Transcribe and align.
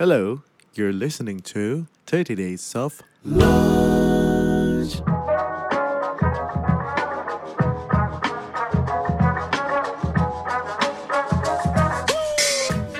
Hello, 0.00 0.40
you're 0.72 0.94
listening 0.96 1.40
to 1.52 1.84
30 2.08 2.32
Days 2.32 2.72
of 2.72 3.04
Lunch. 3.20 4.96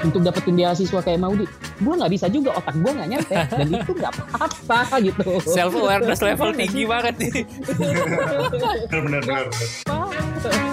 untuk 0.05 0.21
dapetin 0.27 0.61
beasiswa 0.61 1.01
kayak 1.01 1.25
Maudi 1.25 1.49
gue 1.81 1.95
nggak 1.97 2.13
bisa 2.13 2.29
juga 2.29 2.53
otak 2.61 2.77
gue 2.77 2.93
nggak 2.93 3.09
nyampe. 3.17 3.33
Dan 3.49 3.69
itu 3.81 3.93
nggak 3.97 4.13
apa-apa 4.37 5.01
gitu. 5.01 5.41
Self 5.41 5.73
awareness 5.81 6.21
level 6.21 6.53
tinggi 6.53 6.85
banget 6.85 7.17
nih. 7.17 7.33
Benar 8.93 9.01
benar 9.09 9.23
kapan 9.25 10.70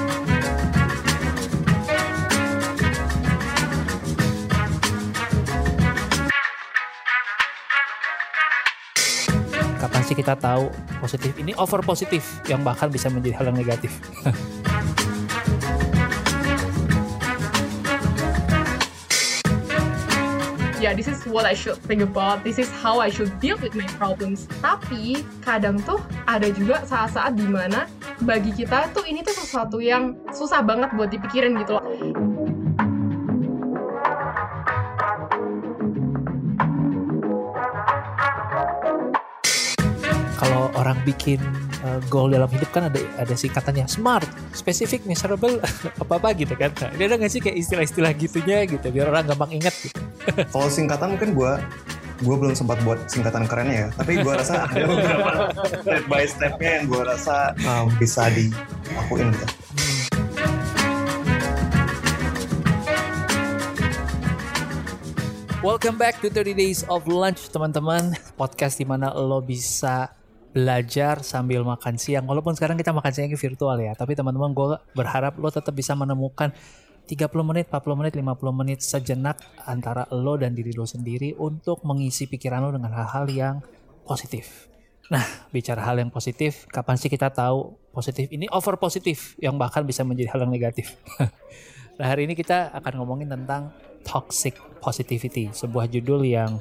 kita 10.27 10.43
tahu 10.43 10.67
positif 10.99 11.31
ini 11.39 11.55
over 11.55 11.79
positif 11.79 12.43
yang 12.51 12.59
bahkan 12.59 12.91
bisa 12.91 13.07
menjadi 13.07 13.39
hal 13.39 13.47
yang 13.47 13.63
negatif 13.63 13.95
yeah, 20.87 20.95
this 20.95 21.07
is 21.07 21.23
what 21.27 21.43
I 21.43 21.51
should 21.51 21.75
think 21.83 21.99
about, 21.99 22.43
this 22.43 22.59
is 22.59 22.71
how 22.71 22.99
I 22.99 23.09
should 23.11 23.31
deal 23.43 23.59
with 23.59 23.75
my 23.75 23.83
problems. 23.99 24.47
Tapi 24.63 25.19
kadang 25.43 25.83
tuh 25.83 25.99
ada 26.23 26.47
juga 26.53 26.85
saat-saat 26.87 27.35
di 27.35 27.43
mana 27.43 27.91
bagi 28.23 28.55
kita 28.55 28.87
tuh 28.95 29.03
ini 29.03 29.19
tuh 29.19 29.35
sesuatu 29.35 29.83
yang 29.83 30.15
susah 30.31 30.63
banget 30.63 30.93
buat 30.95 31.11
dipikirin 31.11 31.59
gitu 31.59 31.75
loh. 31.75 31.83
Orang 40.77 40.93
bikin 41.01 41.41
uh, 41.81 41.97
goal 42.07 42.29
dalam 42.29 42.45
hidup 42.53 42.69
kan 42.69 42.93
ada 42.93 43.01
ada 43.17 43.33
singkatannya 43.33 43.89
smart, 43.89 44.29
specific, 44.53 45.01
measurable, 45.09 45.57
apa 46.01 46.13
apa 46.21 46.29
gitu 46.37 46.53
kan. 46.53 46.69
Nah, 46.77 46.93
ini 46.93 47.03
ada 47.09 47.17
nggak 47.17 47.31
sih 47.33 47.41
kayak 47.41 47.57
istilah-istilah 47.57 48.13
gitunya 48.13 48.69
gitu 48.69 48.93
biar 48.93 49.09
orang 49.09 49.25
gampang 49.25 49.57
ingat 49.57 49.73
gitu. 49.81 49.97
Kalau 50.53 50.69
singkatan 50.69 51.17
mungkin 51.17 51.33
gue 51.33 51.53
gue 52.17 52.35
belum 52.37 52.53
sempat 52.53 52.81
buat 52.85 53.09
singkatan 53.09 53.49
kerennya 53.49 53.77
ya, 53.77 53.87
tapi 53.97 54.21
gue 54.21 54.33
rasa 54.33 54.63
ada 54.69 54.85
beberapa 54.85 55.33
step 55.81 56.03
by 56.05 56.23
stepnya 56.29 56.71
yang 56.81 56.85
gue 56.85 57.01
rasa 57.01 57.57
um, 57.65 57.89
bisa 57.97 58.29
dilakuin 58.29 59.33
gitu. 59.33 59.47
Welcome 65.65 65.99
back 65.99 66.21
to 66.23 66.31
30 66.31 66.53
Days 66.55 66.85
of 66.87 67.09
Lunch 67.09 67.49
teman-teman 67.51 68.15
Podcast 68.39 68.79
di 68.79 68.87
mana 68.87 69.11
lo 69.11 69.43
bisa 69.43 70.15
belajar 70.51 71.21
sambil 71.23 71.63
makan 71.67 71.99
siang 71.99 72.25
Walaupun 72.25 72.55
sekarang 72.55 72.79
kita 72.79 72.95
makan 72.95 73.11
siangnya 73.11 73.39
virtual 73.39 73.77
ya 73.77 73.93
Tapi 73.93 74.15
teman-teman 74.15 74.51
gue 74.55 74.79
berharap 74.95 75.35
lo 75.39 75.51
tetap 75.51 75.75
bisa 75.75 75.93
menemukan 75.93 76.51
30 77.07 77.31
menit, 77.47 77.71
40 77.71 77.99
menit, 78.03 78.13
50 78.19 78.51
menit 78.51 78.79
sejenak 78.83 79.39
antara 79.63 80.03
lo 80.11 80.35
dan 80.35 80.51
diri 80.51 80.75
lo 80.75 80.83
sendiri 80.83 81.39
untuk 81.39 81.81
mengisi 81.87 82.27
pikiran 82.27 82.67
lo 82.67 82.75
dengan 82.75 82.91
hal-hal 82.91 83.25
yang 83.31 83.55
positif. 84.03 84.67
Nah, 85.07 85.23
bicara 85.55 85.87
hal 85.87 86.03
yang 86.03 86.11
positif, 86.11 86.67
kapan 86.67 86.99
sih 86.99 87.07
kita 87.07 87.31
tahu 87.31 87.79
positif 87.95 88.27
ini 88.27 88.51
over 88.51 88.75
positif 88.75 89.39
yang 89.39 89.55
bahkan 89.55 89.87
bisa 89.87 90.03
menjadi 90.03 90.35
hal 90.35 90.43
yang 90.43 90.51
negatif? 90.51 90.99
nah, 91.97 92.05
hari 92.11 92.27
ini 92.27 92.35
kita 92.35 92.75
akan 92.75 92.99
ngomongin 92.99 93.31
tentang 93.31 93.71
toxic 94.03 94.59
positivity, 94.83 95.47
sebuah 95.55 95.87
judul 95.87 96.27
yang 96.27 96.59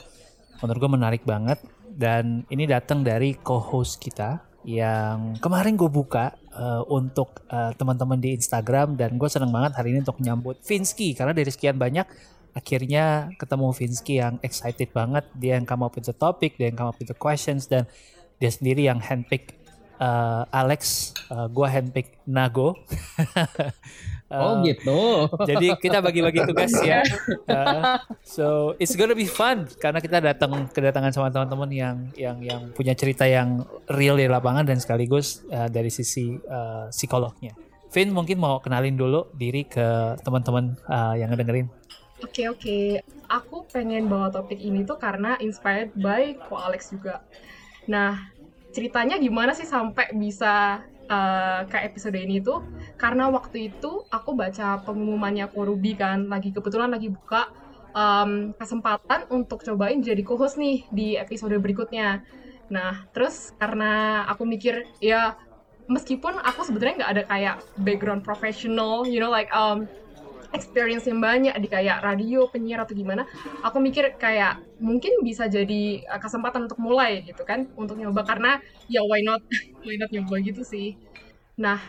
menurut 0.62 0.78
gue 0.78 0.92
menarik 0.94 1.22
banget 1.26 1.58
dan 1.96 2.44
ini 2.52 2.68
datang 2.68 3.00
dari 3.00 3.32
co-host 3.40 3.96
kita 3.96 4.44
yang 4.68 5.40
kemarin 5.40 5.80
gue 5.80 5.88
buka 5.88 6.36
uh, 6.52 6.84
untuk 6.92 7.40
uh, 7.48 7.72
teman-teman 7.72 8.20
di 8.20 8.36
Instagram. 8.36 9.00
Dan 9.00 9.16
gue 9.16 9.30
seneng 9.32 9.48
banget 9.48 9.80
hari 9.80 9.96
ini 9.96 10.04
untuk 10.04 10.20
menyambut 10.20 10.60
Vinsky 10.60 11.16
karena 11.16 11.32
dari 11.32 11.48
sekian 11.48 11.80
banyak 11.80 12.04
akhirnya 12.52 13.32
ketemu 13.40 13.72
Vinsky 13.72 14.20
yang 14.20 14.36
excited 14.44 14.92
banget. 14.92 15.24
Dia 15.32 15.56
yang 15.56 15.64
come 15.64 15.88
up 15.88 15.96
with 15.96 16.04
the 16.04 16.12
topic 16.12 16.60
dia 16.60 16.68
yang 16.68 16.76
come 16.76 16.92
up 16.92 16.98
with 17.00 17.08
the 17.08 17.16
questions 17.16 17.64
dan 17.64 17.88
dia 18.36 18.52
sendiri 18.52 18.84
yang 18.84 19.00
handpick 19.00 19.55
uh, 20.00 20.44
Alex 20.50 21.12
uh, 21.30 21.46
gue 21.48 21.66
handpick 21.68 22.18
Nago. 22.26 22.74
Oh 24.26 24.58
gitu. 24.66 25.30
jadi 25.50 25.78
kita 25.78 26.02
bagi-bagi 26.02 26.42
tugas 26.50 26.74
ya. 26.82 27.06
Uh, 27.46 27.94
so 28.26 28.74
it's 28.82 28.98
gonna 28.98 29.14
be 29.14 29.26
fun 29.26 29.70
karena 29.78 30.02
kita 30.02 30.18
datang 30.18 30.66
kedatangan 30.74 31.14
sama 31.14 31.28
teman-teman 31.30 31.70
yang 31.70 31.96
yang 32.18 32.38
yang 32.42 32.62
punya 32.74 32.98
cerita 32.98 33.22
yang 33.22 33.62
real 33.86 34.18
di 34.18 34.26
lapangan 34.26 34.66
dan 34.66 34.82
sekaligus 34.82 35.46
uh, 35.54 35.70
dari 35.70 35.94
sisi 35.94 36.34
uh, 36.50 36.90
psikolognya. 36.90 37.54
Vin 37.94 38.10
mungkin 38.10 38.42
mau 38.42 38.58
kenalin 38.58 38.98
dulu 38.98 39.30
diri 39.30 39.62
ke 39.62 40.18
teman-teman 40.26 40.74
uh, 40.90 41.14
yang 41.14 41.30
ngedengerin. 41.30 41.70
Oke 42.18 42.50
oke, 42.50 42.78
aku 43.30 43.62
pengen 43.70 44.10
bawa 44.10 44.32
topik 44.32 44.58
ini 44.58 44.82
tuh 44.82 44.98
karena 44.98 45.38
inspired 45.38 45.94
by 45.94 46.34
Ko 46.50 46.58
Alex 46.58 46.90
juga. 46.90 47.22
Nah, 47.86 48.34
ceritanya 48.76 49.16
gimana 49.16 49.56
sih 49.56 49.64
sampai 49.64 50.12
bisa 50.12 50.84
uh, 51.08 51.60
ke 51.64 51.80
episode 51.80 52.20
ini 52.20 52.44
tuh? 52.44 52.60
Karena 53.00 53.32
waktu 53.32 53.72
itu 53.72 54.04
aku 54.12 54.36
baca 54.36 54.84
pengumumannya 54.84 55.48
Ko 55.48 55.64
Ruby 55.64 55.96
kan, 55.96 56.28
lagi 56.28 56.52
kebetulan 56.52 56.92
lagi 56.92 57.08
buka 57.08 57.48
um, 57.96 58.52
kesempatan 58.60 59.24
untuk 59.32 59.64
cobain 59.64 60.04
jadi 60.04 60.20
co-host 60.20 60.60
nih 60.60 60.84
di 60.92 61.16
episode 61.16 61.56
berikutnya. 61.56 62.20
Nah, 62.68 63.08
terus 63.16 63.56
karena 63.56 64.24
aku 64.28 64.44
mikir 64.44 64.84
ya 65.00 65.40
meskipun 65.88 66.36
aku 66.44 66.68
sebenarnya 66.68 66.94
nggak 67.00 67.12
ada 67.16 67.24
kayak 67.24 67.56
background 67.80 68.20
professional, 68.20 69.08
you 69.08 69.16
know 69.16 69.32
like 69.32 69.48
um, 69.56 69.88
experience 70.56 71.04
yang 71.10 71.20
banyak 71.20 71.54
di 71.62 71.68
kayak 71.68 72.00
radio, 72.02 72.48
penyiar 72.52 72.82
atau 72.84 72.94
gimana, 72.96 73.22
aku 73.66 73.78
mikir 73.84 74.16
kayak 74.16 74.58
mungkin 74.80 75.20
bisa 75.22 75.44
jadi 75.46 75.82
uh, 76.08 76.20
kesempatan 76.24 76.66
untuk 76.66 76.80
mulai 76.80 77.22
gitu 77.28 77.42
kan, 77.44 77.68
untuk 77.76 77.96
nyoba 78.00 78.22
karena 78.24 78.58
ya 78.88 79.00
why 79.04 79.20
not, 79.22 79.40
why 79.84 79.96
not 80.00 80.10
nyoba 80.14 80.34
gitu 80.42 80.62
sih. 80.64 80.96
Nah, 81.60 81.80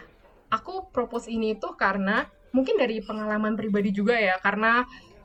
aku 0.51 0.91
propose 0.95 1.27
ini 1.31 1.55
tuh 1.59 1.75
karena 1.79 2.27
mungkin 2.55 2.75
dari 2.79 3.03
pengalaman 3.03 3.53
pribadi 3.59 3.91
juga 3.95 4.15
ya, 4.19 4.35
karena 4.43 4.83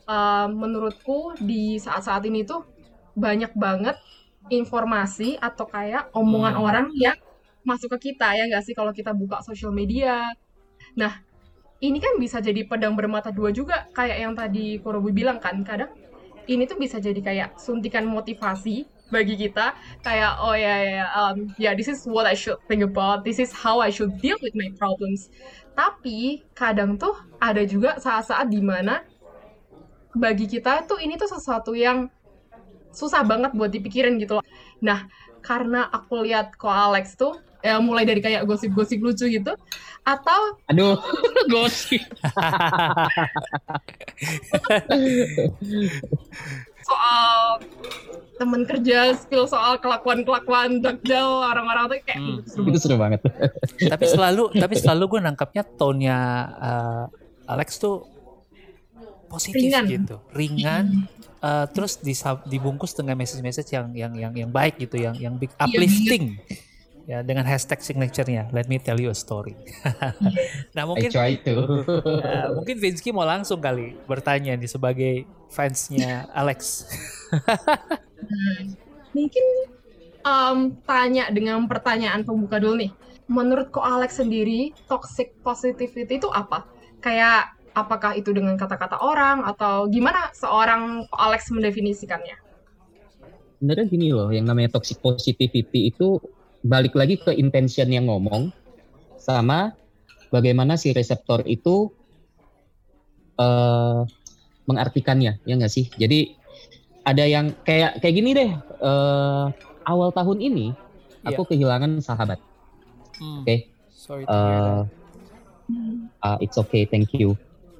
uh, 0.08 0.46
menurutku 0.50 1.38
di 1.38 1.78
saat-saat 1.78 2.22
ini 2.30 2.42
tuh 2.46 2.62
banyak 3.14 3.52
banget 3.54 3.96
informasi 4.50 5.38
atau 5.38 5.66
kayak 5.70 6.10
omongan 6.16 6.54
Hmm. 6.58 6.66
orang 6.66 6.86
yang 6.98 7.16
masuk 7.62 7.94
ke 7.98 8.12
kita 8.12 8.34
ya 8.34 8.44
nggak 8.50 8.64
sih 8.66 8.74
kalau 8.74 8.90
kita 8.90 9.14
buka 9.14 9.38
sosial 9.46 9.70
media. 9.70 10.26
Nah, 10.98 11.12
ini 11.82 11.98
kan 11.98 12.14
bisa 12.16 12.38
jadi 12.38 12.62
pedang 12.62 12.94
bermata 12.94 13.34
dua 13.34 13.50
juga 13.50 13.90
kayak 13.90 14.18
yang 14.22 14.32
tadi 14.38 14.78
Korobu 14.78 15.10
bilang 15.10 15.42
kan. 15.42 15.58
Kadang 15.66 15.90
ini 16.46 16.62
tuh 16.70 16.78
bisa 16.78 17.02
jadi 17.02 17.18
kayak 17.18 17.58
suntikan 17.58 18.06
motivasi 18.06 18.86
bagi 19.12 19.36
kita 19.36 19.76
kayak 20.00 20.40
oh 20.40 20.56
ya 20.56 20.74
ya 20.80 20.90
ya, 21.04 21.06
um, 21.20 21.36
ya 21.60 21.70
this 21.76 21.90
is 21.90 22.08
what 22.08 22.24
I 22.24 22.32
should 22.32 22.56
think 22.64 22.80
about 22.80 23.28
this 23.28 23.36
is 23.36 23.52
how 23.52 23.84
I 23.84 23.92
should 23.92 24.16
deal 24.22 24.38
with 24.40 24.54
my 24.56 24.70
problems. 24.78 25.28
Tapi 25.76 26.46
kadang 26.56 26.96
tuh 26.96 27.12
ada 27.36 27.66
juga 27.66 28.00
saat-saat 28.00 28.48
di 28.48 28.62
mana 28.64 29.04
bagi 30.16 30.48
kita 30.48 30.88
tuh 30.88 31.02
ini 31.02 31.18
tuh 31.20 31.28
sesuatu 31.28 31.76
yang 31.76 32.08
susah 32.92 33.24
banget 33.24 33.52
buat 33.52 33.68
dipikirin 33.74 34.16
gitu 34.22 34.38
loh. 34.40 34.46
Nah 34.80 35.10
karena 35.42 35.90
aku 35.90 36.22
lihat 36.22 36.54
ko 36.56 36.70
Alex 36.70 37.18
tuh 37.18 37.36
ya 37.62 37.78
mulai 37.78 38.02
dari 38.02 38.18
kayak 38.18 38.42
gosip-gosip 38.42 38.98
lucu 38.98 39.30
gitu 39.30 39.54
atau 40.02 40.40
aduh 40.66 40.98
gosip. 41.46 42.02
Soal 46.82 47.62
temen 48.36 48.66
kerja 48.66 49.14
spill 49.14 49.46
soal 49.46 49.78
kelakuan-kelakuan 49.78 50.82
dakjal 50.82 51.46
orang-orang 51.46 51.84
tuh 51.86 51.96
kayak 52.02 52.18
Hmm. 52.18 52.38
seru 52.42 52.66
itu 52.66 52.78
seru 52.82 52.96
banget. 52.98 53.22
Tapi 53.78 54.04
selalu 54.10 54.50
tapi 54.58 54.74
selalu 54.74 55.02
gue 55.06 55.20
nangkapnya 55.22 55.62
tone-nya 55.78 56.18
uh, 56.58 57.04
Alex 57.46 57.78
tuh 57.78 58.02
positif 59.30 59.70
Ringan. 59.70 59.84
gitu. 59.86 60.16
Ringan 60.34 61.06
uh, 61.38 61.70
terus 61.70 62.02
dibungkus 62.50 62.98
dengan 62.98 63.14
message-message 63.14 63.70
yang 63.70 63.86
yang 63.94 64.12
yang 64.18 64.32
yang 64.34 64.50
baik 64.50 64.74
gitu 64.82 64.98
yang 64.98 65.14
yang 65.14 65.34
big 65.38 65.54
uplifting 65.56 66.34
ya 67.06 67.20
dengan 67.26 67.42
hashtag 67.46 67.82
signature-nya. 67.82 68.50
Let 68.54 68.70
me 68.70 68.78
tell 68.78 68.98
you 68.98 69.10
a 69.10 69.16
story. 69.16 69.58
Nah 70.76 70.84
I 70.84 70.88
mungkin 70.88 71.10
try 71.12 71.36
to. 71.44 71.84
Uh, 71.84 72.48
mungkin 72.56 72.76
Vinsky 72.80 73.12
mau 73.12 73.28
langsung 73.28 73.60
kali 73.60 73.92
bertanya 74.08 74.56
nih 74.56 74.70
sebagai 74.70 75.14
fansnya 75.52 76.30
Alex. 76.32 76.88
Mungkin 79.12 79.46
um, 80.24 80.72
tanya 80.88 81.28
dengan 81.28 81.68
pertanyaan 81.68 82.24
pembuka 82.24 82.56
dulu 82.56 82.88
nih. 82.88 82.92
Menurut 83.28 83.68
ko 83.68 83.84
Alex 83.84 84.18
sendiri 84.18 84.72
toxic 84.88 85.36
positivity 85.44 86.18
itu 86.18 86.28
apa? 86.32 86.64
Kayak 87.04 87.52
apakah 87.72 88.16
itu 88.16 88.32
dengan 88.32 88.56
kata-kata 88.56 89.00
orang 89.00 89.44
atau 89.44 89.88
gimana 89.88 90.32
seorang 90.36 91.04
Alex 91.12 91.52
mendefinisikannya? 91.52 92.36
Sebenarnya 93.62 93.86
gini 93.86 94.08
loh, 94.10 94.28
yang 94.34 94.48
namanya 94.48 94.74
toxic 94.74 94.98
positivity 94.98 95.94
itu 95.94 96.18
balik 96.62 96.94
lagi 96.94 97.18
ke 97.18 97.34
intention 97.34 97.90
yang 97.90 98.06
ngomong 98.06 98.54
sama 99.18 99.74
bagaimana 100.30 100.78
si 100.78 100.94
reseptor 100.94 101.42
itu 101.46 101.90
uh, 103.38 104.06
mengartikannya, 104.66 105.42
ya 105.42 105.54
nggak 105.58 105.72
sih? 105.72 105.90
Jadi 105.98 106.38
ada 107.02 107.26
yang 107.26 107.50
kayak 107.66 107.98
kayak 107.98 108.14
gini 108.14 108.30
deh, 108.30 108.50
uh, 108.82 109.50
awal 109.86 110.14
tahun 110.14 110.38
ini 110.38 110.70
aku 111.26 111.50
kehilangan 111.50 111.98
sahabat. 111.98 112.38
Hmm. 113.18 113.42
Oke. 113.42 113.68
Sorry 113.92 114.26
hear 114.26 114.90
Uh, 115.72 116.26
uh, 116.26 116.36
it's 116.42 116.58
okay, 116.58 116.84
thank 116.84 117.14
you. 117.16 117.38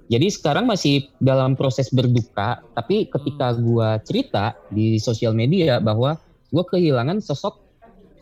Jadi 0.08 0.32
sekarang 0.32 0.64
masih 0.64 1.12
dalam 1.20 1.58
proses 1.58 1.90
berduka, 1.92 2.62
tapi 2.72 3.10
ketika 3.10 3.52
gua 3.58 4.00
cerita 4.00 4.56
di 4.72 4.96
sosial 4.96 5.36
media 5.36 5.76
bahwa 5.82 6.16
gua 6.48 6.64
kehilangan 6.68 7.20
sosok 7.20 7.61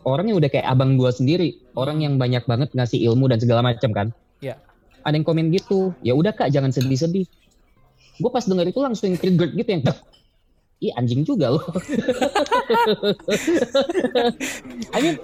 orang 0.07 0.31
yang 0.31 0.37
udah 0.37 0.49
kayak 0.49 0.67
abang 0.67 0.97
gua 0.97 1.11
sendiri, 1.13 1.57
orang 1.77 2.01
yang 2.01 2.17
banyak 2.17 2.43
banget 2.45 2.69
ngasih 2.73 2.99
ilmu 3.11 3.29
dan 3.29 3.39
segala 3.39 3.61
macam 3.65 3.89
kan. 3.93 4.07
Iya. 4.41 4.57
Ada 5.01 5.17
yang 5.17 5.25
komen 5.25 5.49
gitu, 5.53 5.93
ya 6.05 6.13
udah 6.13 6.33
kak 6.33 6.53
jangan 6.53 6.69
sedih-sedih. 6.69 7.25
Gue 8.21 8.29
pas 8.29 8.45
denger 8.45 8.69
itu 8.69 8.79
langsung 8.81 9.17
triggered 9.17 9.57
gitu 9.57 9.69
yang, 9.73 9.81
ih 10.77 10.93
anjing 10.93 11.25
juga 11.25 11.57
loh. 11.57 11.65
I 14.93 14.99
mean, 15.01 15.17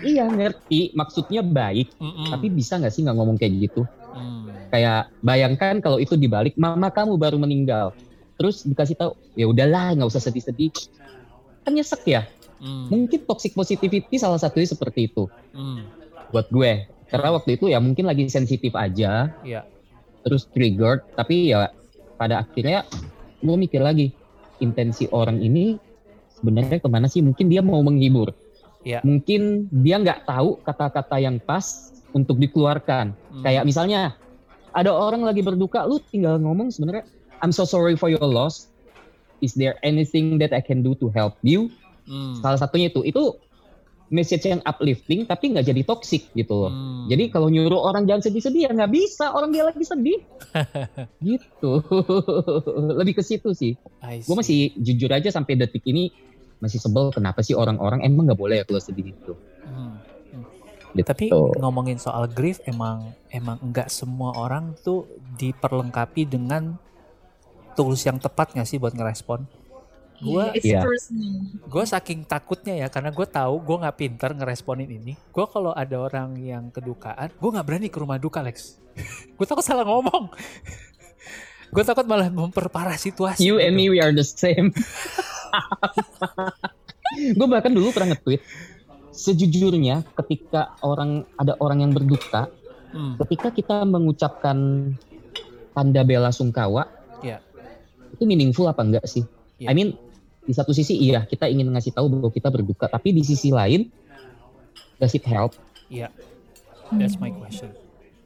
iya 0.00 0.24
ngerti 0.24 0.96
maksudnya 0.96 1.44
baik, 1.44 1.92
Mm-mm. 2.00 2.32
tapi 2.32 2.48
bisa 2.48 2.80
nggak 2.80 2.88
sih 2.88 3.04
nggak 3.04 3.16
ngomong 3.20 3.36
kayak 3.36 3.68
gitu? 3.68 3.84
Hmm. 4.12 4.44
kayak 4.68 5.08
bayangkan 5.24 5.80
kalau 5.80 5.96
itu 5.96 6.20
dibalik 6.20 6.52
mama 6.60 6.92
kamu 6.92 7.16
baru 7.16 7.40
meninggal 7.40 7.96
terus 8.36 8.60
dikasih 8.64 8.96
tahu 8.96 9.12
ya 9.32 9.48
udahlah 9.48 9.96
nggak 9.96 10.08
usah 10.08 10.20
sedih-sedih 10.20 10.68
kan 11.64 11.72
nyesek 11.72 12.04
ya 12.04 12.28
Hmm. 12.62 12.86
mungkin 12.86 13.26
toxic 13.26 13.58
positivity 13.58 14.14
salah 14.14 14.38
satunya 14.38 14.70
seperti 14.70 15.10
itu 15.10 15.26
Hmm. 15.50 15.82
buat 16.30 16.46
gue 16.46 16.86
karena 17.10 17.28
waktu 17.34 17.58
itu 17.58 17.66
ya 17.66 17.82
mungkin 17.82 18.06
lagi 18.06 18.30
sensitif 18.30 18.70
aja 18.72 19.34
Iya. 19.42 19.66
terus 20.22 20.46
triggered 20.46 21.02
tapi 21.18 21.50
ya 21.50 21.74
pada 22.14 22.46
akhirnya 22.46 22.86
gue 23.42 23.56
mikir 23.58 23.82
lagi 23.82 24.14
intensi 24.62 25.10
orang 25.10 25.42
ini 25.42 25.74
sebenarnya 26.38 26.78
ke 26.78 26.86
mana 26.86 27.10
sih 27.10 27.18
mungkin 27.18 27.50
dia 27.50 27.66
mau 27.66 27.82
menghibur 27.82 28.30
Iya. 28.86 29.02
mungkin 29.02 29.66
dia 29.82 29.98
nggak 29.98 30.30
tahu 30.30 30.62
kata-kata 30.62 31.18
yang 31.18 31.42
pas 31.42 31.90
untuk 32.14 32.38
dikeluarkan 32.38 33.10
Hmm. 33.10 33.42
Kayak 33.42 33.66
misalnya 33.66 34.14
ada 34.70 34.88
orang 34.88 35.20
lagi 35.20 35.42
berduka, 35.42 35.84
lu 35.84 35.98
tinggal 35.98 36.38
ngomong 36.38 36.70
sebenarnya 36.70 37.04
I'm 37.42 37.50
so 37.50 37.66
sorry 37.66 37.92
for 37.92 38.06
your 38.06 38.22
loss. 38.22 38.70
Is 39.42 39.52
there 39.52 39.76
anything 39.82 40.38
that 40.38 40.54
I 40.54 40.62
can 40.62 40.80
do 40.80 40.94
to 41.02 41.10
help 41.10 41.36
you? 41.42 41.68
Hmm. 42.06 42.34
Salah 42.40 42.58
satunya 42.58 42.90
itu, 42.90 43.02
itu 43.06 43.38
message 44.12 44.44
yang 44.44 44.60
uplifting 44.68 45.24
tapi 45.24 45.56
nggak 45.56 45.72
jadi 45.72 45.82
toxic 45.88 46.28
gitu 46.36 46.68
loh. 46.68 46.70
Hmm. 46.70 47.08
Jadi 47.08 47.32
kalau 47.32 47.48
nyuruh 47.48 47.80
orang 47.80 48.04
jangan 48.04 48.28
sedih-sedih 48.28 48.68
ya 48.68 48.70
nggak 48.76 48.92
bisa, 48.92 49.32
orang 49.32 49.50
dia 49.50 49.64
lagi 49.64 49.82
sedih. 49.82 50.20
gitu. 51.32 51.80
Lebih 53.00 53.16
ke 53.16 53.22
situ 53.24 53.56
sih. 53.56 53.72
Gue 54.00 54.36
masih 54.36 54.76
jujur 54.76 55.08
aja 55.08 55.32
sampai 55.32 55.56
detik 55.56 55.82
ini 55.88 56.12
masih 56.62 56.78
sebel 56.78 57.10
kenapa 57.10 57.42
sih 57.42 57.58
orang-orang 57.58 58.06
emang 58.06 58.30
nggak 58.30 58.38
boleh 58.38 58.56
ya 58.60 58.64
kalau 58.68 58.78
sedih 58.84 59.16
itu. 59.16 59.32
Hmm. 59.64 59.96
Gitu. 60.92 61.08
Tapi 61.08 61.26
ngomongin 61.56 61.96
soal 61.96 62.28
grief 62.28 62.60
emang 62.68 63.16
emang 63.32 63.56
enggak 63.64 63.88
semua 63.88 64.36
orang 64.36 64.76
tuh 64.84 65.08
diperlengkapi 65.40 66.28
dengan 66.28 66.76
tools 67.72 68.04
yang 68.04 68.20
tepat 68.20 68.52
nggak 68.52 68.68
sih 68.68 68.76
buat 68.76 68.92
ngerespon? 68.92 69.48
Iya. 70.22 70.86
personal. 70.86 71.34
gue 71.66 71.84
saking 71.84 72.22
takutnya 72.22 72.78
ya 72.78 72.86
karena 72.86 73.10
gue 73.10 73.26
tahu 73.26 73.58
gue 73.58 73.76
nggak 73.82 73.96
pinter 73.98 74.30
ngeresponin 74.38 74.86
ini. 74.86 75.18
Gue 75.34 75.50
kalau 75.50 75.74
ada 75.74 75.98
orang 75.98 76.38
yang 76.38 76.70
kedukaan, 76.70 77.34
gue 77.34 77.50
nggak 77.50 77.66
berani 77.66 77.88
ke 77.90 77.98
rumah 77.98 78.22
duka 78.22 78.38
Lex. 78.38 78.78
gue 79.36 79.46
takut 79.46 79.66
salah 79.66 79.82
ngomong. 79.82 80.30
gue 81.74 81.82
takut 81.82 82.06
malah 82.06 82.30
memperparah 82.30 82.94
situasi. 82.94 83.42
You 83.42 83.58
and 83.58 83.74
me 83.74 83.90
we 83.90 83.98
are 83.98 84.14
the 84.14 84.24
same. 84.24 84.70
gue 87.38 87.46
bahkan 87.50 87.74
dulu 87.74 87.92
pernah 87.92 88.16
nge-tweet 88.16 88.40
sejujurnya 89.12 90.00
ketika 90.16 90.72
orang 90.80 91.28
ada 91.36 91.52
orang 91.60 91.84
yang 91.84 91.92
berduka, 91.92 92.48
Hmm, 92.92 93.16
ketika 93.24 93.48
kita 93.48 93.88
mengucapkan 93.88 94.56
tanda 95.72 96.04
bela 96.04 96.28
sungkawa, 96.28 96.92
Iya. 97.24 97.40
itu 98.12 98.28
meaningful 98.28 98.68
apa 98.68 98.84
enggak 98.84 99.08
sih? 99.08 99.24
Iya. 99.56 99.68
I 99.68 99.72
mean 99.72 99.96
di 100.42 100.52
satu 100.52 100.74
sisi 100.74 100.98
iya 100.98 101.22
kita 101.22 101.46
ingin 101.46 101.70
ngasih 101.70 101.94
tahu 101.94 102.10
bahwa 102.10 102.30
kita 102.34 102.50
berduka, 102.50 102.90
tapi 102.90 103.14
di 103.14 103.22
sisi 103.22 103.54
lain 103.54 103.86
does 104.98 105.14
it 105.14 105.22
help? 105.26 105.54
Iya, 105.86 106.10
that's 106.98 107.18
my 107.22 107.30
question. 107.30 107.70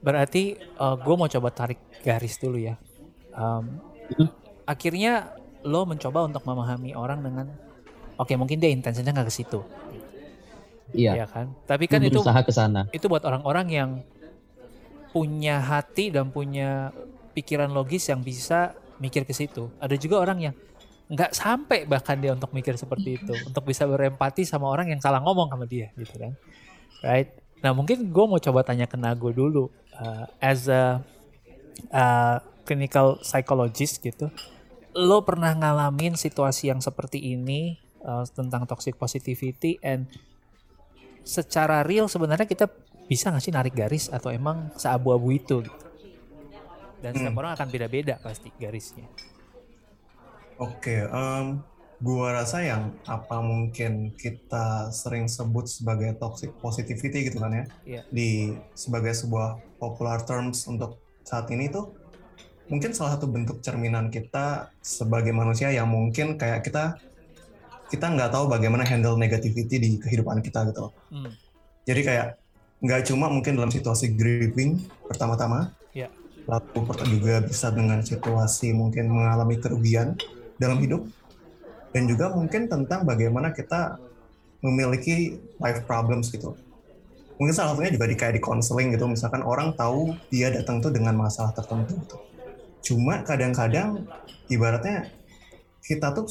Berarti 0.01 0.57
gue 0.79 1.15
mau 1.17 1.29
coba 1.29 1.49
tarik 1.53 1.81
garis 2.01 2.41
dulu 2.41 2.57
ya. 2.57 2.81
Um, 3.37 3.81
akhirnya 4.65 5.37
lo 5.67 5.85
mencoba 5.85 6.25
untuk 6.25 6.47
memahami 6.47 6.95
orang 6.95 7.21
dengan, 7.21 7.47
oke 8.17 8.33
mungkin 8.39 8.63
dia 8.63 8.71
intensinya 8.71 9.13
nggak 9.13 9.29
ke 9.29 9.35
situ, 9.35 9.61
Iya. 10.95 11.25
ya 11.25 11.27
kan? 11.27 11.51
Tapi 11.67 11.85
kan 11.91 12.01
itu 12.01 12.23
ke 12.23 12.53
sana. 12.55 12.87
itu 12.95 13.11
buat 13.11 13.27
orang-orang 13.27 13.67
yang 13.69 13.91
punya 15.11 15.59
hati 15.59 16.15
dan 16.15 16.31
punya 16.31 16.93
pikiran 17.35 17.73
logis 17.73 18.07
yang 18.09 18.23
bisa 18.23 18.77
mikir 19.03 19.27
ke 19.27 19.35
situ. 19.35 19.69
Ada 19.83 19.99
juga 19.99 20.23
orang 20.23 20.39
yang 20.41 20.55
nggak 21.07 21.33
sampai 21.33 21.87
bahkan 21.87 22.19
dia 22.19 22.35
untuk 22.35 22.51
mikir 22.51 22.75
seperti 22.75 23.23
itu, 23.23 23.35
untuk 23.49 23.63
bisa 23.63 23.87
berempati 23.87 24.43
sama 24.43 24.67
orang 24.67 24.91
yang 24.91 25.01
salah 25.03 25.23
ngomong 25.23 25.51
sama 25.51 25.65
dia, 25.65 25.91
gitu 25.95 26.19
kan? 26.19 26.33
Right? 27.05 27.31
Nah 27.63 27.73
mungkin 27.73 28.11
gue 28.11 28.25
mau 28.27 28.39
coba 28.43 28.67
tanya 28.67 28.91
ke 28.91 28.99
Nago 28.99 29.31
dulu, 29.31 29.71
uh, 29.97 30.27
as 30.43 30.67
a 30.67 31.01
uh, 31.91 32.37
clinical 32.67 33.23
psychologist 33.23 34.03
gitu, 34.03 34.29
lo 34.97 35.23
pernah 35.23 35.55
ngalamin 35.55 36.19
situasi 36.19 36.73
yang 36.73 36.83
seperti 36.83 37.23
ini 37.23 37.79
uh, 38.03 38.27
tentang 38.27 38.67
toxic 38.67 38.99
positivity 38.99 39.79
and 39.85 40.11
secara 41.27 41.83
real 41.83 42.07
sebenarnya 42.07 42.47
kita 42.47 42.71
bisa 43.07 43.31
nggak 43.31 43.43
sih 43.43 43.55
narik 43.55 43.75
garis 43.75 44.11
atau 44.11 44.35
emang 44.35 44.75
seabu-abu 44.75 45.31
itu 45.31 45.63
gitu. 45.63 45.87
Dan 47.03 47.13
setiap 47.15 47.35
Hmm. 47.35 47.41
orang 47.45 47.53
akan 47.55 47.69
beda-beda 47.71 48.19
pasti 48.19 48.51
garisnya. 48.57 49.07
Oke, 50.57 51.05
em, 51.05 51.61
gua 52.01 52.33
rasa 52.33 52.65
yang 52.65 52.93
apa 53.05 53.41
mungkin 53.41 54.13
kita 54.17 54.89
sering 54.93 55.29
sebut 55.29 55.69
sebagai 55.69 56.17
toxic 56.17 56.53
positivity 56.61 57.29
gitu 57.29 57.41
kan 57.41 57.53
ya, 57.53 57.65
Iya. 57.85 58.03
di 58.13 58.53
sebagai 58.77 59.13
sebuah 59.17 59.61
popular 59.81 60.25
terms 60.25 60.65
untuk 60.69 61.01
saat 61.25 61.49
ini 61.53 61.69
tuh 61.69 61.93
mungkin 62.69 62.93
salah 62.97 63.15
satu 63.17 63.29
bentuk 63.29 63.61
cerminan 63.63 64.09
kita 64.11 64.73
sebagai 64.83 65.31
manusia 65.31 65.71
yang 65.71 65.87
mungkin 65.87 66.37
kayak 66.41 66.65
kita 66.65 66.99
kita 67.87 68.07
nggak 68.11 68.35
tahu 68.35 68.51
bagaimana 68.51 68.83
handle 68.83 69.15
negativity 69.15 69.79
di 69.79 69.91
kehidupan 70.03 70.43
kita 70.43 70.67
gitu. 70.73 70.91
Hmm. 71.13 71.31
Jadi 71.87 72.01
kayak 72.03 72.29
nggak 72.83 73.09
cuma 73.09 73.31
mungkin 73.31 73.57
dalam 73.57 73.71
situasi 73.71 74.13
grieving 74.19 74.83
pertama-tama, 75.07 75.73
Iya. 75.95 76.11
lalu 76.45 76.85
juga 77.09 77.41
bisa 77.47 77.71
dengan 77.71 78.03
situasi 78.03 78.75
mungkin 78.75 79.09
mengalami 79.09 79.57
kerugian 79.63 80.19
dalam 80.57 80.81
hidup, 80.81 81.07
dan 81.93 82.09
juga 82.09 82.33
mungkin 82.33 82.69
tentang 82.69 83.05
bagaimana 83.05 83.53
kita 83.53 84.01
memiliki 84.61 85.37
life 85.61 85.85
problems 85.85 86.33
gitu. 86.33 86.57
Mungkin 87.37 87.53
salah 87.53 87.77
satunya 87.77 87.93
juga 87.93 88.09
di 88.09 88.17
kayak 88.17 88.35
di 88.37 88.43
counseling 88.43 88.97
gitu, 88.97 89.05
misalkan 89.05 89.45
orang 89.45 89.77
tahu 89.77 90.17
dia 90.33 90.49
datang 90.49 90.81
tuh 90.81 90.89
dengan 90.89 91.13
masalah 91.17 91.53
tertentu 91.53 91.97
gitu. 92.01 92.17
Cuma 92.81 93.21
kadang-kadang 93.21 94.09
ibaratnya 94.49 95.13
kita 95.85 96.17
tuh 96.17 96.27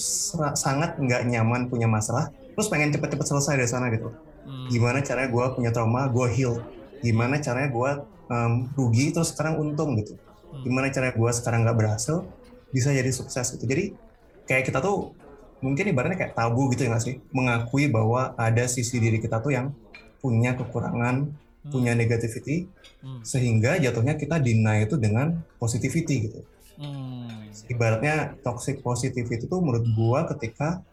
sangat 0.58 0.98
nggak 0.98 1.30
nyaman 1.30 1.70
punya 1.70 1.86
masalah, 1.86 2.34
terus 2.58 2.68
pengen 2.68 2.90
cepet-cepet 2.92 3.28
selesai 3.28 3.54
dari 3.62 3.70
sana 3.70 3.88
gitu 3.94 4.10
Hmm. 4.46 4.70
gimana 4.70 5.02
caranya 5.02 5.30
gue 5.34 5.46
punya 5.58 5.74
trauma 5.74 6.06
gue 6.06 6.28
heal 6.30 6.62
gimana 7.02 7.42
caranya 7.42 7.66
gue 7.74 7.92
um, 8.30 8.70
rugi 8.78 9.10
terus 9.10 9.34
sekarang 9.34 9.58
untung 9.58 9.98
gitu 9.98 10.14
Hmm. 10.54 10.62
gimana 10.62 10.94
caranya 10.94 11.18
gue 11.18 11.32
sekarang 11.34 11.66
nggak 11.66 11.78
berhasil 11.82 12.30
bisa 12.70 12.94
jadi 12.94 13.10
sukses 13.10 13.58
gitu 13.58 13.66
jadi 13.66 13.98
kayak 14.46 14.70
kita 14.70 14.80
tuh 14.82 15.14
mungkin 15.62 15.90
ibaratnya 15.90 16.18
kayak 16.18 16.34
tabu 16.38 16.70
gitu 16.74 16.86
ya 16.86 16.94
nggak 16.94 17.04
sih 17.04 17.16
mengakui 17.34 17.90
bahwa 17.90 18.38
ada 18.38 18.70
sisi 18.70 19.02
diri 19.02 19.18
kita 19.18 19.42
tuh 19.42 19.54
yang 19.54 19.74
punya 20.22 20.54
kekurangan 20.54 21.34
Hmm. 21.66 21.74
punya 21.74 21.98
negativity 21.98 22.70
Hmm. 23.02 23.26
sehingga 23.26 23.82
jatuhnya 23.82 24.14
kita 24.22 24.38
deny 24.38 24.86
itu 24.86 25.02
dengan 25.02 25.42
positivity 25.58 26.30
gitu 26.30 26.40
Hmm. 26.78 27.50
ibaratnya 27.74 28.38
toxic 28.46 28.86
positivity 28.86 29.50
itu 29.50 29.58
menurut 29.58 29.82
gua 29.98 30.30
ketika 30.30 30.86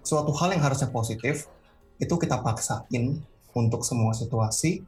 suatu 0.00 0.32
hal 0.32 0.56
yang 0.56 0.64
harusnya 0.64 0.88
positif 0.88 1.44
itu 2.00 2.14
kita 2.16 2.40
paksain 2.40 3.20
untuk 3.52 3.84
semua 3.84 4.16
situasi 4.16 4.80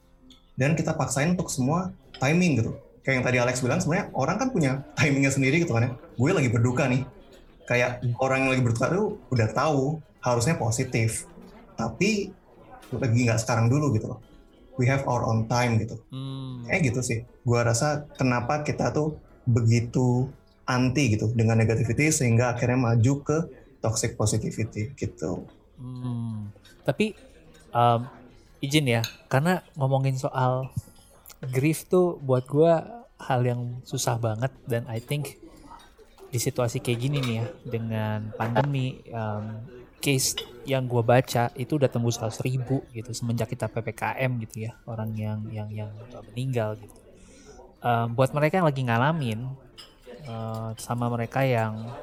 dan 0.57 0.73
kita 0.73 0.97
paksain 0.97 1.37
untuk 1.37 1.53
semua 1.53 1.93
timing 2.17 2.65
gitu 2.65 2.73
kayak 3.05 3.21
yang 3.21 3.25
tadi 3.29 3.39
Alex 3.45 3.61
bilang 3.61 3.85
sebenarnya 3.85 4.09
orang 4.17 4.41
kan 4.41 4.49
punya 4.49 4.89
timingnya 4.97 5.29
sendiri 5.29 5.61
gitu 5.61 5.77
kan 5.77 5.85
ya 5.85 5.91
gue 6.17 6.31
lagi 6.33 6.49
berduka 6.49 6.89
nih 6.89 7.05
kayak 7.65 8.05
orang 8.21 8.47
yang 8.47 8.51
lagi 8.57 8.63
berduka 8.63 8.87
tuh 8.93 9.19
udah 9.33 9.49
tahu 9.53 9.99
harusnya 10.21 10.57
positif. 10.57 11.29
Tapi 11.75 12.31
lagi 12.95 13.19
nggak 13.27 13.41
sekarang 13.41 13.67
dulu 13.73 13.95
gitu 13.97 14.15
loh. 14.15 14.21
We 14.75 14.91
have 14.91 15.07
our 15.07 15.23
own 15.23 15.47
time 15.47 15.79
gitu. 15.79 15.99
Hmm. 16.11 16.67
kayak 16.67 16.91
gitu 16.91 17.01
sih. 17.03 17.19
Gue 17.47 17.61
rasa 17.63 18.11
kenapa 18.19 18.67
kita 18.67 18.91
tuh 18.91 19.19
begitu 19.45 20.27
anti 20.65 21.13
gitu 21.13 21.29
dengan 21.37 21.61
negativity 21.61 22.09
sehingga 22.09 22.57
akhirnya 22.57 22.81
maju 22.81 23.15
ke 23.21 23.39
toxic 23.85 24.17
positivity 24.17 24.97
gitu. 24.97 25.45
Hmm. 25.77 26.49
Tapi 26.89 27.13
um, 27.77 28.09
izin 28.65 28.89
ya, 28.89 29.03
karena 29.29 29.61
ngomongin 29.77 30.17
soal 30.17 30.73
grief 31.53 31.85
tuh 31.85 32.17
buat 32.25 32.49
gua 32.49 33.05
hal 33.21 33.45
yang 33.45 33.85
susah 33.85 34.17
banget 34.17 34.53
dan 34.65 34.89
I 34.89 35.01
think 35.01 35.37
di 36.35 36.43
situasi 36.43 36.83
kayak 36.83 36.99
gini 36.99 37.19
nih 37.23 37.35
ya 37.39 37.47
dengan 37.63 38.19
pandemi 38.35 38.99
um, 39.15 39.63
case 40.03 40.35
yang 40.67 40.91
gua 40.91 41.07
baca 41.07 41.55
itu 41.55 41.79
udah 41.79 41.87
tembus 41.87 42.19
100 42.19 42.43
ribu 42.43 42.83
gitu 42.91 43.15
semenjak 43.15 43.55
kita 43.55 43.71
ppkm 43.71 44.43
gitu 44.43 44.67
ya 44.67 44.75
orang 44.91 45.15
yang 45.15 45.47
yang 45.55 45.71
yang 45.71 45.91
meninggal 46.35 46.75
gitu. 46.75 46.99
Um, 47.79 48.19
buat 48.19 48.35
mereka 48.35 48.59
yang 48.59 48.67
lagi 48.67 48.83
ngalamin 48.83 49.47
uh, 50.27 50.75
sama 50.75 51.07
mereka 51.07 51.47
yang 51.47 51.95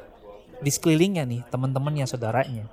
di 0.63 0.71
sekelilingnya 0.71 1.27
nih 1.27 1.41
teman-temannya 1.51 2.07
saudaranya 2.07 2.71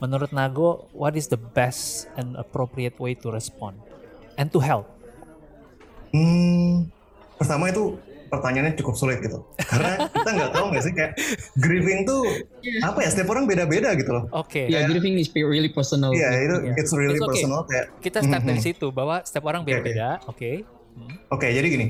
menurut 0.00 0.32
Nago, 0.32 0.88
what 0.96 1.14
is 1.14 1.28
the 1.28 1.36
best 1.36 2.08
and 2.16 2.34
appropriate 2.40 2.96
way 2.96 3.12
to 3.20 3.28
respond 3.28 3.76
and 4.40 4.48
to 4.50 4.58
help? 4.58 4.88
Hmm, 6.10 6.90
pertama 7.36 7.70
itu 7.70 8.00
pertanyaannya 8.30 8.78
cukup 8.78 8.94
sulit 8.94 9.18
gitu. 9.18 9.42
Karena 9.70 10.06
kita 10.06 10.30
nggak 10.30 10.50
tahu 10.50 10.64
nggak 10.70 10.82
sih 10.82 10.92
kayak 10.92 11.12
grieving 11.56 12.02
tuh 12.02 12.22
apa 12.80 12.98
ya 13.00 13.08
setiap 13.08 13.28
orang 13.28 13.44
beda-beda 13.44 13.92
gitu 13.92 14.10
loh. 14.10 14.24
Oke, 14.32 14.64
Ya, 14.64 14.86
grieving 14.86 15.18
is 15.18 15.28
really 15.34 15.68
personal. 15.68 16.14
Iya 16.14 16.30
itu 16.38 16.56
Iya. 16.62 16.74
it's 16.76 16.92
really 16.92 17.14
It's 17.14 17.20
okay. 17.20 17.30
personal 17.36 17.60
kayak. 17.66 17.86
kita 18.00 18.18
start 18.22 18.42
dari 18.42 18.56
Mhm. 18.56 18.64
situ 18.64 18.86
bahwa 18.88 19.20
setiap 19.20 19.44
orang 19.44 19.60
Oke, 19.60 19.68
oke. 19.68 19.74
beda-beda. 19.76 20.08
Oke. 20.24 20.50
Hmm. 20.90 21.14
Oke 21.28 21.46
jadi 21.48 21.66
gini, 21.66 21.86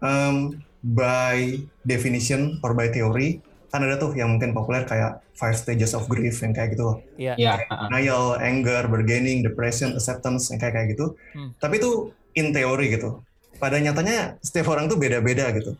um, 0.00 0.56
by 0.82 1.36
definition 1.82 2.56
or 2.60 2.72
by 2.72 2.88
theory 2.88 3.40
kan 3.68 3.82
ada 3.82 3.98
tuh 3.98 4.14
yang 4.14 4.30
mungkin 4.30 4.52
populer 4.52 4.84
kayak 4.84 5.18
five 5.34 5.52
stages 5.52 5.92
of 5.92 6.06
grief 6.06 6.38
yang 6.38 6.54
kayak 6.54 6.72
gitu 6.72 6.84
loh. 6.84 6.96
Iya. 7.16 7.34
Ya, 7.34 7.54
uh-uh. 7.60 7.90
Denial, 7.90 8.38
anger, 8.38 8.86
bargaining, 8.86 9.42
depression, 9.42 9.90
acceptance 9.92 10.46
yang 10.48 10.62
kayak 10.62 10.74
kayak 10.74 10.88
gitu. 10.94 11.18
Hmm. 11.34 11.50
Tapi 11.58 11.82
itu 11.82 11.90
in 12.32 12.50
teori 12.50 12.86
gitu. 12.88 13.18
Pada 13.64 13.80
nyatanya 13.80 14.36
setiap 14.44 14.76
orang 14.76 14.92
tuh 14.92 15.00
beda-beda 15.00 15.48
gitu. 15.56 15.72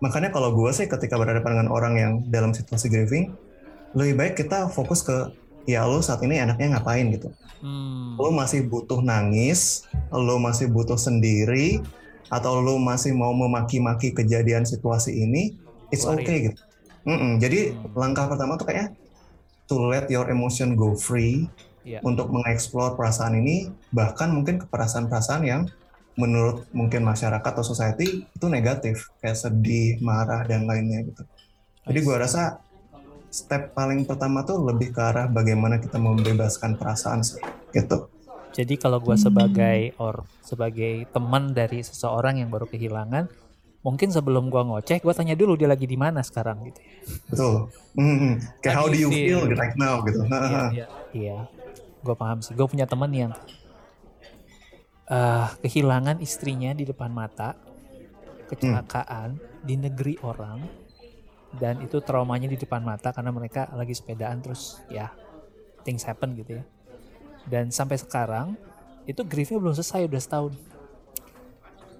Makanya 0.00 0.32
kalau 0.32 0.56
gue 0.56 0.72
sih 0.72 0.88
ketika 0.88 1.20
berhadapan 1.20 1.60
dengan 1.60 1.68
orang 1.68 1.94
yang 2.00 2.12
dalam 2.32 2.56
situasi 2.56 2.88
grieving, 2.88 3.36
lebih 3.92 4.16
baik 4.16 4.34
kita 4.40 4.72
fokus 4.72 5.04
ke 5.04 5.36
ya 5.68 5.84
lo 5.84 6.00
saat 6.00 6.24
ini 6.24 6.40
enaknya 6.40 6.80
ngapain 6.80 7.12
gitu. 7.12 7.28
Hmm. 7.60 8.16
Lo 8.16 8.32
masih 8.32 8.64
butuh 8.64 9.04
nangis, 9.04 9.84
lo 10.08 10.40
masih 10.40 10.72
butuh 10.72 10.96
sendiri, 10.96 11.84
atau 12.32 12.64
lo 12.64 12.80
masih 12.80 13.12
mau 13.12 13.36
memaki-maki 13.36 14.16
kejadian 14.16 14.64
situasi 14.64 15.12
ini, 15.12 15.60
it's 15.92 16.08
okay 16.08 16.48
gitu. 16.48 16.60
Mm-mm. 17.04 17.36
Jadi 17.36 17.76
Hmm. 17.76 17.92
langkah 17.92 18.32
pertama 18.32 18.56
tuh 18.56 18.72
kayaknya 18.72 18.96
to 19.68 19.76
let 19.76 20.08
your 20.08 20.24
emotion 20.32 20.72
go 20.72 20.96
free 20.96 21.52
Iya. 21.86 22.00
untuk 22.02 22.34
mengeksplor 22.34 22.96
perasaan 22.98 23.38
ini, 23.38 23.70
bahkan 23.92 24.32
mungkin 24.32 24.58
ke 24.58 24.66
perasaan-perasaan 24.66 25.42
yang 25.44 25.68
menurut 26.16 26.64
mungkin 26.72 27.04
masyarakat 27.04 27.44
atau 27.52 27.64
society 27.64 28.24
itu 28.26 28.46
negatif, 28.48 29.12
kayak 29.20 29.36
sedih, 29.36 30.00
marah 30.00 30.42
dan 30.48 30.64
lainnya 30.64 31.04
gitu. 31.04 31.22
Jadi 31.86 31.98
gua 32.02 32.16
rasa 32.24 32.60
step 33.28 33.76
paling 33.76 34.08
pertama 34.08 34.42
tuh 34.42 34.64
lebih 34.64 34.96
ke 34.96 35.00
arah 35.00 35.28
bagaimana 35.28 35.76
kita 35.76 36.00
membebaskan 36.00 36.80
perasaan 36.80 37.20
sih, 37.20 37.40
gitu. 37.70 38.08
Jadi 38.56 38.74
kalau 38.80 38.98
gua 39.04 39.20
sebagai 39.20 39.92
or 40.00 40.24
sebagai 40.40 41.04
teman 41.12 41.52
dari 41.52 41.84
seseorang 41.84 42.40
yang 42.40 42.48
baru 42.48 42.64
kehilangan, 42.64 43.28
mungkin 43.84 44.08
sebelum 44.08 44.48
gua 44.48 44.64
ngoceh, 44.64 45.04
gua 45.04 45.12
tanya 45.12 45.36
dulu 45.36 45.54
dia 45.60 45.68
lagi 45.68 45.84
di 45.84 46.00
mana 46.00 46.24
sekarang 46.24 46.64
gitu. 46.64 46.80
Betul. 47.28 47.68
Mhm. 47.96 48.32
Kayak 48.64 48.76
How 48.76 48.84
do 48.88 48.96
you 48.96 49.10
feel? 49.12 49.44
feel 49.44 49.56
right 49.56 49.76
now 49.76 50.00
gitu. 50.04 50.20
Iya, 50.26 50.60
iya, 50.76 50.86
iya. 51.12 51.36
Gue 52.02 52.14
paham 52.14 52.38
sih. 52.44 52.54
Gue 52.54 52.66
punya 52.68 52.86
teman 52.86 53.10
yang 53.10 53.32
eh 55.06 55.48
kehilangan 55.62 56.18
istrinya 56.18 56.74
di 56.74 56.82
depan 56.82 57.10
mata, 57.14 57.54
kecelakaan 58.50 59.38
di 59.62 59.74
negeri 59.78 60.18
orang, 60.22 60.62
dan 61.54 61.78
itu 61.82 62.02
traumanya 62.02 62.50
di 62.50 62.58
depan 62.58 62.82
mata 62.82 63.14
karena 63.14 63.30
mereka 63.30 63.70
lagi 63.74 63.94
sepedaan 63.94 64.42
terus 64.42 64.82
ya 64.90 65.14
things 65.86 66.02
happen 66.02 66.34
gitu 66.34 66.58
ya. 66.58 66.64
Dan 67.46 67.70
sampai 67.70 67.98
sekarang 68.02 68.58
itu 69.06 69.22
griefnya 69.22 69.62
belum 69.62 69.74
selesai 69.78 70.10
udah 70.10 70.22
setahun. 70.22 70.54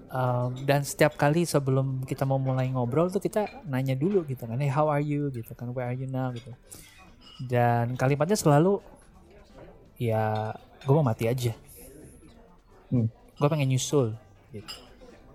Um, 0.07 0.55
dan 0.63 0.87
setiap 0.87 1.19
kali 1.19 1.43
sebelum 1.43 2.07
kita 2.07 2.23
mau 2.23 2.39
mulai 2.39 2.71
ngobrol 2.71 3.11
tuh 3.11 3.19
kita 3.19 3.67
nanya 3.67 3.91
dulu 3.91 4.23
gitu 4.23 4.47
kan, 4.47 4.55
hey 4.55 4.71
how 4.71 4.87
are 4.87 5.03
you 5.03 5.27
gitu 5.35 5.51
kan, 5.51 5.67
where 5.75 5.83
are 5.83 5.95
you 5.99 6.07
now 6.07 6.31
gitu 6.31 6.55
dan 7.45 7.93
kalimatnya 7.93 8.33
selalu 8.33 8.81
ya 10.01 10.53
gue 10.81 10.93
mau 10.93 11.05
mati 11.05 11.29
aja 11.29 11.53
Hmm. 12.87 13.07
gue 13.11 13.47
pengen 13.51 13.69
nyusul 13.69 14.15
gitu. 14.55 14.73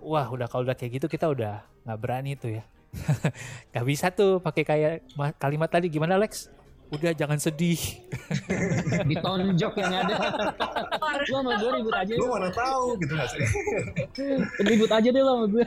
wah 0.01 0.25
udah 0.27 0.49
kalau 0.49 0.65
udah 0.65 0.75
kayak 0.75 0.97
gitu 0.97 1.05
kita 1.07 1.29
udah 1.29 1.61
nggak 1.85 1.99
berani 2.01 2.33
tuh 2.33 2.59
ya 2.59 2.63
nggak 3.73 3.85
bisa 3.85 4.09
tuh 4.13 4.41
pakai 4.41 4.63
kayak 4.65 4.93
ma- 5.13 5.33
kalimat 5.33 5.69
tadi 5.69 5.89
gimana 5.89 6.17
Lex 6.17 6.49
udah 6.93 7.09
jangan 7.17 7.41
sedih 7.41 7.79
ditonjok 9.09 9.73
yang 9.81 9.93
ada. 9.97 10.15
Gua 11.25 11.39
sama 11.41 11.51
gue 11.57 11.69
ribut 11.79 11.95
aja. 11.95 12.13
Lu 12.13 12.29
mana 12.29 12.53
tahu 12.53 12.99
gitu 13.01 13.13
nggak 13.17 13.29
sih? 13.33 13.41
ribut 14.61 14.91
aja 14.93 15.07
deh 15.09 15.23
lah 15.23 15.33
sama 15.39 15.45
gue. 15.49 15.65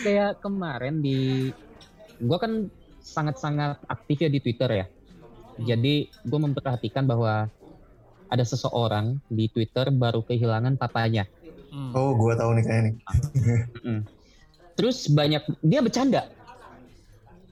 Kayak 0.00 0.32
kemarin 0.40 0.94
di, 1.04 1.50
gue 2.22 2.38
kan 2.40 2.72
sangat-sangat 3.04 3.84
aktif 3.84 4.16
ya 4.24 4.30
di 4.32 4.40
Twitter 4.40 4.70
ya. 4.72 4.86
Jadi 5.60 6.08
gue 6.08 6.38
memperhatikan 6.40 7.04
bahwa 7.04 7.52
ada 8.32 8.44
seseorang 8.48 9.20
di 9.28 9.52
Twitter 9.52 9.92
baru 9.92 10.24
kehilangan 10.24 10.80
papanya. 10.80 11.28
Hmm. 11.68 11.92
Oh, 11.92 12.16
gua 12.16 12.32
tahu 12.32 12.56
nih 12.56 12.64
kayaknya 12.64 12.82
nih. 12.88 12.94
Terus 14.72 15.12
banyak 15.12 15.42
dia 15.60 15.84
bercanda. 15.84 16.32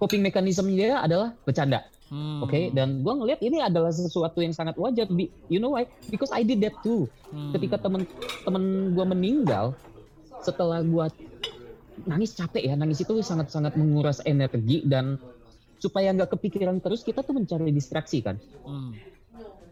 Coping 0.00 0.24
mechanism 0.24 0.72
dia 0.72 1.04
adalah 1.04 1.36
bercanda. 1.44 1.84
Hmm. 2.10 2.42
Oke, 2.42 2.74
dan 2.74 3.06
gue 3.06 3.14
ngelihat 3.14 3.38
ini 3.38 3.62
adalah 3.62 3.94
sesuatu 3.94 4.42
yang 4.42 4.50
sangat 4.50 4.74
wajar. 4.74 5.06
Be- 5.06 5.30
You 5.46 5.62
know 5.62 5.78
why? 5.78 5.86
Because 6.10 6.34
I 6.34 6.42
did 6.42 6.58
that 6.66 6.74
too. 6.82 7.06
Hmm. 7.30 7.54
Ketika 7.54 7.78
temen-temen 7.78 8.96
gue 8.98 9.06
meninggal, 9.06 9.78
setelah 10.42 10.82
gue 10.82 11.06
nangis 12.10 12.34
capek 12.34 12.72
ya, 12.72 12.74
nangis 12.74 13.04
itu 13.04 13.14
sangat-sangat 13.22 13.78
menguras 13.78 14.18
energi 14.26 14.82
dan 14.82 15.22
supaya 15.78 16.10
nggak 16.12 16.34
kepikiran 16.34 16.82
terus 16.82 17.06
kita 17.06 17.22
tuh 17.22 17.38
mencari 17.38 17.70
distraksi 17.70 18.26
kan. 18.26 18.42
Hmm. 18.66 18.90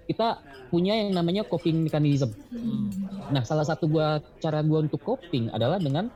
Kita 0.09 0.41
punya 0.73 0.97
yang 0.97 1.13
namanya 1.13 1.45
coping 1.45 1.85
mechanism. 1.85 2.33
Hmm. 2.49 2.89
Nah, 3.29 3.45
salah 3.45 3.69
satu 3.69 3.85
gua 3.85 4.25
cara 4.41 4.65
gua 4.65 4.81
untuk 4.81 5.05
coping 5.05 5.53
adalah 5.53 5.77
dengan 5.77 6.09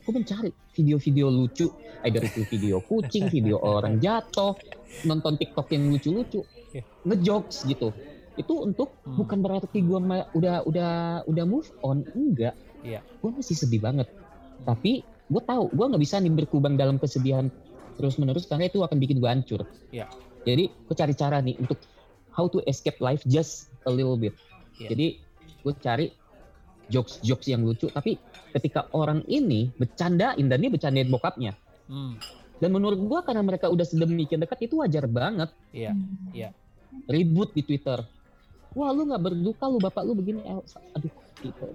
gue 0.00 0.12
mencari 0.16 0.50
video-video 0.74 1.30
lucu, 1.30 1.70
either 2.02 2.24
itu 2.24 2.42
video 2.48 2.82
kucing, 2.82 3.30
video 3.30 3.62
orang 3.78 4.02
jatuh, 4.02 4.56
nonton 5.06 5.38
TikTok 5.38 5.70
yang 5.70 5.92
lucu-lucu, 5.92 6.42
ngejokes 7.06 7.68
gitu. 7.70 7.94
Itu 8.34 8.66
untuk 8.66 8.98
Hmm. 9.06 9.14
bukan 9.22 9.38
berarti 9.44 9.78
gua 9.86 10.26
udah 10.34 10.66
udah 10.66 10.90
udah 11.30 11.44
move 11.46 11.70
on, 11.86 12.02
enggak. 12.18 12.58
Iya. 12.82 13.04
Gua 13.22 13.30
masih 13.30 13.54
sedih 13.54 13.78
banget. 13.78 14.10
Tapi 14.66 15.06
gue 15.30 15.42
tahu 15.46 15.70
gua 15.70 15.86
nggak 15.94 16.02
bisa 16.02 16.18
nih 16.18 16.34
berkubang 16.34 16.74
dalam 16.74 16.98
kesedihan 16.98 17.46
terus-menerus 17.94 18.50
karena 18.50 18.66
itu 18.66 18.82
akan 18.82 18.98
bikin 18.98 19.22
gua 19.22 19.36
hancur. 19.36 19.62
Iya. 19.94 20.10
Jadi 20.40 20.72
gue 20.72 20.96
cari 20.96 21.14
cara 21.14 21.44
nih 21.44 21.60
untuk 21.60 21.76
how 22.30 22.46
to 22.46 22.58
escape 22.64 22.98
life 22.98 23.22
just 23.24 23.68
a 23.84 23.90
little 23.90 24.14
bit. 24.14 24.34
Iya. 24.76 24.88
Jadi 24.92 25.06
gue 25.60 25.74
cari 25.76 26.06
jokes-jokes 26.88 27.46
yang 27.46 27.62
lucu 27.62 27.86
tapi 27.86 28.18
ketika 28.50 28.90
orang 28.90 29.22
ini 29.24 29.70
bercandain 29.72 30.42
dan 30.42 30.58
dia 30.58 30.68
bercandain 30.68 31.06
bokapnya 31.06 31.54
Hmm. 31.86 32.18
dan 32.58 32.70
menurut 32.70 32.98
gua 33.00 33.20
karena 33.20 33.42
mereka 33.42 33.66
udah 33.66 33.82
sedemikian 33.82 34.38
dekat 34.38 34.62
itu 34.64 34.78
wajar 34.78 35.06
banget 35.06 35.50
Iya. 35.70 35.94
ribut 37.06 37.50
di 37.50 37.62
Twitter 37.62 38.02
wah 38.70 38.90
lu 38.90 39.06
nggak 39.06 39.22
berduka 39.22 39.64
lu 39.66 39.78
bapak 39.78 40.02
lu 40.02 40.14
begini 40.14 40.42
Eh, 40.42 40.58
aduh 40.94 41.10
people 41.36 41.70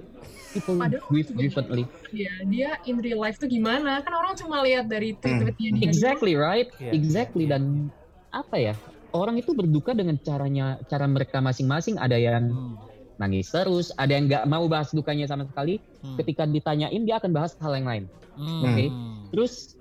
people 0.51 0.75
Aduh. 0.77 0.99
grieve 1.07 1.31
differently 1.31 1.83
Iya, 2.11 2.31
dia 2.45 2.69
in 2.83 2.99
real 2.99 3.17
life 3.17 3.35
tuh 3.35 3.47
gimana? 3.47 4.03
Kan 4.03 4.11
orang 4.11 4.35
cuma 4.35 4.59
lihat 4.61 4.87
dari 4.87 5.15
tweet-tweetnya 5.15 5.69
dia. 5.75 5.83
exactly 5.83 6.35
right 6.35 6.67
Iya. 6.75 6.91
exactly 6.91 7.47
dan 7.47 7.87
apa 8.31 8.55
ya 8.55 8.73
orang 9.15 9.39
itu 9.39 9.55
berduka 9.55 9.95
dengan 9.95 10.19
caranya 10.19 10.77
cara 10.85 11.07
mereka 11.07 11.39
masing-masing 11.39 11.95
ada 11.95 12.19
yang 12.19 12.51
Hmm. 12.51 12.75
nangis 13.15 13.47
terus, 13.47 13.95
ada 13.95 14.11
yang 14.11 14.27
nggak 14.27 14.43
mau 14.45 14.67
bahas 14.67 14.91
dukanya 14.91 15.23
sama 15.25 15.47
sekali. 15.47 15.79
Hmm. 16.03 16.19
Ketika 16.19 16.43
ditanyain 16.43 17.01
dia 17.07 17.15
akan 17.17 17.31
bahas 17.31 17.55
hal 17.57 17.71
yang 17.79 17.87
lain. 17.87 18.03
Hmm. 18.35 18.63
Oke. 18.67 18.85
Terus 19.31 19.79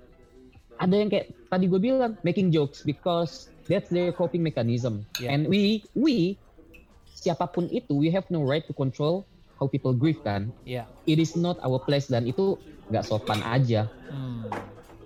ada 0.79 0.95
yang 0.95 1.11
kayak 1.11 1.35
tadi 1.51 1.67
gue 1.67 1.79
bilang 1.79 2.15
making 2.23 2.51
jokes 2.51 2.83
because 2.83 3.51
that's 3.67 3.91
their 3.91 4.15
coping 4.15 4.39
mechanism. 4.39 5.03
Yeah. 5.19 5.35
And 5.35 5.51
we 5.51 5.83
we 5.95 6.39
siapa 7.11 7.51
pun 7.51 7.67
itu 7.71 7.95
we 7.95 8.07
have 8.11 8.27
no 8.31 8.43
right 8.43 8.63
to 8.67 8.73
control 8.75 9.27
how 9.59 9.67
people 9.67 9.91
grieve 9.91 10.19
kan. 10.23 10.51
Ya. 10.63 10.87
It 11.03 11.19
is 11.19 11.35
not 11.35 11.59
our 11.59 11.79
place 11.79 12.07
dan 12.07 12.23
itu 12.23 12.55
nggak 12.87 13.03
sopan 13.03 13.41
aja 13.41 13.89
Hmm. 14.07 14.47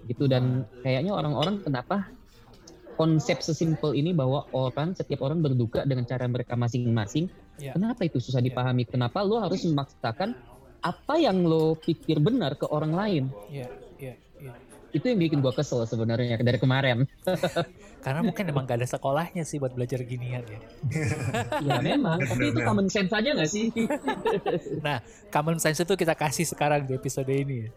gitu 0.06 0.26
dan 0.26 0.66
kayaknya 0.82 1.14
orang-orang 1.14 1.62
kenapa 1.64 2.10
konsep 3.00 3.40
sesimpel 3.40 3.96
ini 3.96 4.12
bahwa 4.12 4.44
orang 4.52 4.92
setiap 4.92 5.24
orang 5.24 5.40
berduka 5.40 5.88
dengan 5.88 6.04
cara 6.04 6.28
mereka 6.28 6.60
masing-masing. 6.60 7.32
Ya. 7.56 7.72
Kenapa 7.72 8.04
itu 8.04 8.20
susah 8.20 8.44
Ya. 8.44 8.52
dipahami? 8.52 8.84
Kenapa 8.84 9.24
lo 9.24 9.40
harus 9.40 9.64
memaksakan 9.64 10.36
apa 10.84 11.16
yang 11.16 11.48
lo 11.48 11.80
pikir 11.80 12.20
benar 12.20 12.60
ke 12.60 12.68
orang 12.68 12.92
lain? 12.92 13.24
Ya. 13.48 13.72
Ya. 13.96 14.20
Ya. 14.44 14.52
Itu 14.92 15.08
yang 15.08 15.24
bikin 15.24 15.40
gua 15.40 15.56
kesel 15.56 15.88
sebenarnya 15.88 16.44
dari 16.44 16.60
kemarin. 16.60 17.08
Karena 18.04 18.20
mungkin 18.20 18.48
emang 18.52 18.68
gak 18.68 18.84
ada 18.84 18.88
sekolahnya 18.88 19.44
sih 19.48 19.60
buat 19.64 19.76
belajar 19.76 20.04
ginian 20.04 20.44
ya. 20.44 20.60
ya 21.68 21.76
memang, 21.80 22.20
tapi 22.20 22.52
itu 22.52 22.60
common 22.64 22.88
sense 22.92 23.12
aja 23.12 23.32
gak 23.36 23.48
sih? 23.52 23.72
Common 25.36 25.60
sense 25.60 25.84
itu 25.84 25.94
kita 26.00 26.16
kasih 26.16 26.48
sekarang 26.48 26.88
di 26.88 26.96
episode 26.96 27.28
ini 27.32 27.68
ya. 27.68 27.72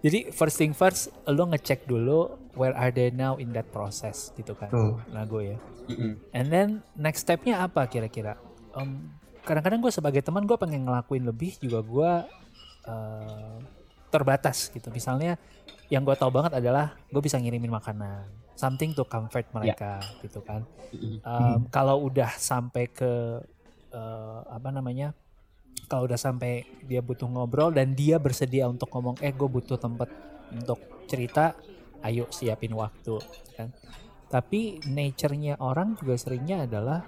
Jadi 0.00 0.32
first 0.32 0.56
thing 0.56 0.72
first, 0.72 1.12
lo 1.28 1.44
ngecek 1.44 1.84
dulu 1.84 2.32
where 2.56 2.72
are 2.72 2.88
they 2.88 3.12
now 3.12 3.36
in 3.36 3.52
that 3.52 3.68
process 3.68 4.32
gitu 4.32 4.56
kan. 4.56 4.72
Tuh. 4.72 4.96
Nago 5.12 5.44
ya. 5.44 5.60
And 6.32 6.46
then 6.48 6.68
next 6.96 7.28
stepnya 7.28 7.60
apa 7.60 7.84
kira-kira? 7.84 8.40
Em, 8.72 9.12
kadang-kadang 9.44 9.82
gue 9.82 9.92
sebagai 9.92 10.22
teman 10.24 10.46
gue 10.48 10.56
pengen 10.56 10.88
ngelakuin 10.88 11.24
lebih 11.28 11.60
juga 11.60 11.84
gue 11.84 12.12
eh, 12.88 13.56
terbatas 14.08 14.72
gitu. 14.72 14.88
Misalnya 14.88 15.36
yang 15.92 16.06
gue 16.06 16.16
tahu 16.16 16.30
banget 16.32 16.56
adalah 16.56 16.96
gue 17.10 17.20
bisa 17.20 17.36
ngirimin 17.36 17.70
makanan, 17.70 18.24
something 18.56 18.96
to 18.96 19.04
comfort 19.04 19.44
mereka 19.52 20.00
gitu 20.24 20.40
kan. 20.40 20.64
Em, 20.94 21.68
Kalau 21.68 22.08
udah 22.08 22.32
sampai 22.40 22.88
ke 22.88 23.42
eh, 23.92 24.40
apa 24.48 24.72
namanya? 24.72 25.12
Kalau 25.90 26.06
udah 26.06 26.20
sampai 26.20 26.62
dia 26.86 27.02
butuh 27.02 27.26
ngobrol 27.26 27.74
dan 27.74 27.98
dia 27.98 28.16
bersedia 28.22 28.70
untuk 28.70 28.86
ngomong, 28.94 29.18
eh 29.18 29.34
gue 29.34 29.48
butuh 29.50 29.74
tempat 29.74 30.06
untuk 30.54 30.78
cerita, 31.10 31.58
ayo 32.06 32.30
siapin 32.30 32.72
waktu 32.78 33.18
kan. 33.58 33.68
Tapi 34.30 34.78
nature-nya 34.86 35.58
orang 35.58 35.98
juga 35.98 36.14
seringnya 36.14 36.70
adalah 36.70 37.02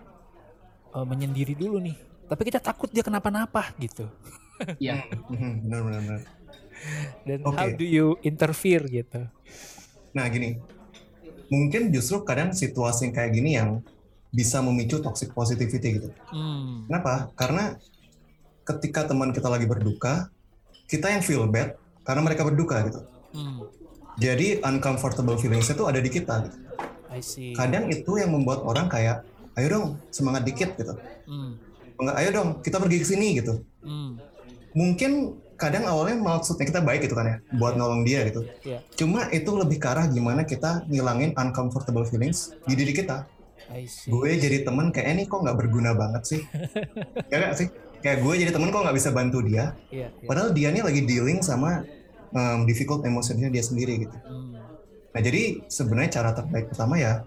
eh, 0.94 1.06
menyendiri 1.06 1.54
dulu 1.54 1.78
nih. 1.78 1.96
Tapi 2.26 2.42
kita 2.48 2.58
takut 2.64 2.88
dia 2.90 3.04
kenapa-napa 3.04 3.76
gitu. 3.78 4.08
Ya, 4.80 4.98
Mhm, 5.30 5.62
benar 5.68 5.80
benar 5.86 6.00
benar. 6.02 6.20
Dan 7.22 7.40
Oke. 7.46 7.54
how 7.54 7.68
do 7.70 7.84
you 7.86 8.18
interfere 8.26 8.82
gitu? 8.90 9.22
Nah 10.16 10.26
gini, 10.28 10.58
mungkin 11.52 11.92
justru 11.94 12.24
kadang 12.24 12.52
situasi 12.52 13.08
yang 13.08 13.14
kayak 13.14 13.30
gini 13.36 13.50
yang 13.56 13.70
bisa 14.32 14.64
memicu 14.64 14.98
toxic 15.04 15.30
positivity 15.36 16.00
gitu. 16.00 16.08
Hmm. 16.32 16.88
Kenapa? 16.88 17.28
Karena 17.36 17.76
ketika 18.62 19.06
teman 19.06 19.34
kita 19.34 19.48
lagi 19.50 19.66
berduka, 19.66 20.30
kita 20.86 21.10
yang 21.10 21.22
feel 21.22 21.46
bad 21.48 21.74
karena 22.06 22.22
mereka 22.22 22.42
berduka 22.46 22.82
gitu. 22.86 23.00
Hmm. 23.32 23.66
Jadi 24.20 24.60
uncomfortable 24.60 25.38
feelings 25.40 25.70
itu 25.72 25.82
ada 25.88 25.98
di 25.98 26.10
kita. 26.12 26.46
Gitu. 26.46 26.58
I 27.12 27.20
see. 27.20 27.52
Kadang 27.56 27.88
itu 27.88 28.20
yang 28.20 28.32
membuat 28.32 28.64
orang 28.64 28.86
kayak, 28.88 29.24
ayo 29.56 29.66
dong 29.68 29.86
semangat 30.12 30.44
dikit 30.44 30.76
gitu. 30.76 30.94
Hmm. 31.28 31.56
Enggak, 31.96 32.16
ayo 32.20 32.28
dong 32.34 32.48
kita 32.60 32.76
pergi 32.80 32.98
ke 33.00 33.06
sini 33.06 33.26
gitu. 33.40 33.62
Hmm. 33.80 34.20
Mungkin 34.72 35.38
kadang 35.60 35.86
awalnya 35.86 36.18
maksudnya 36.18 36.66
kita 36.66 36.80
baik 36.82 37.06
gitu 37.06 37.14
kan 37.14 37.28
ya, 37.28 37.36
buat 37.54 37.78
nolong 37.78 38.02
dia 38.02 38.26
gitu. 38.26 38.42
Ya. 38.66 38.82
Cuma 38.98 39.30
itu 39.30 39.52
lebih 39.54 39.78
ke 39.78 39.86
arah 39.86 40.10
gimana 40.10 40.42
kita 40.42 40.84
ngilangin 40.90 41.36
uncomfortable 41.38 42.02
feelings 42.08 42.52
di 42.66 42.74
diri 42.74 42.92
kita. 42.92 43.28
I 43.72 43.88
see. 43.88 44.12
gue 44.12 44.36
jadi 44.36 44.68
temen 44.68 44.92
kayak 44.92 45.08
ini 45.16 45.22
kok 45.24 45.40
nggak 45.40 45.56
berguna 45.56 45.96
banget 45.96 46.22
sih 46.28 46.40
ya 47.32 47.36
nggak 47.40 47.56
sih 47.56 47.68
kayak 48.02 48.18
gue 48.20 48.34
jadi 48.36 48.50
temen 48.50 48.68
kok 48.68 48.82
nggak 48.82 48.96
bisa 48.96 49.10
bantu 49.10 49.38
dia 49.40 49.72
Iya, 49.88 50.10
iya. 50.10 50.26
padahal 50.26 50.50
dia 50.50 50.68
nih 50.68 50.82
lagi 50.82 51.00
dealing 51.02 51.38
sama 51.40 51.86
um, 52.30 52.66
difficult 52.66 53.02
emosinya 53.02 53.46
dia 53.46 53.62
sendiri 53.62 54.02
gitu 54.02 54.16
Hmm. 54.18 54.58
nah 55.10 55.20
jadi 55.20 55.62
sebenarnya 55.66 56.10
cara 56.12 56.30
terbaik 56.32 56.68
pertama 56.68 56.96
ya 56.96 57.22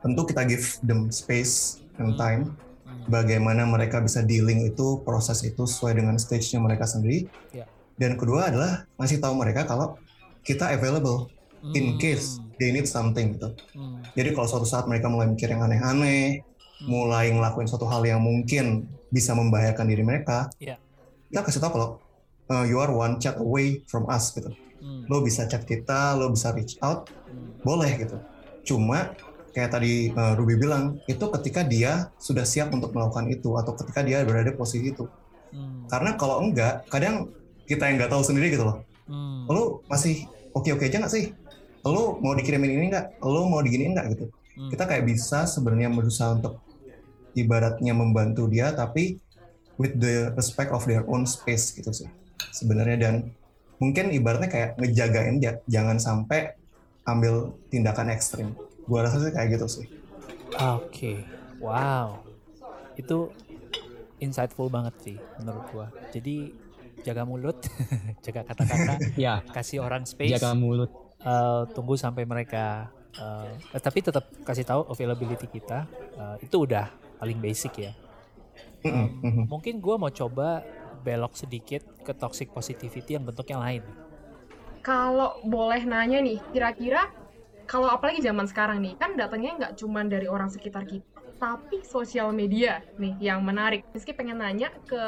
tentu 0.00 0.22
kita 0.24 0.42
give 0.44 0.64
them 0.80 1.10
space 1.10 1.78
and 1.96 2.14
time 2.14 2.54
Hmm. 2.80 3.06
bagaimana 3.06 3.62
mereka 3.64 3.98
bisa 3.98 4.20
dealing 4.20 4.64
itu 4.64 4.98
proses 5.00 5.42
itu 5.42 5.62
sesuai 5.62 5.94
dengan 5.94 6.16
stage-nya 6.16 6.58
mereka 6.58 6.84
sendiri 6.84 7.26
Ya. 7.50 7.66
dan 7.94 8.14
kedua 8.14 8.48
adalah 8.48 8.86
ngasih 8.96 9.18
tahu 9.18 9.34
mereka 9.34 9.62
kalau 9.62 9.94
kita 10.40 10.70
available 10.70 11.28
in 11.72 11.94
Hmm. 11.94 11.98
case 11.98 12.38
they 12.56 12.70
need 12.70 12.84
something 12.84 13.34
gitu 13.34 13.52
Hmm. 13.72 14.00
jadi 14.12 14.32
kalau 14.32 14.46
suatu 14.46 14.64
saat 14.64 14.84
mereka 14.84 15.06
mulai 15.06 15.26
mikir 15.26 15.48
yang 15.48 15.62
aneh-aneh. 15.62 16.46
Mulai 16.88 17.28
ngelakuin 17.32 17.68
suatu 17.68 17.84
hal 17.88 18.00
yang 18.06 18.20
mungkin 18.22 18.88
bisa 19.12 19.36
membahayakan 19.36 19.86
diri 19.90 20.04
mereka, 20.06 20.48
Iya. 20.56 20.78
kita 21.28 21.40
kasih 21.44 21.60
tahu 21.60 21.72
kalau 21.76 21.88
uh, 22.48 22.64
you 22.64 22.78
are 22.80 22.88
one 22.88 23.18
chat 23.20 23.36
away 23.36 23.82
from 23.90 24.06
us 24.08 24.32
gitu. 24.32 24.48
Hmm. 24.80 25.04
Lo 25.12 25.20
bisa 25.20 25.44
chat 25.44 25.68
kita, 25.68 26.16
lo 26.16 26.32
bisa 26.32 26.54
reach 26.56 26.80
out, 26.80 27.10
Hmm. 27.28 27.60
boleh 27.60 27.90
gitu. 28.00 28.16
Cuma 28.64 29.12
kayak 29.52 29.76
tadi 29.76 30.14
uh, 30.14 30.32
Ruby 30.38 30.56
bilang, 30.56 30.96
itu 31.04 31.20
ketika 31.40 31.66
dia 31.66 32.08
sudah 32.16 32.46
siap 32.46 32.72
untuk 32.72 32.94
melakukan 32.96 33.28
itu 33.28 33.58
atau 33.58 33.76
ketika 33.76 34.00
dia 34.00 34.24
berada 34.24 34.48
di 34.48 34.56
posisi 34.56 34.94
itu. 34.94 35.04
Hmm. 35.52 35.84
Karena 35.90 36.14
kalau 36.16 36.40
enggak, 36.40 36.86
kadang 36.88 37.28
kita 37.68 37.90
yang 37.90 38.00
nggak 38.00 38.10
tahu 38.14 38.22
sendiri 38.24 38.54
gitu 38.54 38.64
loh. 38.64 38.86
Hmm. 39.10 39.44
Lo 39.50 39.82
masih 39.90 40.24
oke-oke 40.54 40.86
aja 40.86 41.02
nggak 41.02 41.12
sih? 41.12 41.34
Lo 41.84 42.16
mau 42.22 42.32
dikirimin 42.32 42.78
ini 42.78 42.86
nggak? 42.94 43.20
Lo 43.26 43.50
mau 43.50 43.60
diginiin 43.60 43.92
nggak 43.92 44.08
gitu? 44.16 44.26
Hmm. 44.50 44.68
kita 44.68 44.84
kayak 44.84 45.08
bisa 45.08 45.48
sebenarnya 45.48 45.88
berusaha 45.88 46.36
untuk 46.36 46.60
ibaratnya 47.36 47.92
membantu 47.96 48.46
dia 48.50 48.72
tapi 48.74 49.18
with 49.80 49.96
the 49.98 50.32
respect 50.38 50.70
of 50.74 50.84
their 50.88 51.04
own 51.08 51.24
space 51.28 51.72
gitu 51.76 51.90
sih 51.94 52.08
sebenarnya 52.52 52.96
dan 53.00 53.14
mungkin 53.80 54.12
ibaratnya 54.12 54.50
kayak 54.52 54.70
ngejagain 54.80 55.36
dia 55.42 55.58
jangan 55.68 55.96
sampai 56.00 56.52
ambil 57.08 57.56
tindakan 57.72 58.12
ekstrim 58.12 58.48
gua 58.88 59.06
rasa 59.08 59.22
sih 59.24 59.32
kayak 59.34 59.48
gitu 59.58 59.66
sih 59.68 59.86
Oke, 60.60 61.24
wow, 61.62 62.20
itu 62.98 63.32
insightful 64.20 64.68
banget 64.68 64.94
sih 65.00 65.16
menurut 65.40 65.64
gua. 65.70 65.86
Jadi 66.12 66.52
jaga 67.00 67.24
mulut, 67.24 67.56
jaga 68.24 68.42
kata-kata, 68.44 68.94
ya 69.24 69.40
kasih 69.54 69.80
orang 69.80 70.04
space, 70.04 70.36
jaga 70.36 70.52
mulut. 70.52 70.90
eh, 71.24 71.62
tunggu 71.74 71.94
sampai 71.96 72.24
mereka. 72.28 72.90
eh, 73.20 73.80
tapi 73.80 74.00
tetap 74.04 74.24
kasih 74.46 74.64
tahu 74.64 74.80
availability 74.92 75.46
kita 75.48 75.88
eh, 76.16 76.36
itu 76.46 76.56
udah 76.66 76.99
paling 77.20 77.38
basic 77.38 77.72
ya. 77.76 77.92
Mhm. 78.82 79.46
Mungkin 79.46 79.78
gua 79.84 80.00
mau 80.00 80.08
coba 80.08 80.64
belok 81.04 81.36
sedikit 81.36 81.84
ke 82.04 82.12
toxic 82.16 82.48
positivity 82.50 83.16
yang 83.16 83.24
bentuknya 83.28 83.60
lain. 83.60 83.84
Kalau 84.80 85.36
boleh 85.44 85.84
nanya 85.84 86.24
nih, 86.24 86.40
kira-kira 86.48 87.04
kalau 87.68 87.86
apalagi 87.86 88.24
zaman 88.24 88.48
sekarang 88.48 88.80
nih, 88.82 88.96
kan 88.96 89.14
datangnya 89.14 89.54
nggak 89.60 89.72
cuma 89.78 90.02
dari 90.02 90.26
orang 90.26 90.48
sekitar 90.50 90.82
kita, 90.88 91.06
tapi 91.38 91.84
sosial 91.86 92.32
media 92.34 92.82
nih 92.98 93.30
yang 93.30 93.44
menarik. 93.44 93.84
Rizky 93.94 94.16
pengen 94.16 94.40
nanya 94.42 94.72
ke 94.88 95.02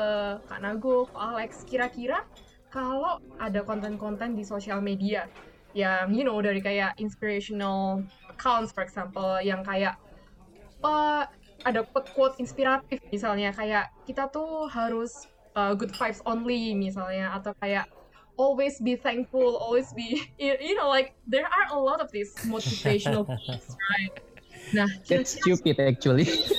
Kak 0.46 0.61
Nago, 0.62 1.09
ke 1.11 1.16
Alex, 1.18 1.64
kira-kira 1.66 2.20
kalau 2.70 3.18
ada 3.40 3.66
konten-konten 3.66 4.38
di 4.38 4.44
sosial 4.46 4.79
media 4.79 5.27
yang, 5.75 6.12
you 6.12 6.22
know, 6.22 6.38
dari 6.38 6.61
kayak 6.62 6.94
inspirational 7.01 8.05
accounts, 8.31 8.70
for 8.77 8.85
example, 8.85 9.40
yang 9.42 9.64
kayak 9.66 9.96
eh, 10.85 11.25
ada 11.62 11.83
quote-quote 11.83 12.38
inspiratif 12.38 12.98
misalnya, 13.09 13.51
kayak 13.51 13.88
kita 14.05 14.29
tuh 14.29 14.66
harus 14.66 15.27
uh, 15.53 15.72
good 15.72 15.90
vibes 15.92 16.20
only 16.25 16.72
misalnya, 16.72 17.33
atau 17.33 17.53
kayak 17.59 17.87
always 18.35 18.79
be 18.81 18.94
thankful, 18.94 19.57
always 19.57 19.90
be, 19.92 20.20
you 20.42 20.55
you 20.59 20.75
know, 20.75 20.87
like 20.87 21.12
there 21.25 21.44
are 21.44 21.66
a 21.70 21.79
lot 21.79 21.98
of 21.98 22.09
these 22.11 22.31
motivational 22.44 23.22
quotes, 23.22 23.75
right? 23.92 24.12
Nah, 24.72 24.88
That's 25.05 25.37
stupid 25.37 25.77
actually. 25.77 26.25
itu 26.25 26.57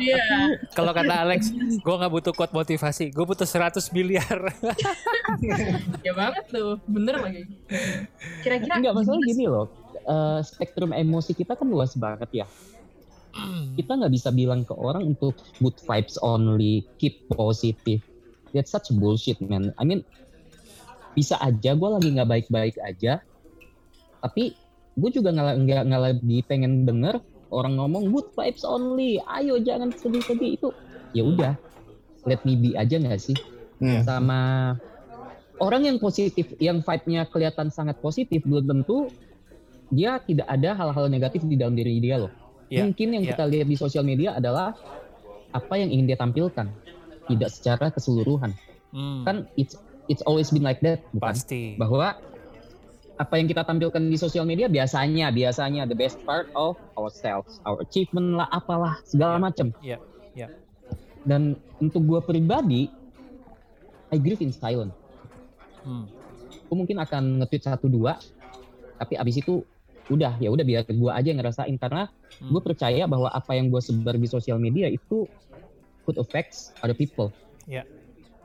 dia. 0.00 0.16
Kalau 0.78 0.96
kata 0.96 1.12
Alex, 1.20 1.52
gua 1.84 2.00
nggak 2.00 2.08
butuh 2.08 2.32
quote 2.32 2.56
motivasi, 2.56 3.12
gue 3.12 3.20
butuh 3.20 3.44
100 3.44 3.84
miliar. 3.92 4.40
Ya 6.00 6.12
banget 6.16 6.44
tuh, 6.48 6.80
bener 6.88 7.20
lagi. 7.20 7.44
Kira-kira 8.40 8.80
Enggak 8.80 8.96
masalah 8.96 9.20
gini 9.20 9.44
loh. 9.44 9.68
eh, 10.02 10.40
spektrum 10.40 10.90
emosi 10.90 11.30
kita 11.30 11.52
kan 11.52 11.68
luas 11.68 11.94
banget 11.94 12.26
ya. 12.32 12.46
Kita 13.78 13.96
nggak 13.96 14.12
bisa 14.12 14.28
bilang 14.30 14.68
ke 14.68 14.76
orang 14.76 15.16
untuk 15.16 15.36
good 15.64 15.76
vibes 15.88 16.20
only, 16.20 16.84
keep 17.00 17.24
positive. 17.32 18.04
That's 18.52 18.68
such 18.68 18.92
bullshit 18.92 19.40
man. 19.40 19.72
I 19.80 19.88
mean 19.88 20.04
bisa 21.12 21.36
aja 21.40 21.76
gue 21.76 21.88
lagi 21.88 22.08
nggak 22.12 22.28
baik-baik 22.28 22.76
aja, 22.84 23.20
tapi 24.20 24.52
gue 24.96 25.10
juga 25.12 25.32
nggak 25.32 25.56
nggak 25.64 25.82
nggak 25.88 26.02
lagi 26.02 26.36
pengen 26.44 26.84
denger 26.84 27.20
orang 27.48 27.80
ngomong 27.80 28.12
good 28.12 28.28
vibes 28.36 28.64
only. 28.64 29.16
Ayo 29.24 29.56
jangan 29.60 29.92
sedih-sedih. 29.92 30.60
Itu 30.60 30.68
ya 31.16 31.24
udah. 31.24 31.54
Let 32.28 32.44
me 32.44 32.54
be 32.60 32.76
aja 32.76 33.00
nggak 33.00 33.18
sih? 33.18 33.36
Hmm. 33.82 34.06
sama 34.06 34.40
orang 35.58 35.90
yang 35.90 35.98
positif 35.98 36.54
yang 36.62 36.86
vibe-nya 36.86 37.26
kelihatan 37.26 37.66
sangat 37.74 37.98
positif 37.98 38.46
belum 38.46 38.70
tentu 38.70 39.10
dia 39.90 40.22
tidak 40.22 40.46
ada 40.46 40.70
hal-hal 40.78 41.10
negatif 41.10 41.42
di 41.42 41.58
dalam 41.58 41.74
diri 41.74 41.98
dia 41.98 42.22
loh 42.22 42.30
Iya, 42.72 42.88
mungkin 42.88 43.08
yang 43.12 43.24
iya. 43.28 43.36
kita 43.36 43.44
lihat 43.44 43.66
di 43.68 43.76
sosial 43.76 44.00
media 44.00 44.32
adalah 44.32 44.72
apa 45.52 45.74
yang 45.76 45.92
ingin 45.92 46.08
dia 46.08 46.16
tampilkan. 46.16 46.72
Tidak 47.28 47.50
secara 47.52 47.92
keseluruhan. 47.92 48.56
Hmm, 48.96 49.28
kan 49.28 49.36
it's 49.60 49.76
it's 50.08 50.24
always 50.24 50.48
been 50.48 50.64
like 50.64 50.80
that 50.80 51.04
bukan? 51.12 51.36
Pasti. 51.36 51.76
bahwa 51.76 52.16
apa 53.20 53.34
yang 53.36 53.46
kita 53.46 53.62
tampilkan 53.62 54.02
di 54.08 54.16
sosial 54.16 54.48
media 54.48 54.66
biasanya 54.66 55.28
biasanya 55.30 55.84
the 55.84 55.94
best 55.94 56.16
part 56.24 56.48
of 56.56 56.74
ourselves 56.96 57.60
our 57.68 57.78
achievement 57.84 58.34
lah 58.40 58.48
apalah 58.50 58.98
segala 59.04 59.36
Iya, 59.36 59.42
macam 59.44 59.66
iya, 59.84 59.98
iya. 60.34 60.48
dan 61.28 61.54
untuk 61.78 62.02
gue 62.08 62.20
pribadi 62.24 62.88
I 64.12 64.16
grieve 64.20 64.44
in 64.44 64.52
silence. 64.52 64.96
Hmm, 65.84 66.08
gue 66.48 66.76
mungkin 66.76 67.00
akan 67.00 67.44
nge-tweet 67.44 67.64
satu 67.64 67.86
dua 67.86 68.16
tapi 68.96 69.16
abis 69.16 69.40
itu 69.40 69.60
udah 70.10 70.34
ya 70.42 70.50
udah 70.50 70.64
biar 70.66 70.82
gue 70.88 71.10
aja 71.10 71.28
yang 71.30 71.38
ngerasain 71.38 71.76
karena 71.78 72.10
Hmm. 72.40 72.48
gue 72.48 72.62
percaya 72.64 73.04
bahwa 73.06 73.28
apa 73.30 73.54
yang 73.54 73.68
gue 73.68 73.78
sebar 73.78 74.18
di 74.18 74.26
sosial 74.26 74.58
media 74.58 74.90
itu 74.90 75.28
could 76.02 76.18
affects 76.18 76.74
other 76.82 76.96
people 76.96 77.30
Iya. 77.68 77.86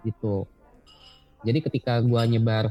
gitu 0.05 0.45
jadi 1.41 1.65
ketika 1.65 1.97
gue 2.03 2.21
nyebar 2.29 2.69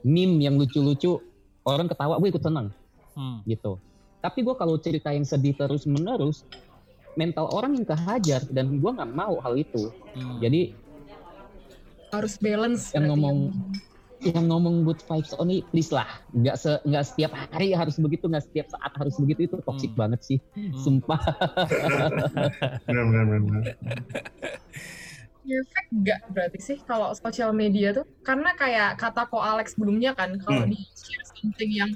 meme 0.00 0.40
yang 0.40 0.56
lucu-lucu 0.56 1.20
orang 1.66 1.90
ketawa 1.90 2.16
gue 2.16 2.30
ikut 2.32 2.40
senang 2.40 2.72
hmm, 3.12 3.44
gitu 3.44 3.76
tapi 4.22 4.40
gue 4.40 4.54
kalau 4.56 4.80
cerita 4.80 5.12
yang 5.12 5.26
sedih 5.26 5.52
terus 5.52 5.84
menerus 5.84 6.46
mental 7.18 7.52
orang 7.52 7.76
yang 7.76 7.84
kehajar 7.84 8.40
dan 8.48 8.80
gue 8.80 8.90
nggak 8.96 9.12
mau 9.12 9.36
hal 9.44 9.58
itu 9.58 9.92
hmm. 10.16 10.40
jadi 10.40 10.72
harus 12.12 12.36
balance 12.40 12.92
Yang 12.92 12.96
berarti 12.96 13.10
ngomong 13.12 13.36
ya. 13.36 13.52
Yang 14.22 14.46
ngomong 14.46 14.86
good 14.86 15.02
vibes 15.04 15.34
only 15.36 15.66
please 15.74 15.90
lah 15.90 16.06
nggak 16.30 16.54
se 16.54 16.78
nggak 16.86 17.04
setiap 17.04 17.32
hari 17.50 17.74
harus 17.74 17.98
begitu 17.98 18.30
nggak 18.30 18.46
setiap 18.46 18.66
saat 18.70 18.92
harus 18.94 19.18
begitu 19.18 19.50
itu 19.50 19.56
toxic 19.66 19.90
Hmm. 19.92 20.00
banget 20.06 20.20
sih 20.22 20.38
Hmm. 20.54 20.72
sumpah 20.78 21.20
Benar, 22.86 23.04
benar, 23.10 23.24
benar, 23.26 23.40
benar. 23.42 23.64
efek 25.42 25.86
nggak 25.90 26.20
berarti 26.30 26.58
sih 26.62 26.78
kalau 26.86 27.10
sosial 27.18 27.50
media 27.50 27.90
tuh 27.90 28.06
karena 28.22 28.54
kayak 28.54 28.94
kata 28.94 29.26
ko 29.26 29.42
Alex 29.42 29.74
sebelumnya 29.74 30.14
kan 30.14 30.38
kalau 30.38 30.64
Hmm. 30.64 30.70
di 30.70 30.78
share 30.94 31.26
something 31.34 31.70
yang 31.74 31.90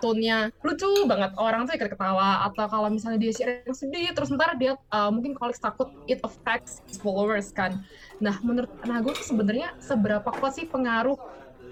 tone-nya 0.00 0.48
lucu 0.60 0.88
banget 1.04 1.32
orang 1.36 1.68
tuh 1.68 1.76
ikut 1.76 1.92
ketawa 1.92 2.48
atau 2.48 2.64
kalau 2.68 2.88
misalnya 2.88 3.20
dia 3.20 3.32
share 3.36 3.52
yang 3.64 3.76
sedih 3.76 4.08
terus 4.16 4.32
ntar 4.32 4.56
dia 4.56 4.80
uh, 4.92 5.12
mungkin 5.12 5.36
Alex 5.40 5.60
takut 5.60 5.92
it 6.08 6.20
affects 6.24 6.80
his 6.88 6.96
followers 6.96 7.52
kan 7.52 7.84
nah 8.16 8.36
menurut 8.40 8.72
Nago 8.88 9.12
tuh 9.12 9.24
sebenarnya 9.28 9.76
seberapa 9.76 10.28
kuat 10.32 10.56
sih 10.56 10.64
pengaruh 10.64 11.20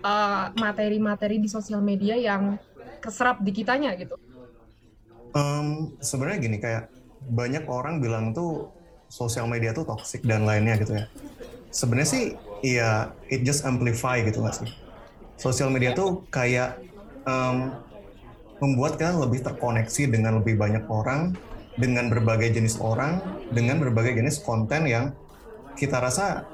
uh, 0.05 0.53
materi-materi 0.61 1.41
di 1.41 1.49
sosial 1.49 1.81
media 1.81 2.15
yang 2.15 2.61
keserap 3.01 3.41
di 3.41 3.51
kitanya 3.51 3.97
gitu 3.97 4.15
Em, 5.35 5.91
sebenarnya 5.99 6.39
gini 6.39 6.57
kayak 6.63 6.95
banyak 7.27 7.67
orang 7.67 7.99
bilang 7.99 8.31
tuh 8.31 8.71
sosial 9.11 9.51
media 9.51 9.75
tuh 9.75 9.83
toxic 9.83 10.23
dan 10.23 10.47
lainnya 10.47 10.79
gitu 10.79 10.95
ya. 10.95 11.11
Sebenarnya 11.75 12.09
sih 12.09 12.25
iya 12.63 13.11
it 13.27 13.43
just 13.43 13.67
amplify 13.67 14.23
gitu 14.23 14.47
gak 14.47 14.63
sih. 14.63 14.71
Sosial 15.35 15.75
media 15.75 15.91
tuh 15.91 16.23
kayak 16.31 16.79
em, 17.27 17.75
membuat 18.63 18.95
kita 18.95 19.11
lebih 19.19 19.43
terkoneksi 19.43 20.07
dengan 20.07 20.39
lebih 20.39 20.55
banyak 20.55 20.87
orang, 20.87 21.35
dengan 21.75 22.07
berbagai 22.07 22.55
jenis 22.55 22.79
orang, 22.79 23.19
dengan 23.51 23.83
berbagai 23.83 24.15
jenis 24.15 24.39
konten 24.39 24.87
yang 24.87 25.11
kita 25.75 25.99
rasa 25.99 26.47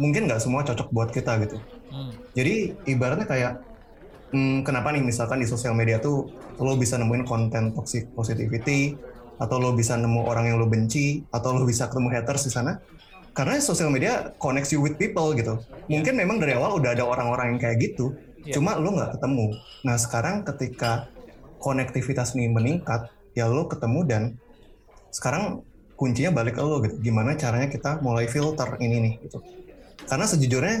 mungkin 0.00 0.24
nggak 0.24 0.40
semua 0.40 0.64
cocok 0.64 0.88
buat 0.88 1.12
kita 1.12 1.36
gitu. 1.44 1.60
Hmm, 1.92 2.08
Jadi 2.32 2.72
ibaratnya 2.88 3.28
kayak 3.28 3.52
hmm, 4.32 4.64
kenapa 4.64 4.96
nih 4.96 5.04
misalkan 5.04 5.44
di 5.44 5.46
sosial 5.46 5.76
media 5.76 6.00
tuh 6.00 6.32
lo 6.56 6.72
bisa 6.80 6.96
nemuin 6.96 7.28
konten 7.28 7.76
toxic 7.76 8.08
positivity 8.16 8.96
atau 9.36 9.56
lo 9.60 9.76
bisa 9.76 10.00
nemu 10.00 10.24
orang 10.24 10.48
yang 10.48 10.56
lo 10.56 10.66
benci 10.72 11.20
atau 11.28 11.52
lo 11.52 11.68
bisa 11.68 11.92
ketemu 11.92 12.08
haters 12.16 12.48
di 12.48 12.52
sana 12.52 12.72
karena 13.32 13.60
sosial 13.60 13.88
media 13.88 14.32
connects 14.36 14.72
you 14.72 14.80
with 14.80 14.96
people 15.00 15.32
gitu. 15.32 15.60
Mungkin 15.88 16.16
memang 16.16 16.36
dari 16.40 16.52
awal 16.56 16.80
udah 16.80 16.92
ada 16.92 17.04
orang-orang 17.04 17.56
yang 17.56 17.60
kayak 17.60 17.76
gitu, 17.80 18.12
Iya. 18.44 18.60
cuma 18.60 18.76
lo 18.76 18.92
nggak 18.92 19.16
ketemu. 19.16 19.46
Nah 19.88 19.96
sekarang 19.96 20.44
ketika 20.44 21.08
konektivitas 21.56 22.36
ini 22.36 22.52
meningkat, 22.52 23.08
ya 23.32 23.48
lo 23.48 23.68
ketemu 23.72 24.00
dan 24.04 24.22
sekarang 25.08 25.64
kuncinya 25.96 26.32
balik 26.32 26.60
ke 26.60 26.62
lo 26.62 26.84
gitu. 26.84 27.00
Gimana 27.00 27.36
caranya 27.40 27.72
kita 27.72 28.04
mulai 28.04 28.28
filter 28.28 28.76
ini 28.84 28.96
nih 29.00 29.14
gitu. 29.24 29.40
Karena 30.04 30.28
sejujurnya 30.28 30.76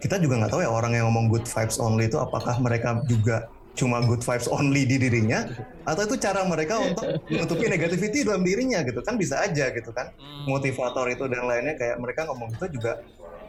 kita 0.00 0.16
juga 0.18 0.40
nggak 0.40 0.52
tahu 0.52 0.60
ya 0.64 0.70
orang 0.72 0.96
yang 0.96 1.08
ngomong 1.12 1.28
good 1.28 1.46
vibes 1.46 1.76
only 1.76 2.08
itu 2.08 2.16
apakah 2.16 2.56
mereka 2.58 3.00
juga 3.06 3.48
cuma 3.78 4.02
good 4.02 4.20
vibes 4.20 4.50
only 4.50 4.82
di 4.84 4.98
dirinya 4.98 5.46
atau 5.86 6.02
itu 6.04 6.18
cara 6.18 6.42
mereka 6.44 6.82
untuk 6.82 7.06
menutupi 7.30 7.70
negativity 7.70 8.26
dalam 8.26 8.42
dirinya 8.42 8.82
gitu 8.82 9.00
kan 9.00 9.14
bisa 9.14 9.38
aja 9.40 9.70
gitu 9.70 9.94
kan 9.94 10.10
hmm. 10.18 10.50
motivator 10.50 11.06
itu 11.06 11.24
dan 11.30 11.46
lainnya 11.46 11.78
kayak 11.78 11.96
mereka 12.02 12.26
ngomong 12.26 12.50
itu 12.52 12.66
juga 12.80 13.00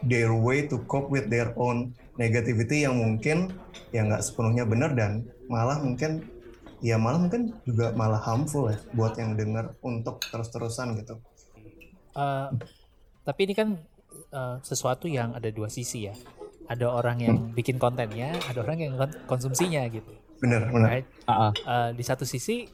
their 0.06 0.30
way 0.34 0.66
to 0.66 0.78
cope 0.86 1.10
with 1.10 1.26
their 1.30 1.50
own 1.58 1.94
negativity 2.18 2.86
yang 2.86 2.98
mungkin 2.98 3.50
ya 3.94 4.06
nggak 4.06 4.22
sepenuhnya 4.22 4.66
benar 4.66 4.94
dan 4.94 5.26
malah 5.46 5.78
mungkin 5.82 6.22
ya 6.82 6.98
malah 6.98 7.22
mungkin 7.22 7.54
juga 7.62 7.94
malah 7.94 8.18
harmful 8.18 8.66
ya 8.66 8.78
buat 8.92 9.14
yang 9.14 9.38
dengar 9.38 9.78
untuk 9.86 10.18
terus-terusan 10.26 10.98
gitu. 10.98 11.14
Eh, 12.18 12.48
tapi 13.22 13.40
ini 13.46 13.54
kan 13.54 13.78
eh, 14.34 14.56
sesuatu 14.66 15.06
yang 15.06 15.38
ada 15.38 15.48
dua 15.54 15.70
sisi 15.70 16.10
ya. 16.10 16.14
Ada 16.72 16.86
orang 16.88 17.16
yang 17.20 17.36
bikin 17.52 17.76
kontennya, 17.76 18.32
ada 18.48 18.64
orang 18.64 18.78
yang 18.80 18.92
kon- 18.96 19.20
konsumsinya 19.28 19.84
gitu. 19.92 20.08
Bener, 20.40 20.72
bener. 20.72 20.88
Right? 20.88 21.06
Ah. 21.28 21.52
Eh, 21.52 21.90
di 21.92 22.00
satu 22.00 22.24
sisi 22.24 22.64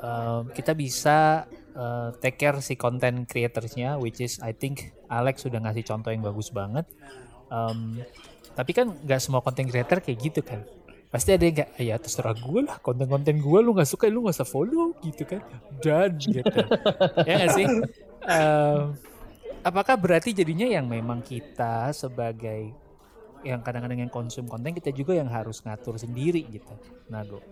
eh, 0.00 0.40
kita 0.56 0.72
bisa 0.72 1.44
eh, 1.76 2.08
take 2.24 2.40
care 2.40 2.58
si 2.64 2.74
content 2.74 3.28
creatorsnya, 3.28 4.00
which 4.00 4.24
is 4.24 4.40
I 4.40 4.56
think 4.56 4.96
Alex 5.12 5.44
sudah 5.44 5.60
ngasih 5.60 5.84
contoh 5.84 6.08
yang 6.08 6.24
bagus 6.24 6.48
banget. 6.48 6.88
Em, 7.52 8.00
tapi 8.56 8.72
kan 8.72 8.88
nggak 8.90 9.20
semua 9.20 9.44
content 9.44 9.68
creator 9.68 10.00
kayak 10.00 10.18
gitu 10.24 10.40
kan. 10.40 10.64
Pasti 11.12 11.30
ada 11.30 11.46
yang 11.46 11.54
kayak, 11.54 11.70
"Ah, 11.78 11.82
ya 11.84 11.96
terserah 12.00 12.34
gue 12.34 12.60
lah, 12.66 12.82
konten-konten 12.82 13.38
gue 13.38 13.58
lu 13.62 13.70
nggak 13.70 13.86
suka, 13.86 14.10
lu 14.10 14.26
nggak 14.26 14.34
usah 14.40 14.48
follow 14.48 14.96
gitu 15.04 15.22
kan. 15.22 15.42
Dan 15.78 16.18
gitu. 16.18 16.42
ya 17.28 17.32
nggak 17.38 17.52
sih? 17.54 17.66
Em, 18.24 18.78
apakah 19.62 19.94
berarti 19.94 20.34
jadinya 20.34 20.66
yang 20.66 20.90
memang 20.90 21.22
kita 21.22 21.94
sebagai 21.94 22.74
yang 23.44 23.60
kadang-kadang 23.60 24.08
yang 24.08 24.12
konsum 24.12 24.48
konten 24.48 24.72
kita 24.72 24.90
juga 24.90 25.12
yang 25.14 25.28
harus 25.28 25.60
ngatur 25.60 26.00
sendiri 26.00 26.42
gitu. 26.48 26.74
Nago. 27.12 27.44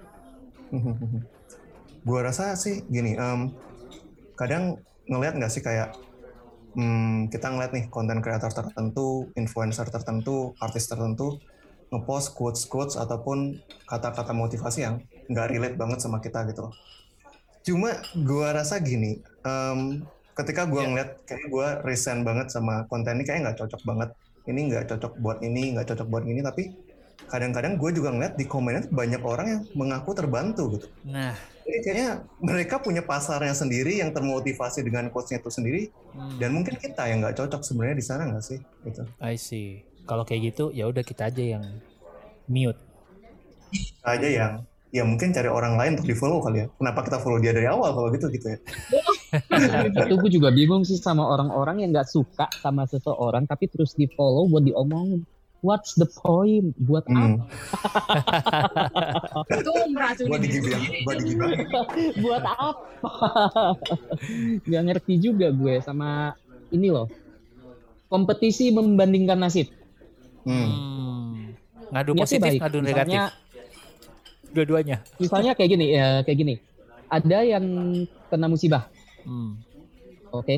Gua 2.08 2.20
rasa 2.26 2.56
sih 2.58 2.82
gini, 2.90 3.14
em, 3.14 3.54
kadang 4.34 4.80
ngelihat 5.06 5.38
nggak 5.38 5.52
sih 5.52 5.62
kayak 5.62 5.94
hmm, 6.74 7.28
kita 7.30 7.52
ngeliat 7.52 7.72
nih 7.76 7.86
konten 7.92 8.18
kreator 8.24 8.50
tertentu, 8.50 9.30
influencer 9.38 9.86
tertentu, 9.92 10.56
artis 10.58 10.88
tertentu 10.90 11.38
ngepost 11.92 12.32
quotes 12.32 12.64
quotes 12.64 12.96
ataupun 12.96 13.60
kata-kata 13.84 14.32
motivasi 14.32 14.80
yang 14.80 15.04
nggak 15.28 15.48
relate 15.52 15.76
banget 15.76 16.00
sama 16.00 16.18
kita 16.24 16.48
gitu 16.48 16.66
loh. 16.66 16.74
Cuma 17.62 17.94
gua 18.24 18.56
rasa 18.56 18.80
gini, 18.80 19.20
em, 19.44 20.02
ketika 20.34 20.64
gua 20.66 20.82
Iya. 20.82 20.88
ngeliat 20.88 21.10
kayak 21.28 21.46
gua 21.52 21.68
resign 21.84 22.24
banget 22.24 22.48
sama 22.50 22.88
konten 22.88 23.20
ini 23.20 23.24
kayak 23.28 23.40
nggak 23.46 23.58
cocok 23.60 23.82
banget. 23.84 24.10
Ini 24.42 24.60
nggak 24.70 24.84
cocok 24.90 25.12
buat 25.22 25.38
ini, 25.40 25.76
nggak 25.76 25.86
cocok 25.94 26.06
buat 26.10 26.24
ini, 26.26 26.40
tapi 26.42 26.74
kadang-kadang 27.30 27.78
gue 27.78 27.90
juga 27.94 28.10
ngeliat 28.12 28.34
di 28.36 28.44
komennya 28.44 28.90
banyak 28.92 29.22
orang 29.22 29.46
yang 29.48 29.60
mengaku 29.72 30.12
terbantu 30.12 30.76
gitu. 30.76 30.86
Nah, 31.06 31.32
Jadi 31.62 31.78
kayaknya 31.86 32.26
mereka 32.42 32.82
punya 32.82 33.06
pasarnya 33.06 33.54
sendiri 33.54 34.02
yang 34.02 34.10
termotivasi 34.10 34.82
dengan 34.82 35.06
quotes-nya 35.14 35.38
itu 35.38 35.46
sendiri 35.46 35.82
hmm, 36.10 36.42
dan 36.42 36.50
mungkin 36.50 36.74
kita 36.74 37.06
yang 37.06 37.22
nggak 37.22 37.38
cocok 37.38 37.62
sebenarnya 37.62 37.96
di 38.02 38.04
sana 38.04 38.26
nggak 38.26 38.42
sih 38.42 38.58
gitu. 38.82 39.06
I 39.22 39.38
see. 39.38 39.86
Kalau 40.02 40.26
kayak 40.26 40.52
gitu 40.52 40.74
ya 40.74 40.90
udah 40.90 41.06
kita 41.06 41.30
aja 41.30 41.38
yang 41.38 41.64
mute. 42.50 42.76
Aja 44.02 44.26
yang 44.26 44.52
ya 44.90 45.06
mungkin 45.06 45.30
cari 45.30 45.46
orang 45.46 45.78
lain 45.78 45.94
untuk 45.96 46.10
di 46.10 46.16
follow 46.18 46.42
kali 46.42 46.66
ya. 46.66 46.68
Kenapa 46.74 47.06
kita 47.06 47.22
follow 47.22 47.38
dia 47.38 47.54
dari 47.54 47.70
awal 47.70 47.94
kalau 47.94 48.10
gitu 48.10 48.26
gitu 48.34 48.46
ya? 48.52 48.58
itu 50.02 50.14
gue 50.14 50.30
juga 50.30 50.48
bingung 50.48 50.82
sih 50.82 50.96
sama 50.96 51.24
orang-orang 51.26 51.80
yang 51.80 51.90
nggak 51.90 52.06
suka 52.06 52.46
sama 52.54 52.84
seseorang 52.84 53.44
tapi 53.44 53.66
terus 53.66 53.92
di 53.92 54.06
follow 54.08 54.44
buat 54.46 54.62
diomongin 54.62 55.24
what's 55.58 55.94
the 55.94 56.04
point 56.06 56.74
buat 56.78 57.06
Hmm. 57.06 57.46
itu 59.48 59.70
meracuni 59.88 60.28
Buat 60.28 60.40
diri 60.40 60.52
digibah, 60.52 60.78
sendiri. 60.78 61.00
buat 61.02 61.16
apa 61.16 61.90
buat 62.22 62.44
apa 62.44 63.10
nggak 64.66 64.82
ngerti 64.84 65.14
juga 65.18 65.48
gue 65.50 65.80
sama 65.80 66.36
ini 66.68 66.88
loh 66.88 67.08
kompetisi 68.06 68.68
membandingkan 68.68 69.40
nasib 69.40 69.68
Hmm. 70.42 70.58
Hmm. 70.66 71.54
Ngadu 71.88 72.12
Niatnya 72.12 72.24
positif, 72.26 72.42
baik. 72.42 72.58
ngadu 72.58 72.78
negatif. 72.80 72.98
misalnya 73.06 73.22
Dua-duanya. 74.50 74.96
misalnya 75.16 75.52
kayak 75.54 75.70
gini 75.70 75.86
ya 75.88 76.06
kayak 76.20 76.34
gini 76.36 76.54
ada 77.06 77.38
yang 77.40 77.64
kena 78.26 78.46
musibah, 78.46 78.90
Hmm. 79.22 79.58
oke? 80.32 80.56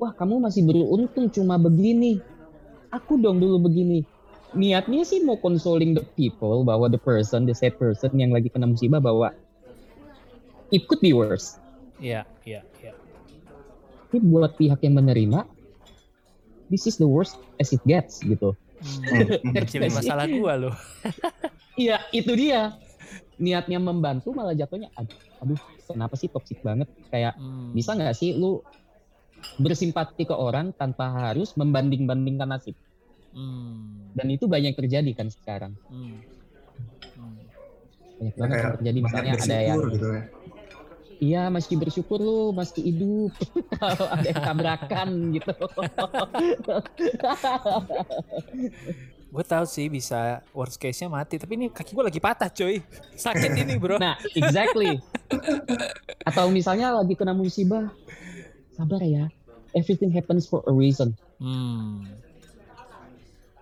Wah, 0.00 0.12
kamu 0.16 0.42
masih 0.42 0.66
beruntung 0.66 1.30
cuma 1.30 1.60
begini. 1.60 2.18
Aku 2.90 3.16
dong 3.22 3.38
dulu 3.38 3.70
begini. 3.70 4.02
Niatnya 4.52 5.06
sih 5.06 5.24
mau 5.24 5.40
consoling 5.40 5.96
the 5.96 6.04
people 6.18 6.66
bahwa 6.66 6.90
the 6.90 7.00
person, 7.00 7.48
the 7.48 7.56
sad 7.56 7.78
person 7.80 8.12
yang 8.18 8.34
lagi 8.34 8.52
kena 8.52 8.68
musibah 8.68 9.00
bahwa 9.00 9.32
it 10.74 10.84
could 10.90 11.00
be 11.00 11.14
worse. 11.14 11.56
Iya, 12.02 12.26
iya, 12.44 12.60
iya. 12.82 12.92
Tapi 14.10 14.20
buat 14.28 14.58
pihak 14.60 14.84
yang 14.84 15.00
menerima, 15.00 15.48
this 16.68 16.84
is 16.84 17.00
the 17.00 17.08
worst 17.08 17.40
as 17.56 17.72
it 17.72 17.80
gets 17.88 18.20
gitu. 18.20 18.52
Hmm. 18.82 19.54
Kecilin 19.56 19.92
masalah 19.94 20.26
gua 20.28 20.52
loh. 20.68 20.74
Iya, 21.72 22.04
itu 22.12 22.28
dia. 22.36 22.76
Niatnya 23.40 23.80
membantu 23.80 24.36
malah 24.36 24.52
jatuhnya 24.52 24.92
aduh, 24.92 25.16
aduh 25.40 25.56
kenapa 25.92 26.14
sih 26.16 26.28
toxic 26.28 26.58
banget? 26.60 26.88
Kayak 27.08 27.36
Hmm. 27.36 27.70
bisa 27.72 27.92
nggak 27.92 28.16
sih 28.16 28.32
lu 28.32 28.60
bersimpati 29.58 30.22
ke 30.22 30.32
orang 30.32 30.70
tanpa 30.72 31.30
harus 31.30 31.52
membanding-bandingkan 31.54 32.48
nasib? 32.48 32.74
Hmm. 33.32 34.12
Dan 34.12 34.26
itu 34.28 34.44
banyak 34.44 34.72
terjadi 34.72 35.10
kan 35.12 35.28
sekarang. 35.28 35.72
Hmm. 35.88 36.20
Hmm. 37.16 37.36
Banyak 38.18 38.34
banget 38.36 38.54
yang 38.54 38.62
kayak 38.62 38.76
terjadi 38.78 38.98
banyak 38.98 39.04
misalnya 39.08 39.32
ada 39.34 39.58
yang 39.62 39.80
gitu 39.90 40.08
ya. 40.08 40.22
iya 41.22 41.42
masih 41.46 41.78
bersyukur 41.78 42.18
lu 42.18 42.50
masih 42.50 42.82
hidup 42.82 43.30
kalau 43.78 44.06
ada 44.10 44.26
yang 44.26 44.42
tabrakan 44.42 45.08
gitu. 45.32 45.54
Gue 49.32 49.44
tahu 49.48 49.64
sih 49.64 49.88
bisa 49.88 50.44
worst 50.52 50.76
case-nya 50.76 51.08
mati, 51.08 51.40
tapi 51.40 51.56
ini 51.56 51.72
kaki 51.72 51.96
gue 51.96 52.04
lagi 52.04 52.20
patah, 52.20 52.52
coy. 52.52 52.84
Sakit 53.16 53.56
ini, 53.56 53.80
bro. 53.80 53.96
Nah, 53.96 54.20
exactly. 54.36 55.00
Atau 56.28 56.50
misalnya 56.52 56.94
lagi 56.94 57.14
kena 57.16 57.32
musibah, 57.36 57.90
sabar 58.74 59.02
ya. 59.02 59.28
Everything 59.72 60.12
happens 60.12 60.44
for 60.44 60.60
a 60.68 60.72
reason. 60.72 61.16
Hmm. 61.40 62.04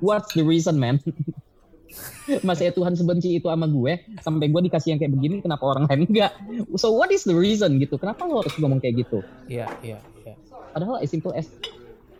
What's 0.03 0.35
the 0.35 0.43
reason, 0.43 0.81
man? 0.81 0.99
Masa 2.47 2.71
ya 2.71 2.73
Tuhan 2.73 2.95
sebenci 2.95 3.35
itu 3.35 3.51
sama 3.51 3.67
gue, 3.67 3.99
sampai 4.23 4.47
gue 4.47 4.63
dikasih 4.71 4.95
yang 4.95 5.01
kayak 5.03 5.13
begini, 5.19 5.37
kenapa 5.43 5.67
orang 5.67 5.91
lain 5.91 6.07
enggak? 6.07 6.33
So 6.79 6.95
what 6.95 7.11
is 7.11 7.27
the 7.27 7.35
reason 7.35 7.83
gitu? 7.83 7.99
Kenapa 7.99 8.23
lo 8.31 8.43
harus 8.43 8.55
ngomong 8.55 8.79
kayak 8.79 9.03
gitu? 9.07 9.27
Iya, 9.51 9.67
iya, 9.83 9.99
iya. 10.23 10.35
Padahal 10.71 11.03
as 11.03 11.11
simple 11.11 11.35
as 11.35 11.51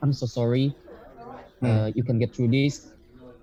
I'm 0.03 0.11
so 0.11 0.27
sorry, 0.27 0.75
uh, 1.63 1.95
you 1.95 2.03
can 2.03 2.19
get 2.19 2.35
through 2.35 2.51
this. 2.51 2.91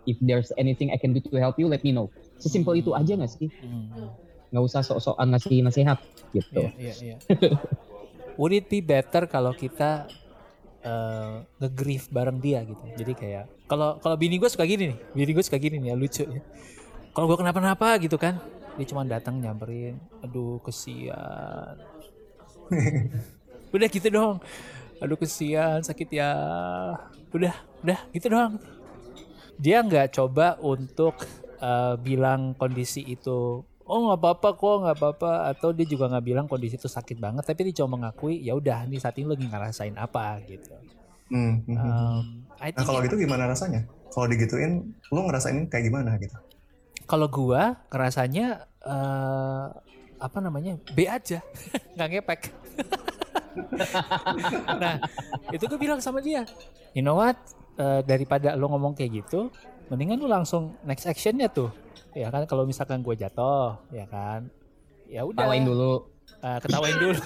If 0.08 0.20
there's 0.24 0.52
anything 0.60 0.92
I 0.92 1.00
can 1.00 1.16
do 1.16 1.24
to 1.32 1.40
help 1.40 1.60
you, 1.60 1.68
let 1.68 1.84
me 1.84 1.96
know. 1.96 2.12
Sesimpel 2.40 2.80
itu 2.80 2.92
aja 2.96 3.16
nggak 3.16 3.32
sih? 3.32 3.48
Hmm. 3.64 4.12
Nggak 4.54 4.64
usah 4.64 4.82
sok-sokan 4.86 5.28
ngasih 5.36 5.60
nasihat 5.64 6.00
gitu. 6.32 6.68
Iya, 6.80 6.94
iya, 7.02 7.16
iya. 7.18 7.18
Would 8.40 8.54
it 8.54 8.70
be 8.70 8.80
better 8.86 9.26
kalau 9.26 9.52
kita 9.52 10.06
uh, 10.88 11.44
nge-grief 11.60 12.08
bareng 12.14 12.38
dia 12.40 12.64
gitu. 12.64 12.84
Jadi 12.96 13.14
kayak 13.18 13.46
kalau 13.66 13.98
kalau 14.00 14.16
bini 14.16 14.40
gue 14.40 14.50
suka 14.50 14.64
gini 14.64 14.94
nih, 14.94 14.98
bini 15.14 15.32
gue 15.36 15.44
suka 15.44 15.58
gini 15.60 15.82
nih 15.82 15.90
ya 15.94 15.96
lucu 15.98 16.24
ya. 16.24 16.42
Kalau 17.12 17.26
gue 17.26 17.38
kenapa-napa 17.40 17.98
gitu 17.98 18.16
kan, 18.22 18.38
dia 18.78 18.86
cuma 18.86 19.02
datang 19.02 19.42
nyamperin, 19.42 19.98
aduh 20.22 20.62
kesian. 20.62 21.82
udah 23.76 23.88
gitu 23.90 24.08
dong, 24.14 24.38
aduh 25.02 25.18
kesian 25.18 25.82
sakit 25.82 26.10
ya. 26.14 26.32
Udah, 27.34 27.58
udah 27.82 28.00
gitu 28.14 28.30
doang. 28.30 28.62
Dia 29.58 29.82
nggak 29.82 30.14
coba 30.14 30.62
untuk 30.62 31.18
uh, 31.58 31.98
bilang 31.98 32.54
kondisi 32.54 33.02
itu 33.02 33.66
oh 33.88 34.12
nggak 34.12 34.20
apa-apa 34.20 34.50
kok 34.54 34.76
nggak 34.84 34.96
apa-apa 35.00 35.32
atau 35.56 35.70
dia 35.72 35.88
juga 35.88 36.12
nggak 36.12 36.26
bilang 36.26 36.46
kondisi 36.46 36.76
itu 36.76 36.92
sakit 36.92 37.18
banget 37.18 37.44
tapi 37.48 37.72
dia 37.72 37.82
cuma 37.82 37.98
mengakui 38.00 38.44
ya 38.44 38.54
udah 38.54 38.86
nih 38.86 39.00
saat 39.00 39.16
ini 39.18 39.28
lagi 39.32 39.46
ngerasain 39.48 39.96
apa 39.96 40.44
gitu. 40.46 40.72
Hmm. 41.28 41.64
Um, 41.68 42.24
Nah 42.58 42.82
kalau 42.82 43.06
gitu 43.06 43.22
gimana 43.22 43.46
rasanya? 43.46 43.86
Kalau 44.10 44.26
digituin, 44.26 44.98
lu 45.14 45.20
ngerasain 45.30 45.70
kayak 45.70 45.86
gimana 45.94 46.18
gitu? 46.18 46.38
kalau 47.08 47.32
gua 47.32 47.80
ngerasanya 47.88 48.68
eh 48.84 49.68
apa 50.20 50.38
namanya 50.44 50.76
B 50.92 51.08
aja 51.08 51.40
nggak 51.96 52.10
ngepek. 52.12 52.42
nah 54.82 55.00
itu 55.50 55.64
gue 55.66 55.80
bilang 55.80 55.98
sama 56.04 56.20
dia, 56.22 56.44
you 56.94 57.02
know 57.02 57.18
what 57.18 57.38
Eh, 57.78 58.02
daripada 58.10 58.58
lo 58.58 58.74
ngomong 58.74 58.98
kayak 58.98 59.22
gitu, 59.22 59.54
mendingan 59.94 60.18
lu 60.18 60.26
langsung 60.26 60.74
next 60.82 61.06
actionnya 61.06 61.46
tuh, 61.46 61.70
ya 62.18 62.28
kan 62.34 62.44
kalau 62.50 62.66
misalkan 62.66 63.06
gue 63.06 63.14
jatuh, 63.14 63.78
ya 63.94 64.10
kan, 64.10 64.50
ya 65.06 65.22
udah. 65.22 65.46
Tawain 65.46 65.64
dulu. 65.64 66.18
Eh, 66.38 66.60
ketawain 66.62 66.98
dulu. 67.02 67.22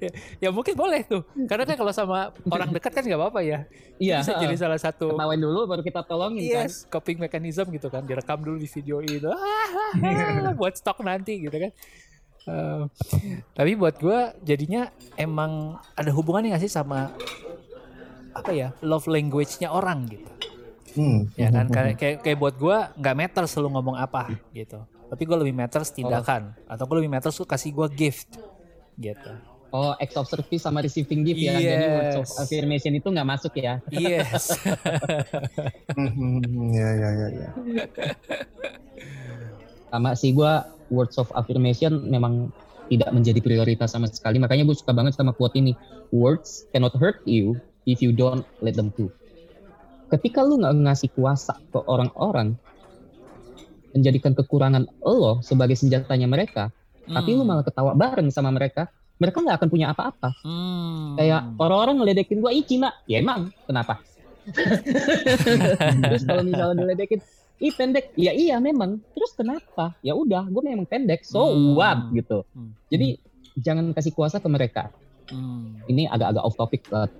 ya, 0.00 0.10
ya 0.46 0.48
mungkin 0.48 0.72
boleh 0.72 1.04
tuh. 1.04 1.20
Karena 1.44 1.68
kan 1.68 1.76
kalau 1.76 1.92
sama 1.92 2.32
orang 2.48 2.72
dekat 2.72 2.92
kan 2.96 3.04
nggak 3.04 3.20
apa-apa 3.20 3.40
ya. 3.44 3.58
Iya. 3.98 4.24
bisa 4.24 4.40
jadi 4.40 4.56
salah 4.56 4.80
satu 4.80 5.12
Tawain 5.12 5.42
dulu 5.42 5.66
baru 5.68 5.82
kita 5.82 6.06
tolongin 6.06 6.48
kan. 6.48 6.64
yes, 6.70 6.88
coping 6.88 7.20
mechanism 7.20 7.68
gitu 7.74 7.92
kan. 7.92 8.06
Direkam 8.08 8.40
dulu 8.40 8.56
di 8.56 8.68
video 8.70 9.04
itu. 9.04 9.28
Ah, 9.28 10.54
buat 10.56 10.80
stok 10.80 11.04
nanti 11.04 11.44
gitu 11.44 11.56
kan. 11.60 11.72
Eh, 12.48 12.82
tapi 13.52 13.76
buat 13.76 14.00
gue 14.00 14.18
jadinya 14.40 14.88
emang 15.20 15.76
ada 15.92 16.08
hubungannya 16.16 16.56
nggak 16.56 16.64
sih 16.64 16.72
sama 16.72 17.12
apa 18.32 18.50
ya 18.54 18.72
love 18.80 19.04
language-nya 19.04 19.68
orang 19.68 20.08
gitu 20.08 20.37
Hmm. 20.98 21.30
ya 21.38 21.48
kan 21.54 21.64
hmm, 21.70 21.74
kayak 21.76 21.94
kayak, 21.94 22.16
kayak 22.26 22.38
buat 22.42 22.54
gue 22.58 22.76
nggak 22.98 23.14
matter 23.14 23.44
selalu 23.46 23.68
ngomong 23.78 23.96
apa 23.96 24.34
gitu 24.50 24.82
tapi 25.08 25.22
gue 25.24 25.36
lebih 25.46 25.54
matter 25.54 25.82
tindakan 25.86 26.58
atau 26.66 26.84
gue 26.84 26.96
lebih 27.04 27.12
matter 27.14 27.30
suka 27.30 27.54
kasih 27.54 27.70
gue 27.70 27.88
gift 27.94 28.34
gitu 28.98 29.32
Oh, 29.68 29.92
acts 30.00 30.16
of 30.16 30.24
service 30.32 30.64
sama 30.64 30.80
receiving 30.80 31.28
gift 31.28 31.44
ya. 31.44 31.60
Jadi 31.60 31.86
words 31.92 32.16
of 32.16 32.24
Yes. 32.24 32.40
affirmation 32.40 32.92
itu 32.96 33.04
nggak 33.12 33.28
masuk 33.28 33.52
ya. 33.60 33.84
yes 33.92 34.56
Hmm, 35.92 36.08
hmm, 36.08 36.40
hmm. 36.40 36.68
Ya, 36.72 36.88
ya, 36.96 37.10
ya, 37.12 37.28
ya. 37.36 37.50
Sama 39.92 40.16
sih 40.16 40.32
gua 40.32 40.64
words 40.88 41.20
of 41.20 41.28
affirmation 41.36 42.08
memang 42.08 42.48
tidak 42.88 43.12
menjadi 43.12 43.40
prioritas 43.44 43.92
sama 43.92 44.08
sekali. 44.08 44.40
Makanya 44.40 44.64
gue 44.64 44.76
suka 44.76 44.96
banget 44.96 45.12
sama 45.12 45.36
quote 45.36 45.60
ini. 45.60 45.76
Words 46.08 46.64
cannot 46.72 46.96
hurt 46.96 47.20
you 47.28 47.60
if 47.84 48.00
you 48.00 48.16
don't 48.16 48.48
let 48.64 48.72
them 48.72 48.88
to. 48.96 49.12
Ketika 50.08 50.40
lu 50.40 50.56
nggak 50.60 50.74
ngasih 50.88 51.10
kuasa 51.12 51.60
ke 51.68 51.78
orang-orang, 51.84 52.56
menjadikan 53.92 54.32
kekurangan 54.32 54.88
lo 55.04 55.40
sebagai 55.44 55.76
senjatanya 55.76 56.28
mereka, 56.28 56.72
tapi 57.08 57.36
lu 57.36 57.44
malah 57.44 57.64
ketawa 57.64 57.92
bareng 57.96 58.28
sama 58.32 58.52
mereka, 58.52 58.88
mereka 59.18 59.42
nggak 59.42 59.56
akan 59.60 59.68
punya 59.68 59.86
apa-apa. 59.92 60.30
Hmm. 60.44 61.16
Kayak 61.18 61.56
orang-orang 61.60 62.00
ngeledekin 62.00 62.38
gua, 62.40 62.52
ih 62.54 62.64
Cina. 62.64 62.94
Ya 63.04 63.20
emang, 63.20 63.52
kenapa? 63.66 64.00
Terus 66.08 66.22
kalau 66.24 66.40
misalnya 66.40 66.84
diledekin, 66.84 67.20
ih 67.60 67.72
pendek. 67.74 68.14
Ya 68.16 68.32
iya 68.32 68.56
memang. 68.62 69.02
Terus 69.12 69.36
kenapa? 69.36 69.92
Ya 70.00 70.16
udah, 70.16 70.48
gue 70.48 70.62
memang 70.64 70.88
pendek. 70.88 71.26
So 71.26 71.52
Hmm. 71.52 71.76
what 71.76 71.98
gitu. 72.16 72.48
Hmm. 72.56 72.72
Jadi 72.88 73.20
jangan 73.60 73.92
kasih 73.92 74.14
kuasa 74.14 74.40
ke 74.40 74.48
mereka. 74.48 74.88
Hmm. 75.28 75.84
Ini 75.84 76.08
agak-agak 76.08 76.42
off 76.44 76.56
topic, 76.56 76.88
but 76.88 77.12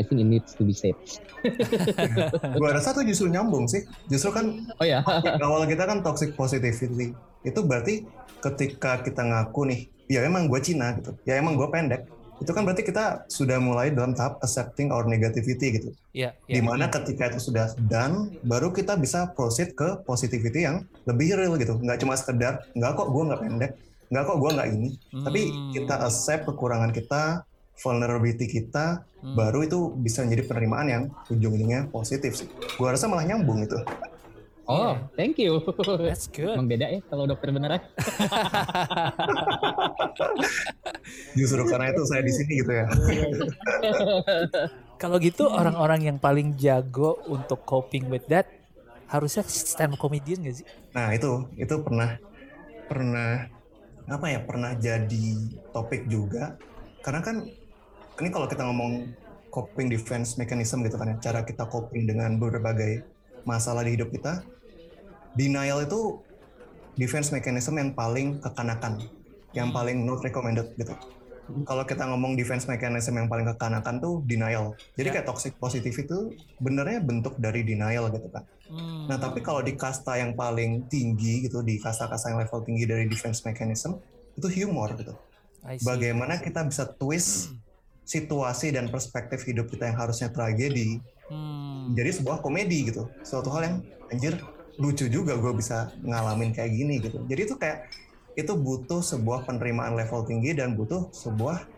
I 0.00 0.02
think 0.02 0.24
it 0.24 0.28
needs 0.28 0.56
to 0.56 0.64
be 0.64 0.72
said. 0.72 0.96
Gua 2.56 2.72
rasa 2.72 2.96
tuh 2.96 3.04
justru 3.04 3.28
nyambung 3.28 3.68
sih. 3.68 3.84
Justru 4.08 4.32
kan 4.32 4.64
Oh 4.80 4.86
ya, 4.86 5.04
awal 5.38 5.68
kita 5.68 5.84
kan 5.84 6.00
toxic 6.00 6.32
positivity. 6.32 7.12
Itu 7.44 7.64
berarti 7.64 8.08
ketika 8.40 9.04
kita 9.04 9.20
ngaku 9.20 9.68
nih, 9.68 9.80
ya 10.08 10.24
emang 10.24 10.48
gue 10.48 10.60
Cina 10.60 10.96
gitu. 10.96 11.12
Ya 11.24 11.36
emang 11.36 11.56
gue 11.56 11.68
pendek. 11.68 12.08
Itu 12.40 12.56
kan 12.56 12.64
berarti 12.64 12.80
kita 12.80 13.28
sudah 13.28 13.60
mulai 13.60 13.92
dalam 13.92 14.16
tahap 14.16 14.40
accepting 14.40 14.88
our 14.88 15.04
negativity 15.04 15.76
gitu. 15.76 15.92
Ya, 16.16 16.32
ya. 16.48 16.56
Di 16.56 16.60
mana 16.64 16.88
ketika 16.88 17.28
itu 17.28 17.52
sudah 17.52 17.76
done, 17.84 18.32
baru 18.40 18.72
kita 18.72 18.96
bisa 18.96 19.28
proceed 19.36 19.76
ke 19.76 20.00
positivity 20.08 20.64
yang 20.64 20.88
lebih 21.04 21.36
real 21.36 21.60
gitu. 21.60 21.76
Nggak 21.76 22.00
cuma 22.00 22.16
sekedar, 22.16 22.64
nggak 22.72 22.96
kok 22.96 23.08
gue 23.12 23.22
nggak 23.28 23.40
pendek, 23.44 23.72
nggak 24.08 24.24
kok 24.24 24.38
gue 24.40 24.50
nggak 24.56 24.68
ini. 24.72 24.88
Tapi 25.20 25.40
Hmm. 25.52 25.72
kita 25.76 25.94
accept 26.00 26.48
kekurangan 26.48 26.96
kita, 26.96 27.44
vulnerability 27.80 28.46
kita, 28.46 29.08
Hmm. 29.20 29.36
baru 29.36 29.64
itu 29.64 29.92
bisa 29.96 30.24
menjadi 30.24 30.48
penerimaan 30.48 30.86
yang 30.88 31.02
ujung-ujungnya 31.28 31.88
positif 31.88 32.36
sih. 32.36 32.48
Gua 32.80 32.92
rasa 32.92 33.04
malah 33.04 33.24
nyambung 33.24 33.60
itu. 33.60 33.76
oh 34.64 34.96
thank 35.12 35.36
you. 35.36 35.60
That's 36.00 36.24
good. 36.24 36.54
Emang 36.54 36.70
beda 36.70 36.86
ya 36.86 37.00
kalau 37.04 37.26
dokter 37.26 37.50
beneran. 37.50 37.82
Justru 41.34 41.62
karena 41.66 41.90
itu 41.90 42.02
saya 42.06 42.22
di 42.22 42.30
sini 42.30 42.52
gitu 42.62 42.72
ya. 42.72 42.86
Kalau 45.00 45.16
gitu 45.16 45.48
orang-orang 45.48 46.06
yang 46.06 46.18
paling 46.20 46.54
jago 46.54 47.18
untuk 47.26 47.64
coping 47.64 48.06
with 48.06 48.28
that 48.28 48.46
harusnya 49.08 49.42
stand 49.42 49.96
up 49.96 49.98
comedian 49.98 50.44
gak 50.44 50.60
sih? 50.60 50.66
Nah 50.92 51.10
itu 51.16 51.50
itu 51.56 51.74
pernah 51.82 52.20
pernah 52.86 53.48
apa 54.06 54.26
ya 54.28 54.42
pernah 54.42 54.74
jadi 54.74 55.26
topik 55.70 56.06
juga 56.06 56.58
karena 57.00 57.22
kan 57.22 57.36
ini 58.20 58.28
kalau 58.28 58.46
kita 58.46 58.62
ngomong 58.64 59.08
coping 59.50 59.90
defense 59.90 60.38
mechanism 60.38 60.86
gitu 60.86 60.94
kan 61.00 61.10
ya 61.10 61.16
cara 61.18 61.40
kita 61.42 61.66
coping 61.66 62.06
dengan 62.06 62.38
berbagai 62.38 63.02
masalah 63.42 63.82
di 63.82 63.98
hidup 63.98 64.12
kita 64.14 64.44
denial 65.34 65.82
itu 65.82 66.20
defense 66.94 67.32
mechanism 67.34 67.80
yang 67.80 67.90
paling 67.96 68.38
kekanakan 68.38 69.00
yang 69.56 69.74
paling 69.74 70.06
not 70.06 70.22
recommended 70.22 70.70
gitu. 70.78 70.94
Kalau 71.66 71.82
kita 71.82 72.06
ngomong 72.06 72.38
defense 72.38 72.70
mechanism 72.70 73.18
yang 73.18 73.26
paling 73.26 73.42
kekanakan 73.42 73.98
tuh 73.98 74.22
denial. 74.22 74.78
Jadi 74.94 75.10
Ya. 75.10 75.14
kayak 75.18 75.26
toxic 75.26 75.58
positive 75.58 75.96
itu 75.98 76.30
benernya 76.62 77.02
bentuk 77.02 77.34
dari 77.42 77.66
denial 77.66 78.06
gitu 78.14 78.30
kan. 78.30 78.46
Hmm. 78.70 79.10
Nah 79.10 79.18
tapi 79.18 79.42
kalau 79.42 79.58
di 79.58 79.74
kasta 79.74 80.14
yang 80.14 80.38
paling 80.38 80.86
tinggi 80.86 81.50
gitu, 81.50 81.66
di 81.66 81.82
kasta-kasta 81.82 82.30
yang 82.30 82.38
level 82.38 82.62
tinggi 82.62 82.86
dari 82.86 83.10
defense 83.10 83.42
mechanism, 83.42 83.98
itu 84.38 84.46
humor 84.62 84.94
gitu. 84.94 85.10
Bagaimana 85.82 86.38
kita 86.38 86.62
bisa 86.70 86.86
twist 86.86 87.50
situasi 88.10 88.74
dan 88.74 88.90
perspektif 88.90 89.46
hidup 89.46 89.70
kita 89.70 89.86
yang 89.94 89.98
harusnya 90.02 90.34
tragedi 90.34 90.98
Hmm. 91.30 91.94
jadi 91.94 92.10
sebuah 92.10 92.42
komedi 92.42 92.90
gitu 92.90 93.06
suatu 93.22 93.54
hal 93.54 93.62
yang 93.62 93.76
anjir 94.10 94.34
lucu 94.82 95.06
juga 95.06 95.38
gue 95.38 95.52
bisa 95.54 95.94
ngalamin 96.02 96.50
kayak 96.50 96.74
gini 96.74 96.98
gitu 96.98 97.22
jadi 97.30 97.46
itu 97.46 97.54
kayak 97.54 97.86
itu 98.34 98.50
butuh 98.50 98.98
sebuah 98.98 99.46
penerimaan 99.46 99.94
level 99.94 100.26
tinggi 100.26 100.58
dan 100.58 100.74
butuh 100.74 101.06
sebuah 101.14 101.70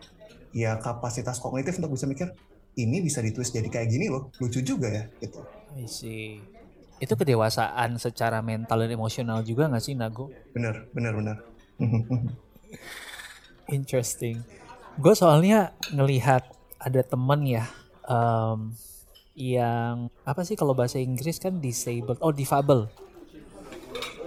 ya 0.57 0.81
kapasitas 0.81 1.37
kognitif 1.37 1.77
untuk 1.77 1.93
bisa 1.93 2.09
mikir 2.09 2.33
ini 2.73 3.05
bisa 3.05 3.21
ditwist 3.21 3.53
jadi 3.53 3.69
kayak 3.69 3.93
gini 3.93 4.09
loh 4.09 4.33
lucu 4.41 4.65
juga 4.65 4.89
ya 4.89 5.05
gitu 5.21 5.45
I 5.77 5.85
see. 5.85 6.41
Itu 6.97 7.13
kedewasaan 7.13 8.01
secara 8.01 8.41
mental 8.41 8.81
dan 8.81 8.89
emosional 8.97 9.45
juga 9.45 9.69
nggak 9.69 9.83
sih 9.85 9.93
Nago? 9.93 10.33
bener 10.49 10.89
bener 10.97 11.13
bener 11.13 11.37
Interesting. 13.69 14.41
Gue 14.99 15.13
soalnya 15.17 15.73
ngelihat 15.89 16.45
ada 16.77 17.01
temen 17.01 17.41
ya 17.47 17.65
em, 18.05 18.75
yang 19.33 20.13
apa 20.21 20.45
sih 20.45 20.53
kalau 20.53 20.77
bahasa 20.77 21.01
Inggris 21.01 21.41
kan 21.41 21.57
disabled, 21.57 22.21
oh 22.21 22.29
difabel. 22.29 22.85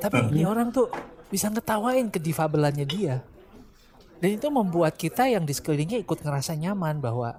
Tapi 0.02 0.35
ini 0.35 0.42
orang 0.42 0.74
tuh 0.74 0.90
bisa 1.31 1.46
ngetawain 1.50 2.11
ke 2.11 2.18
difabelannya 2.18 2.87
dia. 2.87 3.22
Dan 4.18 4.40
itu 4.40 4.48
membuat 4.48 4.96
kita 4.96 5.29
yang 5.29 5.44
di 5.44 5.52
sekelilingnya 5.52 6.00
ikut 6.02 6.24
ngerasa 6.24 6.57
nyaman 6.57 6.98
bahwa 6.98 7.37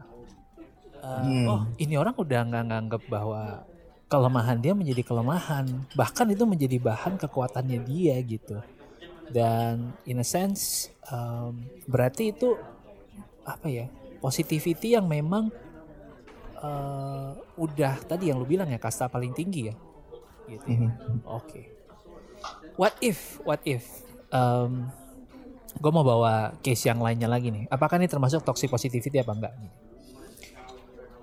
eh, 1.03 1.21
Hmm. 1.23 1.45
oh 1.47 1.61
ini 1.81 1.95
orang 1.97 2.13
udah 2.15 2.39
nggak 2.47 2.65
nganggep 2.69 3.03
bahwa 3.09 3.65
kelemahan 4.07 4.57
dia 4.63 4.71
menjadi 4.71 5.03
kelemahan, 5.03 5.67
bahkan 5.99 6.27
itu 6.31 6.47
menjadi 6.47 6.79
bahan 6.79 7.19
kekuatannya 7.19 7.79
dia 7.83 8.15
gitu. 8.23 8.63
Dan 9.27 9.91
in 10.07 10.23
a 10.23 10.27
sense 10.27 10.87
em, 11.11 11.67
berarti 11.83 12.31
itu 12.31 12.55
apa 13.47 13.67
ya 13.71 13.87
positivity 14.19 14.99
yang 14.99 15.07
memang 15.07 15.47
eh, 16.59 17.31
udah 17.55 17.93
tadi 18.03 18.27
yang 18.27 18.37
lu 18.37 18.45
bilang 18.45 18.67
ya 18.67 18.77
kasta 18.77 19.07
paling 19.07 19.31
tinggi 19.31 19.71
ya? 19.71 19.75
Gitu. 20.47 20.65
Ya. 20.67 20.91
oke. 21.23 21.61
What 22.75 22.93
if 22.99 23.39
what 23.47 23.63
if 23.63 23.87
um, 24.29 24.91
gue 25.79 25.91
mau 25.91 26.05
bawa 26.05 26.59
case 26.59 26.91
yang 26.91 26.99
lainnya 26.99 27.31
lagi 27.31 27.49
nih. 27.49 27.65
Apakah 27.71 27.97
ini 27.97 28.11
termasuk 28.11 28.45
toxic 28.45 28.69
positivity 28.69 29.17
apa 29.17 29.33
enggak 29.33 29.53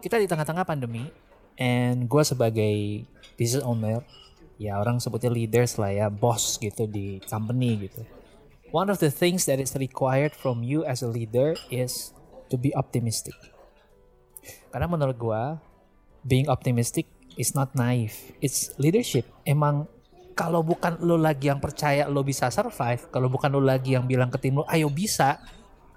kita 0.04 0.20
di 0.20 0.28
tengah-tengah 0.28 0.68
pandemi 0.68 1.08
and 1.56 2.04
gue 2.04 2.22
sebagai 2.28 3.08
business 3.40 3.64
owner 3.64 4.04
ya 4.60 4.76
orang 4.76 5.00
sebutnya 5.00 5.32
leaders 5.32 5.80
lah 5.80 5.88
ya 5.88 6.06
boss 6.12 6.60
gitu 6.60 6.84
di 6.84 7.24
company 7.24 7.88
gitu 7.88 8.04
one 8.74 8.90
of 8.90 8.98
the 8.98 9.14
things 9.14 9.46
that 9.46 9.62
is 9.62 9.70
required 9.78 10.34
from 10.34 10.66
you 10.66 10.82
as 10.82 11.06
a 11.06 11.06
leader 11.06 11.54
is 11.70 12.10
to 12.50 12.58
be 12.58 12.74
optimistic. 12.74 13.38
Karena 14.74 14.90
menurut 14.90 15.14
gua 15.14 15.62
being 16.26 16.50
optimistic 16.50 17.06
is 17.38 17.54
not 17.54 17.70
naive. 17.78 18.18
It's 18.42 18.74
leadership. 18.74 19.30
Emang 19.46 19.86
kalau 20.34 20.66
bukan 20.66 20.98
lo 21.06 21.14
lagi 21.14 21.46
yang 21.46 21.62
percaya 21.62 22.10
lo 22.10 22.26
bisa 22.26 22.50
survive 22.50 23.06
kalau 23.14 23.30
bukan 23.30 23.54
lo 23.54 23.62
lagi 23.62 23.94
yang 23.94 24.10
bilang 24.10 24.34
ke 24.34 24.42
tim 24.42 24.58
lo 24.58 24.66
ayo 24.66 24.90
bisa 24.90 25.38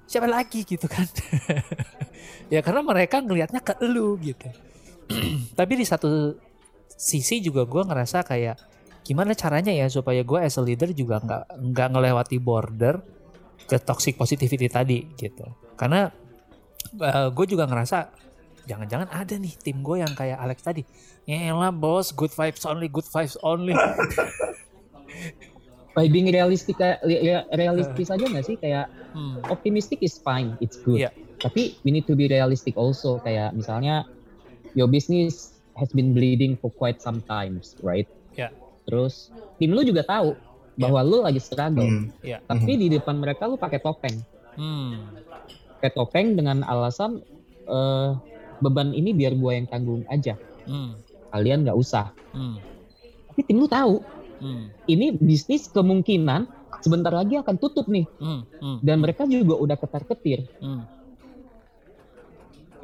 siapa 0.06 0.30
lagi 0.30 0.62
gitu 0.62 0.86
kan? 0.86 1.10
Ya 2.48 2.64
karena 2.64 2.80
mereka 2.80 3.20
ngelihatnya 3.20 3.60
ke 3.60 3.76
lu 3.84 4.16
gitu. 4.24 4.48
Tapi 5.60 5.74
di 5.76 5.84
satu 5.84 6.32
sisi 6.88 7.44
juga 7.44 7.68
gua 7.68 7.84
ngerasa 7.84 8.24
kayak 8.24 8.56
gimana 9.08 9.32
caranya 9.32 9.72
ya 9.72 9.88
supaya 9.88 10.20
gue 10.20 10.40
as 10.44 10.60
a 10.60 10.64
leader 10.64 10.92
juga 10.92 11.24
nggak 11.24 11.44
nggak 11.72 11.88
ngelewati 11.96 12.38
border 12.44 13.00
ke 13.64 13.80
toxic 13.80 14.20
positivity 14.20 14.68
tadi 14.68 15.08
gitu. 15.16 15.48
Karena 15.80 16.12
gue 17.32 17.46
juga 17.48 17.64
ngerasa 17.64 18.12
jangan-jangan 18.68 19.08
ada 19.08 19.36
nih 19.40 19.56
tim 19.64 19.80
gue 19.80 20.04
yang 20.04 20.12
kayak 20.12 20.36
Alex 20.44 20.60
tadi. 20.60 20.84
Yaelah 21.24 21.72
bos 21.72 22.12
good 22.12 22.32
vibes 22.32 22.68
only 22.68 22.92
good 22.92 23.08
vibes 23.08 23.40
only. 23.40 23.72
By 25.98 26.06
being 26.06 26.30
realistic 26.30 26.78
realistis 27.50 28.12
aja 28.12 28.26
nggak 28.28 28.46
sih? 28.46 28.60
Kayak 28.60 28.92
Hmm, 29.18 29.42
optimistic 29.50 29.98
is 30.06 30.20
fine 30.22 30.54
it's 30.62 30.78
good. 30.78 31.02
Iya. 31.02 31.10
tapi 31.42 31.74
we 31.82 31.90
need 31.90 32.06
to 32.06 32.14
be 32.14 32.30
realistic 32.30 32.78
also 32.78 33.18
kayak 33.26 33.50
misalnya 33.54 34.06
your 34.78 34.86
business 34.86 35.58
has 35.74 35.90
been 35.90 36.14
bleeding 36.14 36.54
for 36.54 36.70
quite 36.70 37.02
some 37.02 37.26
times 37.26 37.74
right. 37.82 38.06
Terus 38.88 39.36
tim 39.60 39.76
lu 39.76 39.84
juga 39.84 40.08
tahu 40.08 40.40
bahwa 40.80 41.04
lu 41.04 41.18
lagi 41.26 41.44
struggle. 41.44 41.84
Hmm. 41.84 42.08
Iya. 42.24 42.40
tapi 42.48 42.80
di 42.80 42.88
depan 42.88 43.20
mereka 43.20 43.50
lu 43.50 43.60
pakai 43.60 43.84
topeng. 43.84 44.16
Hmm, 44.56 45.12
pakai 45.78 45.92
topeng 45.92 46.38
dengan 46.40 46.64
alasan 46.64 47.20
eh, 47.68 48.10
beban 48.64 48.96
ini 48.96 49.12
biar 49.12 49.36
gua 49.36 49.60
yang 49.60 49.68
tanggung 49.68 50.08
aja. 50.08 50.40
Hmm, 50.70 50.96
kalian 51.34 51.68
nggak 51.68 51.78
usah. 51.78 52.14
Hmm, 52.32 52.62
tapi 53.34 53.42
tim 53.44 53.60
lu 53.60 53.68
tahu. 53.68 54.00
Hmm, 54.38 54.70
ini 54.86 55.18
bisnis 55.18 55.66
kemungkinan 55.68 56.46
sebentar 56.86 57.10
lagi 57.10 57.42
akan 57.42 57.58
tutup 57.58 57.90
nih. 57.90 58.06
Hmm, 58.22 58.46
hmm, 58.62 58.78
dan 58.86 59.02
mereka 59.02 59.26
juga 59.26 59.58
udah 59.58 59.78
ketar 59.82 60.06
ketir 60.06 60.46
hmm. 60.62 60.86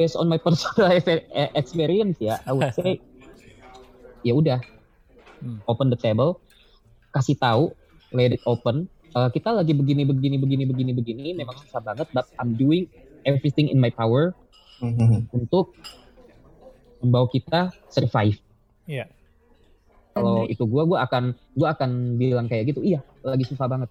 based 0.02 0.18
on 0.18 0.26
my 0.26 0.42
personal 0.46 0.89
eh, 0.89 1.54
experience 1.54 2.18
ya 2.20 2.42
I 2.44 2.52
would 2.52 2.74
say. 2.76 3.00
Ya 4.24 4.32
udah 4.32 4.63
Hmm. 5.43 5.60
open 5.67 5.91
the 5.91 5.99
table 5.99 6.39
kasih 7.12 7.36
tahu 7.36 7.75
let 8.10 8.32
it 8.32 8.39
open 8.45 8.88
Eh, 9.13 9.29
kita 9.29 9.53
lagi 9.53 9.77
begini 9.77 10.10
begini 10.10 10.41
begini 10.41 10.65
begini 10.65 10.91
begini 10.91 11.25
memang 11.36 11.53
susah 11.60 11.77
banget 11.77 12.10
but 12.10 12.25
I'm 12.34 12.58
doing 12.58 12.89
everything 13.21 13.69
in 13.69 13.77
my 13.77 13.91
power 13.91 14.34
Hmm. 14.82 15.29
untuk 15.29 15.77
membawa 16.97 17.27
kita 17.27 17.69
survive 17.88 18.41
Iya. 18.84 19.06
kalau 20.12 20.43
itu 20.43 20.65
gua 20.65 20.84
gua 20.84 20.99
akan 21.06 21.23
gua 21.53 21.71
akan 21.71 22.17
bilang 22.17 22.47
kayak 22.47 22.73
gitu 22.73 22.82
iya 22.82 22.99
lagi 23.21 23.45
susah 23.45 23.69
banget 23.69 23.89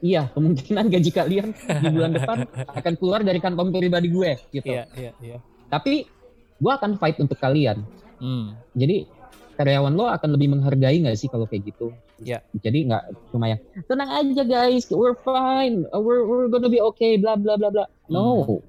iya 0.00 0.26
kemungkinan 0.28 0.90
gaji 0.90 1.10
kalian 1.10 1.54
di 1.54 1.88
bulan 1.88 2.12
depan 2.12 2.42
akan 2.68 2.94
keluar 2.98 3.22
dari 3.22 3.38
kantong 3.38 3.70
pribadi 3.70 4.10
gue 4.10 4.30
gitu 4.50 4.66
Iya, 4.66 4.84
iya, 4.94 5.12
iya. 5.22 5.38
tapi 5.68 6.10
gua 6.58 6.74
akan 6.76 6.98
fight 6.98 7.16
untuk 7.18 7.38
kalian 7.38 7.86
Hmm, 8.14 8.58
jadi 8.72 9.06
karyawan 9.54 9.94
lo 9.94 10.06
akan 10.06 10.34
lebih 10.34 10.48
menghargai 10.50 10.98
nggak 11.00 11.16
sih 11.16 11.26
kalau 11.26 11.46
kayak 11.46 11.70
gitu? 11.70 11.94
Iya. 12.18 12.42
jadi 12.54 12.78
nggak 12.86 13.04
cuma 13.30 13.50
yang 13.50 13.60
tenang 13.84 14.06
aja 14.06 14.42
guys 14.42 14.86
we're 14.90 15.18
fine 15.20 15.82
we're 15.90 16.22
we're 16.22 16.46
gonna 16.46 16.70
be 16.70 16.78
okay 16.78 17.18
bla 17.18 17.34
bla 17.34 17.54
bla 17.54 17.70
bla. 17.70 17.84
No. 18.06 18.60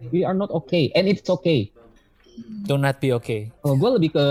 We 0.00 0.24
are 0.24 0.32
not 0.32 0.48
okay 0.64 0.88
and 0.96 1.04
it's 1.04 1.28
okay. 1.28 1.68
Do 2.64 2.80
not 2.80 3.04
be 3.04 3.12
okay. 3.20 3.52
kalau 3.60 3.76
gue 3.76 3.90
lebih 4.00 4.10
ke 4.16 4.26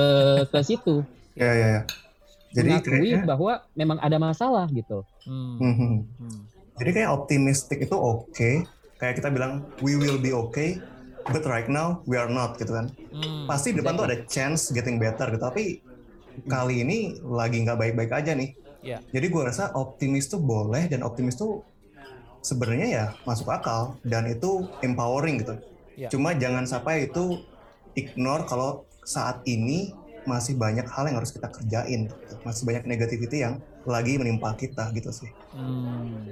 ke 0.49 0.60
situ. 0.65 1.06
Ya 1.38 1.54
ya 1.54 1.67
ya. 1.78 1.82
Jadi 2.49 2.69
mengakui 2.73 2.89
kayaknya 2.89 3.30
bahwa 3.30 3.54
memang 3.78 3.97
ada 4.02 4.17
masalah 4.17 4.65
gitu. 4.73 5.06
Hmm, 5.30 5.62
Mhm. 5.62 5.89
hmm, 6.17 6.39
Jadi 6.82 6.89
kayak 6.89 7.10
optimistic 7.13 7.86
itu 7.86 7.93
oke. 7.93 8.52
Kayak 8.97 9.13
kita 9.21 9.30
bilang 9.30 9.62
we 9.86 9.93
will 9.93 10.17
be 10.17 10.34
okay, 10.34 10.82
but 11.27 11.43
right 11.43 11.67
now 11.67 11.99
we 12.08 12.15
are 12.15 12.32
not 12.32 12.55
gitu 12.55 12.71
kan. 12.71 12.88
hmm. 13.12 13.45
Pasti 13.49 13.75
di 13.75 13.84
depan 13.84 13.99
tuh 13.99 14.05
ada 14.08 14.17
chance 14.29 14.71
getting 14.71 14.95
better 14.95 15.27
gitu. 15.34 15.43
Tapi 15.43 15.63
kali 16.47 16.86
ini 16.88 17.19
lagi 17.19 17.60
nggak 17.65 17.77
baik-baik 17.77 18.12
aja 18.15 18.32
nih. 18.38 18.55
Iya. 18.79 19.03
Jadi 19.12 19.27
gue 19.27 19.43
rasa 19.43 19.75
optimis 19.75 20.32
tuh 20.32 20.39
boleh 20.39 20.88
dan 20.88 21.03
optimis 21.03 21.36
tuh 21.36 21.67
sebenarnya 22.39 22.88
ya 22.88 23.05
masuk 23.27 23.51
akal 23.51 23.99
dan 24.08 24.23
itu 24.32 24.67
empowering 24.79 25.43
gitu. 25.43 25.55
Iya. 25.99 26.08
Cuma 26.08 26.32
jangan 26.32 26.63
sampai 26.63 27.12
itu 27.12 27.43
ignore 27.99 28.47
kalau 28.47 28.88
saat 29.03 29.43
ini 29.43 29.91
masih 30.23 30.55
banyak 30.55 30.86
hal 30.88 31.10
yang 31.12 31.17
harus 31.19 31.36
kita 31.36 31.51
kerjain. 31.51 32.08
gitu. 32.08 32.36
Masih 32.47 32.63
banyak 32.63 32.88
negativity 32.88 33.43
yang 33.43 33.59
lagi 33.84 34.15
menimpa 34.15 34.55
kita 34.55 34.91
gitu 34.95 35.11
sih. 35.11 35.32
Hmm. 35.51 36.24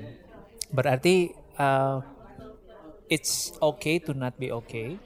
Berarti 0.72 1.32
uh, 1.60 2.00
it's 3.08 3.56
okay 3.64 4.00
to 4.04 4.12
not 4.12 4.36
be 4.36 4.52
okay. 4.52 5.00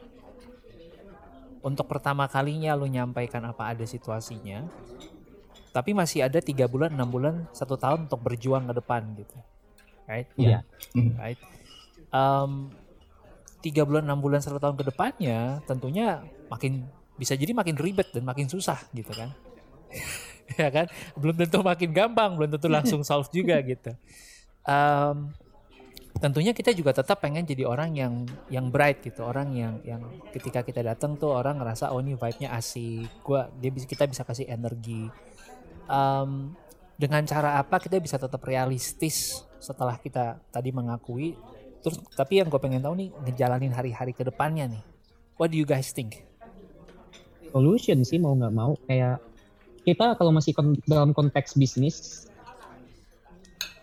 Untuk 1.62 1.86
pertama 1.86 2.26
kalinya 2.26 2.74
lu 2.74 2.90
nyampaikan 2.90 3.46
apa 3.46 3.70
ada 3.70 3.86
situasinya, 3.86 4.66
tapi 5.72 5.94
masih 5.94 6.26
ada 6.26 6.42
tiga 6.42 6.66
bulan, 6.66 6.92
enam 6.92 7.08
bulan, 7.08 7.46
satu 7.54 7.78
tahun 7.78 8.10
untuk 8.10 8.18
berjuang 8.18 8.66
ke 8.66 8.74
depan 8.82 9.02
gitu, 9.14 9.38
right? 10.10 10.28
Iya. 10.36 10.66
Right. 11.16 11.40
Um, 12.10 12.74
tiga 13.62 13.86
bulan, 13.86 14.10
enam 14.10 14.18
bulan, 14.18 14.42
satu 14.42 14.58
tahun 14.58 14.74
ke 14.74 14.90
depannya, 14.90 15.62
tentunya 15.70 16.26
makin 16.50 16.90
bisa 17.16 17.38
jadi 17.38 17.54
makin 17.54 17.78
ribet 17.78 18.10
dan 18.10 18.26
makin 18.26 18.50
susah 18.50 18.82
gitu 18.98 19.14
kan, 19.14 19.30
ya 20.60 20.74
kan? 20.74 20.90
Belum 21.14 21.38
tentu 21.38 21.62
makin 21.62 21.94
gampang, 21.94 22.42
belum 22.42 22.58
tentu 22.58 22.68
langsung 22.68 23.06
solve 23.06 23.30
juga 23.30 23.62
gitu. 23.62 23.94
Um, 24.66 25.30
tentunya 26.20 26.52
kita 26.52 26.76
juga 26.76 26.92
tetap 26.92 27.24
pengen 27.24 27.48
jadi 27.48 27.64
orang 27.64 27.96
yang 27.96 28.14
yang 28.52 28.68
bright 28.68 29.00
gitu 29.00 29.24
orang 29.24 29.56
yang 29.56 29.80
yang 29.88 30.02
ketika 30.36 30.66
kita 30.66 30.84
datang 30.84 31.16
tuh 31.16 31.32
orang 31.32 31.62
ngerasa 31.62 31.96
oh 31.96 32.04
ini 32.04 32.20
vibe-nya 32.20 32.52
asik 32.58 33.08
gua 33.24 33.48
dia 33.62 33.72
bisa 33.72 33.88
kita 33.88 34.10
bisa 34.10 34.28
kasih 34.28 34.50
energi. 34.52 35.08
Em, 35.88 36.52
dengan 37.00 37.24
cara 37.26 37.58
apa 37.58 37.82
kita 37.82 37.98
bisa 37.98 38.20
tetap 38.20 38.42
realistis 38.46 39.48
setelah 39.58 39.96
kita 39.98 40.42
tadi 40.52 40.70
mengakui. 40.74 41.34
Terus 41.82 41.98
tapi 42.14 42.38
yang 42.38 42.46
gue 42.46 42.62
pengen 42.62 42.84
tahu 42.86 42.94
nih 42.94 43.10
ngejalanin 43.26 43.74
hari-hari 43.74 44.14
ke 44.14 44.22
depannya 44.22 44.70
nih 44.70 44.84
what 45.42 45.50
do 45.50 45.58
you 45.58 45.66
guys 45.66 45.90
think? 45.90 46.22
Solution 47.50 48.06
sih 48.06 48.22
mau 48.22 48.38
nggak 48.38 48.54
mau. 48.54 48.78
Kayak 48.86 49.18
kita 49.82 50.14
kalau 50.14 50.30
masih 50.30 50.54
dalam 50.86 51.18
konteks 51.18 51.58
bisnis 51.58 52.30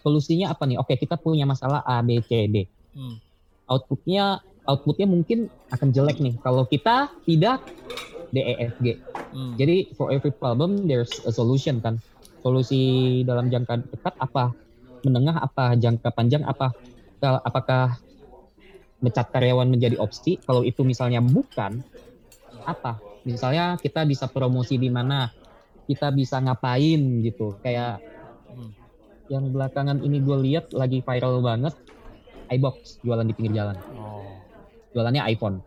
solusinya 0.09 0.57
apa 0.57 0.65
nih? 0.65 0.81
Oke 0.81 0.97
kita 0.97 1.21
punya 1.21 1.45
masalah 1.45 1.85
A 1.85 2.01
B 2.01 2.25
C 2.25 2.49
D. 2.49 2.65
Hmm. 2.97 3.21
outputnya 3.69 4.41
outputnya 4.65 5.05
mungkin 5.05 5.53
akan 5.69 5.93
jelek 5.93 6.17
nih. 6.25 6.41
Kalau 6.41 6.65
kita 6.65 7.13
tidak 7.29 7.61
D 8.33 8.41
E 8.41 8.55
F 8.73 8.75
G. 8.81 8.97
Hmm. 9.29 9.61
jadi 9.61 9.93
for 9.93 10.09
every 10.09 10.33
problem 10.33 10.89
there's 10.89 11.13
a 11.29 11.33
solution 11.33 11.85
kan? 11.85 12.01
Solusi 12.41 13.21
dalam 13.29 13.53
jangka 13.53 13.85
dekat 13.93 14.17
apa? 14.17 14.57
Menengah 15.05 15.37
apa? 15.45 15.77
Jangka 15.77 16.09
panjang 16.17 16.49
apa? 16.49 16.73
Apakah 17.21 18.01
mecat 19.05 19.29
karyawan 19.29 19.69
menjadi 19.69 20.01
opsi? 20.01 20.41
Kalau 20.41 20.65
itu 20.65 20.81
misalnya 20.81 21.21
bukan 21.21 21.85
apa? 22.65 22.97
Misalnya 23.29 23.77
kita 23.77 24.09
bisa 24.09 24.25
promosi 24.33 24.81
di 24.81 24.89
mana? 24.89 25.29
Kita 25.85 26.09
bisa 26.09 26.41
ngapain 26.41 27.21
gitu? 27.21 27.61
Kayak 27.61 28.01
Hmm. 28.49 28.73
Yang 29.29 29.53
belakangan 29.53 30.01
ini 30.01 30.21
gue 30.21 30.37
lihat 30.45 30.73
lagi 30.73 31.05
viral 31.05 31.41
banget 31.41 31.75
iBox 32.49 33.05
jualan 33.05 33.25
di 33.25 33.35
pinggir 33.37 33.61
jalan 33.61 33.77
oh. 33.97 34.25
jualannya 34.97 35.23
iPhone 35.29 35.61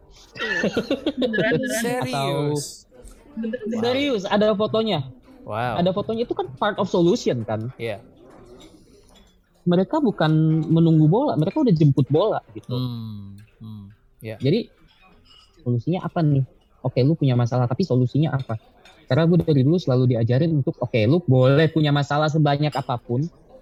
Beneran, 1.17 1.61
beneran. 1.61 1.61
serius 1.83 2.63
serius 3.81 4.23
ada 4.25 4.51
fotonya 4.57 5.05
wow 5.45 5.77
ada 5.77 5.93
fotonya 5.93 6.25
itu 6.25 6.33
kan 6.33 6.49
part 6.57 6.77
of 6.81 6.89
solution 6.89 7.45
kan 7.45 7.69
Iya. 7.77 8.01
mereka 9.63 10.01
bukan 10.01 10.65
menunggu 10.65 11.05
bola 11.05 11.37
mereka 11.37 11.61
udah 11.61 11.73
jemput 11.73 12.09
bola 12.09 12.41
gitu 12.57 12.73
Hmm. 12.73 13.37
Hmm. 13.61 13.87
jadi 14.21 14.69
solusinya 15.61 16.01
apa 16.01 16.25
nih 16.25 16.41
oke 16.81 16.97
lu 17.05 17.13
punya 17.13 17.37
masalah 17.37 17.69
tapi 17.69 17.85
solusinya 17.85 18.33
apa 18.33 18.57
karena 19.05 19.27
gue 19.27 19.37
dari 19.43 19.61
dulu 19.61 19.77
selalu 19.77 20.15
diajarin 20.17 20.49
untuk 20.49 20.73
oke 20.81 20.97
lu 21.05 21.21
boleh 21.21 21.69
punya 21.69 21.93
masalah 21.93 22.25
sebanyak 22.31 22.73
apa 22.73 22.97
pun 22.97 23.21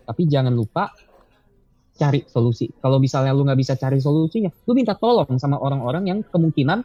tapi 0.09 0.25
jangan 0.25 0.49
lupa 0.49 0.89
cari 1.93 2.25
solusi. 2.25 2.65
Kalau 2.81 2.97
misalnya 2.97 3.29
lu 3.37 3.45
nggak 3.45 3.59
bisa 3.61 3.77
cari 3.77 4.01
solusinya 4.01 4.49
lu 4.65 4.73
minta 4.73 4.97
tolong 4.97 5.37
sama 5.37 5.61
orang-orang 5.61 6.09
yang 6.09 6.19
kemungkinan 6.25 6.81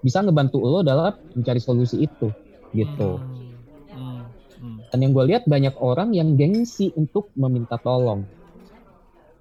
bisa 0.00 0.24
ngebantu 0.24 0.64
lo 0.64 0.80
dalam 0.80 1.12
mencari 1.36 1.60
solusi 1.60 2.08
itu 2.08 2.32
gitu. 2.72 3.20
Hmm. 3.20 3.52
Hmm. 3.92 4.24
Hmm. 4.56 4.78
dan 4.88 4.98
yang 5.04 5.12
gue 5.12 5.24
lihat 5.28 5.44
banyak 5.44 5.76
orang 5.76 6.16
yang 6.16 6.32
gengsi 6.32 6.88
untuk 6.96 7.28
meminta 7.36 7.76
tolong. 7.76 8.24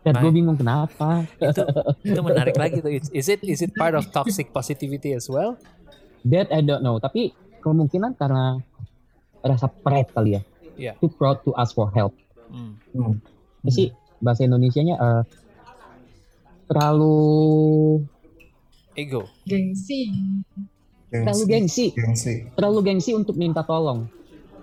Dan 0.03 0.17
gue 0.17 0.33
bingung 0.33 0.59
kenapa. 0.59 1.23
Itu 1.39 1.63
itu 2.11 2.19
menarik 2.19 2.57
lagi 2.59 2.83
tuh. 2.83 2.91
Is- 2.91 3.29
it 3.31 3.39
is 3.47 3.63
it 3.63 3.71
part 3.77 3.95
of 3.95 4.03
toxic 4.11 4.51
positivity 4.51 5.15
as 5.15 5.29
well? 5.31 5.55
That 6.27 6.51
I 6.51 6.65
don't 6.65 6.81
know. 6.81 6.97
Tapi 6.97 7.31
kemungkinan 7.61 8.17
karena 8.17 8.59
rasa 9.45 9.69
pride 9.69 10.09
kali 10.11 10.35
ya. 10.35 10.41
Iya. 10.81 10.93
too 10.97 11.13
proud 11.13 11.45
to 11.45 11.53
ask 11.61 11.77
for 11.77 11.93
help 11.93 12.17
Hmm. 12.51 12.73
Hmm. 12.91 13.15
Sih 13.65 13.89
bahasa 14.19 14.43
Indonesianya 14.43 14.95
eh, 14.95 15.23
terlalu 16.67 17.17
ego 18.93 19.27
Gengsi. 19.43 20.11
terlalu 21.09 21.43
gengsi 21.45 21.85
Gengsi. 21.91 22.47
terlalu 22.53 22.79
gengsi 22.85 23.11
untuk 23.11 23.35
minta 23.35 23.59
tolong 23.61 24.07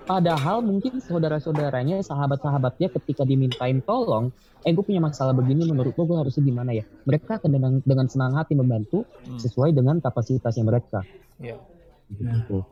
padahal 0.02 0.60
mungkin 0.60 0.96
saudara-saudaranya 0.98 2.00
sahabat-sahabatnya 2.00 2.88
ketika 2.90 3.24
dimintain 3.24 3.80
tolong 3.80 4.32
eh 4.62 4.72
gue 4.72 4.80
punya 4.80 4.98
masalah 4.98 5.32
begini 5.32 5.64
menurut 5.64 5.92
lo 5.92 6.04
gue 6.04 6.16
harusnya 6.18 6.40
gimana 6.40 6.72
ya 6.72 6.84
mereka 7.04 7.36
akan 7.36 7.50
dengan 7.50 7.72
dengan 7.82 8.06
senang 8.06 8.32
hati 8.32 8.52
membantu 8.52 9.04
Hmm. 9.20 9.36
sesuai 9.36 9.70
dengan 9.70 9.96
kapasitasnya 9.98 10.64
mereka 10.64 11.04
Iya. 11.36 11.60
gitu. 12.10 12.64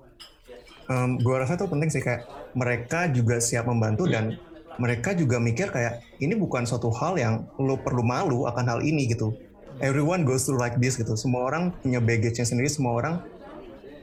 Em, 0.87 1.19
gua 1.19 1.43
rasa 1.43 1.55
itu 1.55 1.67
penting 1.67 1.91
sih 1.91 2.01
kayak 2.01 2.25
mereka 2.53 3.07
juga 3.09 3.37
siap 3.37 3.67
membantu 3.67 4.07
dan 4.07 4.39
mereka 4.77 5.17
juga 5.17 5.41
mikir 5.41 5.73
kayak 5.73 6.05
ini 6.21 6.37
bukan 6.37 6.65
suatu 6.69 6.93
hal 6.93 7.17
yang 7.17 7.49
lo 7.57 7.81
perlu 7.81 8.05
malu 8.05 8.45
akan 8.49 8.65
hal 8.77 8.81
ini 8.85 9.09
gitu. 9.09 9.37
Everyone 9.81 10.25
goes 10.25 10.49
through 10.49 10.61
like 10.61 10.77
this 10.81 10.97
gitu. 10.97 11.17
Semua 11.17 11.49
orang 11.49 11.73
punya 11.85 12.01
baggage-nya 12.01 12.49
sendiri. 12.49 12.69
Semua 12.69 12.97
orang 12.97 13.15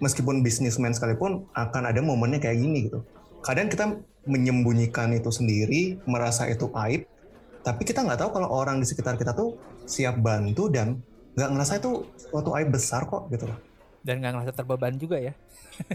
meskipun 0.01 0.45
bisnismen 0.45 0.93
sekalipun 0.93 1.49
akan 1.53 1.83
ada 1.89 2.01
momennya 2.01 2.41
kayak 2.41 2.57
gini 2.61 2.89
gitu. 2.89 3.05
Kadang 3.41 3.69
kita 3.69 3.97
menyembunyikan 4.23 5.11
itu 5.13 5.29
sendiri, 5.33 5.99
merasa 6.07 6.47
itu 6.47 6.71
aib, 6.87 7.03
tapi 7.63 7.81
kita 7.83 8.03
nggak 8.03 8.19
tahu 8.19 8.29
kalau 8.39 8.49
orang 8.51 8.79
di 8.79 8.87
sekitar 8.87 9.15
kita 9.19 9.35
tuh 9.35 9.55
siap 9.83 10.19
bantu 10.19 10.71
dan 10.71 10.99
nggak 11.35 11.49
ngerasa 11.51 11.73
itu 11.81 12.07
suatu 12.15 12.55
aib 12.55 12.69
besar 12.71 13.07
kok 13.09 13.27
gitu 13.33 13.49
loh. 13.49 13.59
dan 14.03 14.19
nggak 14.19 14.31
ngerasa 14.35 14.51
terbeban 14.53 14.93
juga 14.99 15.15
ya 15.15 15.33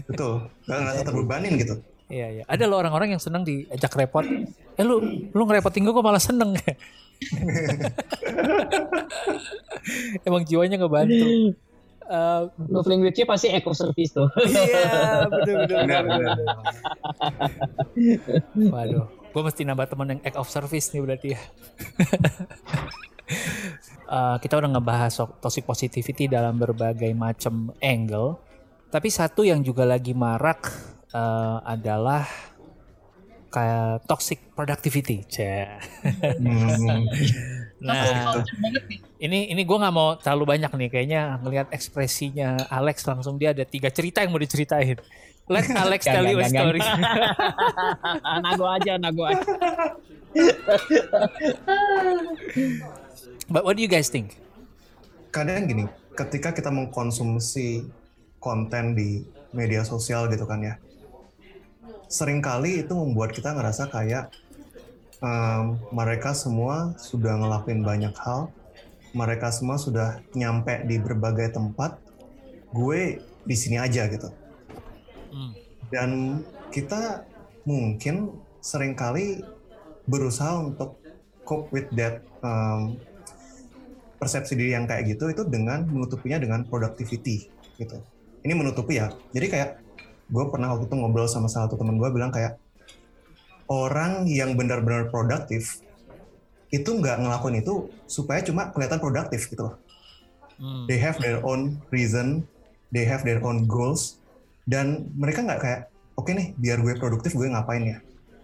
Betul, 0.09 0.49
nggak 0.65 0.79
ngerasa 0.81 1.01
terbebanin 1.05 1.53
gitu. 1.61 1.75
Iya 2.09 2.41
iya. 2.41 2.43
Ada 2.49 2.65
loh 2.65 2.81
orang-orang 2.81 3.13
yang 3.13 3.21
senang 3.21 3.45
diajak 3.45 3.93
repot. 3.93 4.25
Eh 4.25 4.83
lu 4.83 4.97
lu 5.29 5.41
ngerepotin 5.45 5.85
gue 5.85 5.93
kok 5.93 6.01
malah 6.01 6.21
seneng 6.21 6.57
ya. 6.57 6.73
Emang 10.27 10.41
jiwanya 10.41 10.81
ngebantu. 10.81 11.53
Eh, 12.09 12.41
Love 12.73 12.89
language-nya 12.89 13.29
pasti 13.29 13.53
eco 13.53 13.69
service 13.77 14.17
tuh. 14.17 14.25
Iya 14.41 15.29
betul 15.33 15.69
betul. 15.69 16.05
Waduh, 18.73 19.05
gue 19.05 19.41
mesti 19.45 19.61
nambah 19.61 19.93
teman 19.93 20.17
yang 20.17 20.21
act 20.25 20.41
of 20.41 20.49
service 20.49 20.89
nih 20.89 21.05
berarti 21.05 21.37
ya. 21.37 21.41
Eh, 24.09 24.37
kita 24.41 24.57
udah 24.57 24.73
ngebahas 24.73 25.13
toxic 25.37 25.69
positivity 25.69 26.25
dalam 26.25 26.57
berbagai 26.57 27.13
macam 27.13 27.69
angle. 27.77 28.41
Tapi 28.89 29.05
satu 29.13 29.45
yang 29.45 29.61
juga 29.61 29.85
lagi 29.85 30.17
marak 30.17 30.65
eh, 31.13 31.57
adalah 31.65 32.25
kayak 33.49 34.05
toxic 34.05 34.53
productivity. 34.53 35.25
Cah. 35.25 35.81
Hmm. 36.37 37.05
Nah, 37.79 38.35
ini 39.17 39.49
ini 39.49 39.61
gue 39.63 39.77
nggak 39.79 39.95
mau 39.95 40.19
terlalu 40.19 40.57
banyak 40.57 40.71
nih 40.75 40.89
kayaknya 40.91 41.21
ngelihat 41.41 41.67
ekspresinya 41.71 42.67
Alex 42.67 43.07
langsung 43.07 43.39
dia 43.39 43.55
ada 43.55 43.63
tiga 43.63 43.89
cerita 43.89 44.21
yang 44.21 44.35
mau 44.35 44.41
diceritain. 44.41 44.99
Let 45.49 45.65
Alex 45.83 46.05
tell 46.05 46.27
you 46.29 46.37
a 46.37 46.45
story. 46.45 46.83
nago 48.45 48.65
aja, 48.69 49.01
nago 49.01 49.23
aja. 49.25 49.43
But 53.49 53.65
what 53.65 53.73
do 53.73 53.81
you 53.81 53.89
guys 53.89 54.13
think? 54.13 54.37
kadang 55.29 55.69
gini, 55.69 55.85
ketika 56.17 56.53
kita 56.53 56.73
mengkonsumsi 56.73 57.85
konten 58.41 58.97
di 58.97 59.25
media 59.53 59.85
sosial 59.85 60.29
gitu 60.29 60.45
kan 60.49 60.61
ya, 60.61 60.75
sering 62.09 62.41
kali 62.41 62.81
itu 62.81 62.91
membuat 62.97 63.31
kita 63.31 63.53
ngerasa 63.53 63.87
kayak 63.93 64.33
em, 65.21 65.77
mereka 65.93 66.33
semua 66.33 66.97
sudah 66.97 67.37
ngelakuin 67.37 67.85
banyak 67.85 68.11
hal, 68.17 68.49
mereka 69.13 69.53
semua 69.53 69.77
sudah 69.77 70.19
nyampe 70.33 70.83
di 70.89 70.97
berbagai 70.97 71.53
tempat, 71.53 72.01
gue 72.73 73.21
di 73.45 73.55
sini 73.55 73.77
aja 73.77 74.09
gitu. 74.09 74.33
Hmm. 75.29 75.53
Dan 75.93 76.09
kita 76.73 77.29
mungkin 77.69 78.33
sering 78.59 78.97
kali 78.97 79.45
berusaha 80.09 80.57
untuk 80.57 80.97
cope 81.45 81.69
with 81.69 81.89
that 81.93 82.25
um, 82.41 82.97
persepsi 84.17 84.57
diri 84.57 84.73
yang 84.75 84.89
kayak 84.89 85.15
gitu 85.15 85.29
itu 85.31 85.45
dengan 85.45 85.85
menutupinya 85.85 86.41
dengan 86.41 86.65
productivity 86.65 87.47
gitu. 87.77 87.97
Ini 88.41 88.53
menutupi 88.57 88.99
ya. 88.99 89.13
Jadi 89.31 89.47
kayak 89.47 89.69
gue 90.29 90.45
pernah 90.53 90.77
waktu 90.77 90.85
itu 90.85 90.95
ngobrol 90.95 91.25
sama 91.25 91.49
salah 91.49 91.67
satu 91.67 91.81
teman 91.81 91.97
gue 91.97 92.09
bilang 92.13 92.29
kayak 92.29 92.61
orang 93.69 94.25
yang 94.29 94.53
benar-benar 94.57 95.09
produktif 95.13 95.81
itu 96.69 96.89
nggak 96.89 97.21
ngelakuin 97.21 97.65
itu 97.65 97.89
supaya 98.05 98.45
cuma 98.45 98.69
kelihatan 98.69 99.01
produktif 99.01 99.49
gitu 99.49 99.69
loh. 99.69 99.75
Hmm. 100.61 100.85
They 100.85 101.01
have 101.01 101.17
their 101.17 101.41
own 101.41 101.81
reason, 101.89 102.45
they 102.93 103.09
have 103.09 103.25
their 103.25 103.41
own 103.41 103.65
goals, 103.65 104.21
dan 104.69 105.09
mereka 105.17 105.41
nggak 105.41 105.61
kayak, 105.61 105.81
oke 106.13 106.29
nih, 106.29 106.53
biar 106.61 106.77
gue 106.81 106.93
produktif 107.01 107.33
gue 107.33 107.49
ngapain 107.49 107.81
ya? 107.81 107.97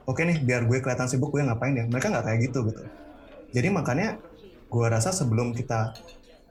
Oke 0.09 0.25
nih, 0.25 0.41
biar 0.41 0.65
gue 0.65 0.81
kelihatan 0.81 1.09
sibuk 1.09 1.33
gue 1.33 1.45
ngapain 1.45 1.73
ya? 1.73 1.85
Mereka 1.85 2.09
nggak 2.09 2.25
kayak 2.25 2.39
gitu 2.49 2.65
gitu. 2.69 2.81
Jadi 3.53 3.67
makanya 3.69 4.17
gue 4.69 4.85
rasa 4.89 5.13
sebelum 5.13 5.53
kita 5.53 5.93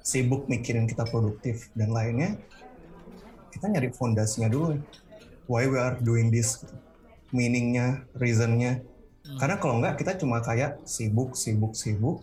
sibuk 0.05 0.47
mikirin 0.47 0.87
kita 0.87 1.07
produktif 1.09 1.71
dan 1.75 1.91
lainnya, 1.91 2.39
kita 3.51 3.67
nyari 3.71 3.91
fondasinya 3.91 4.47
dulu. 4.47 4.79
Why 5.45 5.69
we 5.69 5.77
are 5.77 5.97
doing 6.01 6.33
this? 6.33 6.65
Meaningnya, 7.35 8.07
reasonnya. 8.17 8.81
Hmm. 9.25 9.39
Karena 9.41 9.57
kalau 9.57 9.81
nggak 9.81 10.01
kita 10.01 10.17
cuma 10.21 10.45
kayak 10.45 10.85
sibuk, 10.85 11.35
sibuk, 11.35 11.73
sibuk, 11.75 12.21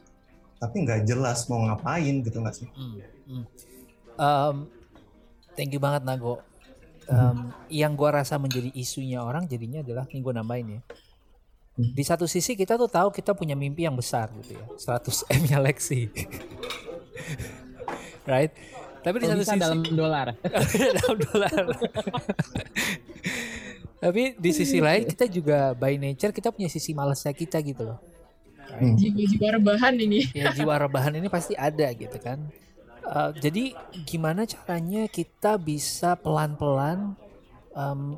tapi 0.62 0.86
nggak 0.86 1.10
jelas 1.10 1.50
mau 1.50 1.66
ngapain 1.66 2.22
gitu 2.22 2.38
nggak 2.38 2.56
sih? 2.56 2.70
Hmm, 2.78 3.02
hmm. 3.26 3.46
Um, 4.22 4.56
thank 5.58 5.74
you 5.74 5.82
banget 5.82 6.06
Nago. 6.06 6.46
Um, 7.10 7.52
Yang 7.68 7.94
gua 7.98 8.24
rasa 8.24 8.38
menjadi 8.38 8.72
isunya 8.72 9.20
orang 9.20 9.50
jadinya 9.50 9.84
adalah 9.84 10.06
ini 10.14 10.22
gue 10.22 10.34
nambahin 10.38 10.68
ya. 10.78 10.82
Hmm. 11.76 11.92
Di 11.98 12.04
satu 12.06 12.30
sisi 12.30 12.54
kita 12.54 12.78
tuh 12.78 12.88
tahu 12.88 13.10
kita 13.10 13.34
punya 13.34 13.58
mimpi 13.58 13.90
yang 13.90 13.98
besar 13.98 14.30
gitu 14.38 14.60
ya, 14.60 14.66
100 14.78 15.34
M 15.34 15.44
nya 15.50 15.58
Lexi, 15.58 16.12
right? 18.32 18.54
Tapi 19.02 19.16
di 19.18 19.26
satu 19.26 19.44
sisi 19.44 19.58
dalam 19.58 19.82
dolar. 19.82 20.28
dalam 21.02 21.18
dolar. 21.18 21.64
Tapi 24.02 24.34
di 24.34 24.52
sisi 24.54 24.82
lain 24.82 25.06
kita 25.06 25.26
juga 25.30 25.78
by 25.78 25.94
nature 25.98 26.34
kita 26.34 26.50
punya 26.50 26.70
sisi 26.70 26.94
malesnya 26.94 27.34
kita 27.34 27.62
gitu 27.62 27.86
loh. 27.86 28.00
Hmm. 28.72 28.96
jiwa-jiwa 28.96 29.60
rebahan 29.60 29.94
ini. 30.00 30.32
ya 30.32 30.50
jiwa 30.56 30.80
rebahan 30.80 31.14
ini 31.20 31.28
pasti 31.28 31.54
ada 31.60 31.92
gitu 31.92 32.18
kan. 32.18 32.40
Uh, 33.02 33.34
jadi 33.36 33.76
gimana 34.08 34.48
caranya 34.48 35.10
kita 35.12 35.60
bisa 35.60 36.16
pelan-pelan 36.16 37.18
um, 37.76 38.16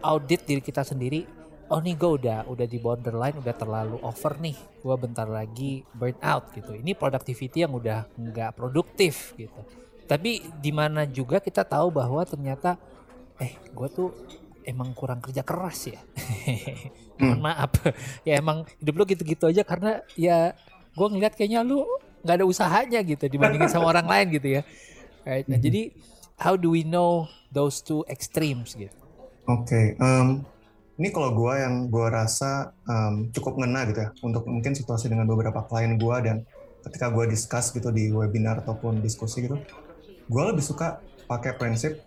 audit 0.00 0.46
diri 0.48 0.62
kita 0.64 0.86
sendiri. 0.86 1.28
Oh 1.70 1.78
nih 1.78 1.94
gue 1.94 2.10
udah 2.10 2.50
udah 2.50 2.66
di 2.66 2.82
borderline, 2.82 3.38
udah 3.38 3.54
terlalu 3.54 4.02
over 4.02 4.34
nih. 4.42 4.56
Gue 4.82 4.96
bentar 4.98 5.30
lagi 5.30 5.86
burn 5.94 6.18
out 6.24 6.50
gitu. 6.56 6.74
Ini 6.74 6.98
productivity 6.98 7.62
yang 7.62 7.70
udah 7.76 8.10
nggak 8.18 8.58
produktif 8.58 9.38
gitu. 9.38 9.62
Tapi 10.10 10.42
di 10.58 10.74
mana 10.74 11.06
juga 11.06 11.38
kita 11.38 11.62
tahu 11.62 11.94
bahwa 11.94 12.26
ternyata 12.26 12.74
eh 13.38 13.54
gue 13.70 13.88
tuh 13.94 14.10
emang 14.66 14.90
kurang 14.90 15.22
kerja 15.22 15.46
keras 15.46 15.86
ya. 15.86 16.02
Mohon 17.22 17.40
maaf. 17.46 17.70
ya 18.26 18.42
emang 18.42 18.66
hidup 18.82 18.94
lu 18.98 19.04
gitu-gitu 19.06 19.46
aja 19.46 19.62
karena 19.62 20.02
ya 20.18 20.58
gue 20.98 21.06
ngeliat 21.06 21.38
kayaknya 21.38 21.62
lu 21.62 21.86
nggak 22.26 22.36
ada 22.42 22.46
usahanya 22.46 23.00
gitu 23.06 23.30
dibandingin 23.30 23.70
sama 23.70 23.86
orang 23.86 24.10
lain 24.10 24.26
gitu 24.34 24.58
ya. 24.58 24.62
Right? 25.22 25.46
Nah, 25.46 25.62
jadi 25.62 25.94
how 26.40 26.56
do 26.56 26.72
we 26.72 26.82
know 26.82 27.28
those 27.52 27.84
two 27.84 28.02
extremes 28.08 28.72
gitu? 28.74 28.92
Oke, 29.48 29.96
em, 29.96 30.28
ini 30.96 31.08
kalau 31.12 31.32
gua 31.36 31.60
yang 31.60 31.88
gua 31.92 32.08
rasa 32.08 32.72
em, 32.88 33.28
cukup 33.32 33.60
ngena 33.60 33.88
gitu 33.92 34.00
ya 34.00 34.10
untuk 34.24 34.48
mungkin 34.48 34.72
situasi 34.72 35.12
dengan 35.12 35.28
beberapa 35.28 35.64
klien 35.68 35.96
gua 36.00 36.24
dan 36.24 36.44
ketika 36.80 37.12
gua 37.12 37.28
discuss 37.28 37.72
gitu 37.72 37.92
di 37.92 38.08
webinar 38.08 38.64
ataupun 38.64 39.04
diskusi 39.04 39.44
gitu, 39.44 39.60
gua 40.30 40.54
lebih 40.54 40.62
suka 40.62 41.02
pakai 41.26 41.58
prinsip 41.58 41.98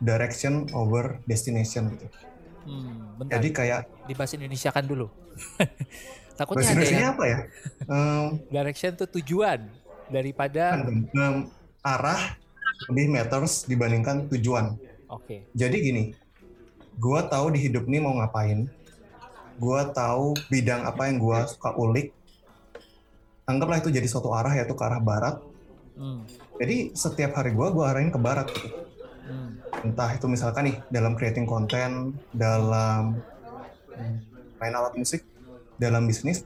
direction 0.00 0.64
over 0.72 1.20
destination 1.28 1.92
gitu. 1.92 2.06
Hmm, 2.64 3.20
bentar. 3.20 3.38
Jadi 3.38 3.48
kayak 3.52 3.80
dibahas 4.08 4.32
Indonesia 4.32 4.70
kan 4.72 4.84
dulu. 4.88 5.06
Takutnya 6.40 6.56
bahasa 6.64 6.72
ada 6.72 6.76
Indonesia 6.76 6.98
yang 6.98 7.12
apa 7.16 7.24
ya? 7.24 7.38
Em, 7.88 8.24
direction 8.48 8.90
tuh 8.96 9.08
tujuan 9.20 9.60
daripada 10.08 10.64
em, 10.84 11.48
arah 11.84 12.36
lebih 12.92 13.06
matters 13.12 13.64
dibandingkan 13.64 14.28
tujuan. 14.32 14.76
oke. 15.08 15.48
Jadi 15.56 15.76
gini, 15.80 16.04
gua 16.98 17.24
tahu 17.24 17.56
di 17.56 17.68
hidup 17.68 17.88
ini 17.88 18.02
mau 18.02 18.16
ngapain. 18.16 18.68
Gua 19.56 19.88
tahu 19.88 20.36
bidang 20.52 20.84
apa 20.84 21.08
yang 21.08 21.16
gua 21.16 21.48
suka 21.48 21.72
ulik. 21.72 22.12
Anggaplah 23.48 23.80
itu 23.80 23.88
jadi 23.94 24.04
suatu 24.04 24.34
arah 24.34 24.52
yaitu 24.52 24.76
ke 24.76 24.84
arah 24.84 25.00
barat. 25.00 25.40
Hmm, 25.96 26.28
Jadi 26.56 26.96
setiap 26.96 27.36
hari 27.36 27.52
gua 27.52 27.68
gua 27.72 27.92
arahin 27.92 28.08
ke 28.08 28.18
barat 28.20 28.48
gitu. 28.52 28.68
hmm, 29.28 29.90
Entah 29.92 30.10
itu 30.16 30.26
misalkan 30.26 30.72
nih 30.72 30.76
dalam 30.88 31.12
creating 31.14 31.44
konten, 31.44 32.16
dalam 32.32 33.20
main 34.56 34.74
alat 34.74 34.96
musik, 34.96 35.24
dalam 35.76 36.08
bisnis. 36.08 36.44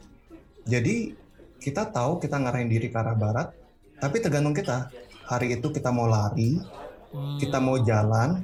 Jadi 0.67 1.15
kita 1.63 1.89
tahu 1.89 2.19
kita 2.19 2.41
ngarahin 2.41 2.71
diri 2.71 2.91
ke 2.91 2.97
arah 2.99 3.15
barat, 3.15 3.55
tapi 3.99 4.19
tergantung 4.19 4.57
kita. 4.57 4.91
Hari 5.31 5.63
itu 5.63 5.71
kita 5.71 5.95
mau 5.95 6.11
lari, 6.11 6.59
hmm. 7.15 7.39
kita 7.39 7.63
mau 7.63 7.79
jalan, 7.79 8.43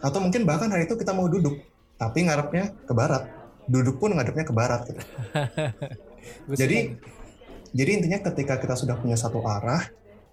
atau 0.00 0.18
mungkin 0.18 0.48
bahkan 0.48 0.72
hari 0.72 0.88
itu 0.88 0.96
kita 0.96 1.12
mau 1.12 1.28
duduk, 1.28 1.60
tapi 2.00 2.24
ngarepnya 2.24 2.72
ke 2.88 2.92
barat. 2.96 3.28
Duduk 3.68 4.00
pun 4.00 4.16
ngadepnya 4.16 4.48
ke 4.48 4.54
barat. 4.54 4.80
Gitu. 4.88 5.02
Jadi, 6.60 6.94
jadi 7.74 7.90
intinya 7.98 8.22
ketika 8.30 8.54
kita 8.62 8.78
sudah 8.78 8.94
punya 8.94 9.18
satu 9.18 9.42
arah, 9.42 9.90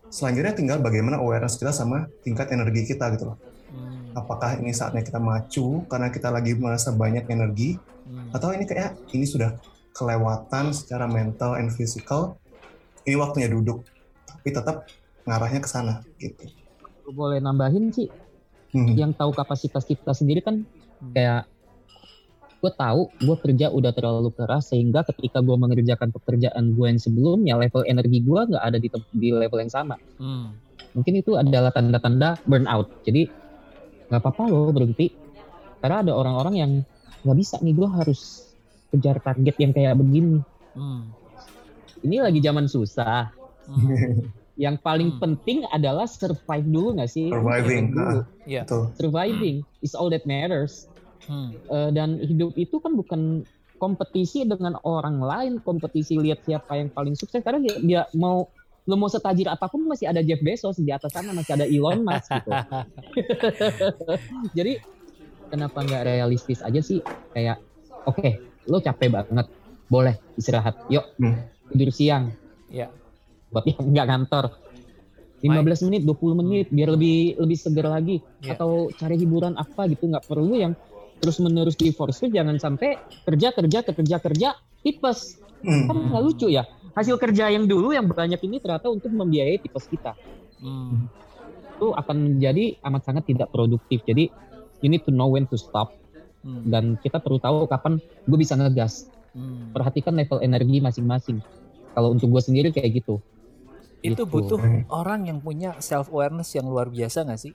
selanjutnya 0.10 0.54
tinggal 0.58 0.78
bagaimana 0.82 1.22
awareness 1.22 1.58
kita 1.58 1.74
sama 1.74 2.10
tingkat 2.26 2.50
energi 2.54 2.86
kita 2.90 3.10
gitu 3.16 3.34
loh. 3.34 3.38
Hmm, 3.70 4.18
Apakah 4.18 4.58
ini 4.58 4.74
saatnya 4.74 5.06
kita 5.06 5.22
macu 5.22 5.86
karena 5.86 6.10
kita 6.10 6.34
lagi 6.34 6.58
merasa 6.58 6.90
banyak 6.90 7.30
energi, 7.30 7.78
hmm. 7.78 8.34
atau 8.34 8.50
ini 8.52 8.66
kayak 8.66 8.98
ini 9.14 9.26
sudah 9.26 9.54
kelewatan 9.94 10.74
secara 10.74 11.06
mental 11.06 11.58
and 11.58 11.70
physical, 11.74 12.38
ini 13.06 13.16
waktunya 13.18 13.50
duduk, 13.50 13.86
tapi 14.26 14.50
tetap 14.50 14.90
ngarahnya 15.30 15.62
ke 15.62 15.70
sana 15.70 16.02
gitu. 16.18 16.50
Boleh 17.10 17.42
nambahin 17.42 17.94
sih, 17.94 18.10
Hmm. 18.70 18.94
yang 18.94 19.12
tahu 19.18 19.34
kapasitas 19.34 19.82
kita 19.82 20.14
sendiri 20.14 20.46
kan 20.46 20.62
Hmm. 21.02 21.14
kayak 21.14 21.50
gue 22.60 22.72
tahu 22.72 23.08
gue 23.18 23.36
kerja 23.40 23.72
udah 23.72 23.92
terlalu 23.92 24.36
keras 24.36 24.68
sehingga 24.70 25.08
ketika 25.08 25.40
gue 25.40 25.56
mengerjakan 25.56 26.12
pekerjaan 26.12 26.76
gue 26.76 26.86
yang 26.86 27.00
sebelumnya 27.00 27.56
level 27.56 27.84
energi 27.84 28.20
gue 28.20 28.40
nggak 28.46 28.60
ada 28.62 28.76
di, 28.76 28.88
di 29.12 29.30
level 29.32 29.60
yang 29.60 29.72
sama 29.72 29.96
Hmm. 30.20 30.52
mungkin 30.92 31.14
itu 31.16 31.40
adalah 31.40 31.72
tanda-tanda 31.72 32.36
burnout 32.44 32.92
jadi 33.02 33.32
nggak 34.08 34.20
apa-apa 34.20 34.44
loh 34.46 34.70
berhenti 34.70 35.16
karena 35.80 36.04
ada 36.04 36.12
orang-orang 36.12 36.56
yang 36.58 36.72
nggak 37.24 37.38
bisa 37.38 37.56
nih 37.60 37.72
gue 37.72 37.88
harus 37.88 38.52
kejar 38.90 39.20
target 39.20 39.56
yang 39.56 39.72
kayak 39.72 39.96
begini 39.96 40.44
Hmm. 40.76 41.16
ini 42.02 42.20
lagi 42.20 42.40
zaman 42.40 42.68
susah 42.68 43.32
Hmm. 43.64 44.28
yang 44.60 44.76
paling 44.76 45.16
Hmm. 45.16 45.20
penting 45.22 45.64
adalah 45.66 46.04
survive 46.04 46.68
dulu 46.68 46.92
nggak 46.92 47.08
sih 47.08 47.32
Surviving, 47.32 47.96
Dulu. 47.96 48.20
Iya. 48.44 48.68
Betul. 48.68 48.84
surviving 48.98 49.56
is 49.80 49.96
all 49.96 50.12
that 50.12 50.28
matters 50.28 50.89
Hmm. 51.26 51.50
Eh, 51.52 51.90
dan 51.92 52.16
hidup 52.18 52.54
itu 52.56 52.78
kan 52.78 52.94
bukan 52.94 53.44
kompetisi 53.76 54.44
dengan 54.44 54.76
orang 54.84 55.20
lain 55.20 55.52
kompetisi 55.60 56.16
lihat 56.16 56.44
siapa 56.44 56.76
yang 56.76 56.88
paling 56.90 57.16
sukses 57.16 57.40
karena 57.40 57.60
dia, 57.60 57.76
dia 57.80 58.02
mau 58.12 58.48
lo 58.84 58.96
mau 58.96 59.08
setajir 59.08 59.46
apa 59.46 59.68
pun 59.68 59.86
masih 59.86 60.10
ada 60.10 60.20
Jeff 60.20 60.40
Bezos 60.40 60.76
di 60.76 60.90
atas 60.90 61.10
sana 61.10 61.32
masih 61.32 61.56
ada 61.56 61.64
Elon 61.64 62.02
Musk 62.02 62.28
gitu 62.34 62.50
jadi 64.58 64.82
kenapa 65.48 65.78
nggak 65.80 66.04
realistis 66.06 66.60
aja 66.60 66.80
sih 66.80 67.00
kayak 67.32 67.60
oke 68.04 68.30
lo 68.66 68.78
capek 68.80 69.10
banget 69.10 69.46
boleh 69.88 70.16
istirahat 70.36 70.76
yuk 70.88 71.06
Hmm. 71.16 71.48
tidur 71.70 71.90
siang 71.90 72.34
Ya. 72.68 72.90
buat 73.50 73.66
yang 73.66 73.90
nggak 73.90 74.08
kantor 74.08 74.46
15 75.40 75.88
menit 75.88 76.02
20 76.04 76.36
menit 76.36 76.66
biar 76.68 76.94
lebih 76.94 77.40
lebih 77.40 77.56
seger 77.56 77.88
lagi 77.88 78.20
Ya. 78.44 78.54
atau 78.54 78.92
cari 78.92 79.16
hiburan 79.16 79.56
apa 79.56 79.88
gitu 79.88 80.06
nggak 80.06 80.28
perlu 80.28 80.54
yang 80.54 80.76
terus 81.20 81.38
menerus 81.38 81.76
di 81.76 81.92
force 81.92 82.20
feed 82.20 82.32
jangan 82.32 82.56
sampai 82.58 82.96
kerja 83.24 83.52
kerja 83.52 83.80
kerja 83.84 84.18
kerja 84.18 84.50
tipes 84.82 85.38
Hmm. 85.60 85.92
kan 85.92 85.96
nggak 86.08 86.24
lucu 86.24 86.48
ya 86.48 86.64
hasil 86.96 87.20
kerja 87.20 87.52
yang 87.52 87.68
dulu 87.68 87.92
yang 87.92 88.08
banyak 88.08 88.40
ini 88.40 88.64
ternyata 88.64 88.88
untuk 88.88 89.12
membiayai 89.12 89.60
tipes 89.60 89.86
kita 89.86 90.16
Hmm. 90.58 91.12
itu 91.76 91.88
akan 91.92 92.16
menjadi 92.36 92.80
amat 92.82 93.02
sangat 93.04 93.28
tidak 93.28 93.52
produktif 93.52 94.00
jadi 94.02 94.32
you 94.80 94.88
need 94.88 95.04
to 95.04 95.12
know 95.12 95.28
when 95.28 95.44
to 95.44 95.60
stop 95.60 95.92
Hmm. 96.40 96.64
dan 96.64 96.96
kita 96.96 97.20
perlu 97.20 97.36
tahu 97.38 97.68
kapan 97.68 98.00
gue 98.00 98.38
bisa 98.40 98.56
ngegas 98.56 99.12
Hmm. 99.30 99.76
perhatikan 99.76 100.16
level 100.16 100.40
energi 100.40 100.80
masing-masing 100.80 101.44
kalau 101.92 102.16
untuk 102.16 102.32
gue 102.32 102.40
sendiri 102.42 102.72
kayak 102.72 103.04
gitu 103.04 103.20
Itu 104.00 104.24
Gitu. 104.24 104.32
butuh 104.32 104.64
orang 104.88 105.28
yang 105.28 105.44
punya 105.44 105.76
self 105.78 106.08
awareness 106.08 106.56
yang 106.56 106.64
luar 106.64 106.88
biasa 106.88 107.28
nggak 107.28 107.36
sih? 107.36 107.52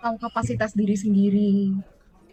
Tahu 0.00 0.16
kapasitas 0.16 0.72
diri 0.72 0.96
sendiri. 0.96 1.76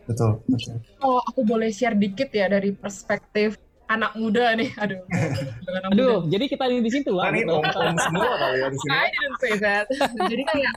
Betul. 0.03 0.43
betul. 0.45 0.77
Oh, 0.99 1.19
aku 1.23 1.41
boleh 1.43 1.71
share 1.71 1.95
dikit 1.95 2.27
ya 2.29 2.51
dari 2.51 2.75
perspektif 2.75 3.55
anak 3.87 4.15
muda 4.15 4.55
nih. 4.55 4.71
Aduh. 4.79 4.99
anak 5.69 5.89
muda. 5.91 5.93
aduh 5.93 6.17
jadi 6.31 6.45
kita 6.49 6.65
di 6.71 6.91
situ 6.91 7.11
lah 7.13 7.29
Kan 7.29 7.35
ini 7.37 7.51
om-om 7.51 7.95
semua 8.07 8.31
kali 8.35 8.57
ya 8.59 8.67
di 8.71 8.77
sini. 8.79 8.91
I 8.91 9.07
didn't 9.11 9.37
say 9.39 9.53
that. 9.59 9.85
Jadi 10.27 10.43
kayak 10.43 10.71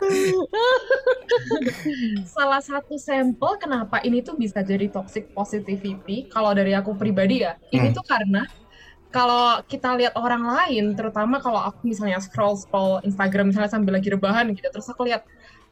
salah 2.37 2.61
satu 2.63 2.95
sampel 2.99 3.53
kenapa 3.59 4.03
ini 4.03 4.21
tuh 4.23 4.35
bisa 4.37 4.61
jadi 4.63 4.91
toxic 4.91 5.31
positivity 5.33 6.27
kalau 6.29 6.53
dari 6.53 6.75
aku 6.75 6.95
pribadi 6.95 7.43
ya. 7.47 7.57
Ini 7.71 7.91
Hmm. 7.91 7.97
tuh 7.97 8.05
karena 8.07 8.43
kalau 9.11 9.63
kita 9.65 9.97
lihat 9.97 10.13
orang 10.19 10.45
lain, 10.45 10.93
terutama 10.93 11.41
kalau 11.41 11.63
aku 11.63 11.89
misalnya 11.89 12.21
scroll 12.21 12.59
scroll 12.59 13.01
Instagram 13.01 13.49
misalnya 13.49 13.71
sambil 13.73 13.97
lagi 13.97 14.13
rebahan 14.13 14.53
gitu, 14.53 14.67
terus 14.69 14.85
aku 14.93 15.09
lihat 15.09 15.25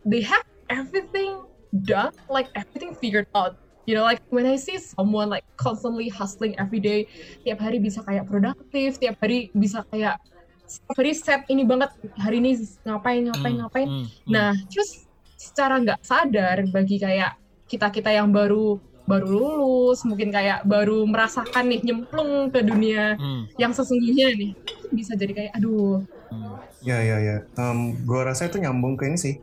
they 0.06 0.24
have 0.24 0.46
everything 0.72 1.44
done, 1.82 2.14
like 2.30 2.46
everything 2.54 2.94
figured 3.02 3.26
out. 3.34 3.58
You 3.84 3.98
know, 3.98 4.06
like 4.06 4.22
when 4.32 4.46
I 4.48 4.56
see 4.56 4.80
someone 4.80 5.28
like 5.28 5.44
constantly 5.60 6.08
hustling 6.08 6.56
every 6.56 6.80
day, 6.80 7.04
tiap 7.44 7.60
hari 7.60 7.82
bisa 7.82 8.00
kayak 8.06 8.24
produktif, 8.30 8.96
tiap 8.96 9.20
hari 9.20 9.52
bisa 9.52 9.84
kayak 9.92 10.16
setiap 10.64 10.96
hari 10.96 11.12
set 11.12 11.40
ini 11.52 11.68
banget 11.68 11.92
hari 12.16 12.40
ini 12.40 12.56
ngapain 12.88 13.28
ngapain 13.28 13.52
Hmm, 13.52 13.60
ngapain. 13.60 13.88
hmm, 13.92 14.04
hmm. 14.08 14.32
Nah, 14.32 14.50
terus 14.72 14.90
secara 15.36 15.76
nggak 15.84 16.00
sadar 16.00 16.64
bagi 16.72 16.96
kayak 16.96 17.36
kita 17.68 17.92
kita 17.92 18.10
yang 18.16 18.32
baru 18.32 18.80
baru 19.04 19.26
lulus, 19.28 20.00
mungkin 20.08 20.32
kayak 20.32 20.64
baru 20.64 21.04
merasakan 21.04 21.68
nih 21.68 21.80
nyemplung 21.84 22.48
ke 22.48 22.64
dunia 22.64 23.20
Hmm. 23.20 23.44
yang 23.60 23.76
sesungguhnya 23.76 24.32
nih, 24.32 24.50
bisa 24.96 25.12
jadi 25.12 25.32
kayak 25.36 25.52
aduh, 25.60 26.00
Hmm. 26.32 26.56
Ya 26.84 27.00
ya 27.00 27.16
ya. 27.20 27.36
Em, 27.56 27.96
gua 28.08 28.28
rasa 28.28 28.48
itu 28.48 28.56
nyambung 28.60 28.96
ke 28.96 29.08
ini 29.08 29.16
sih. 29.20 29.34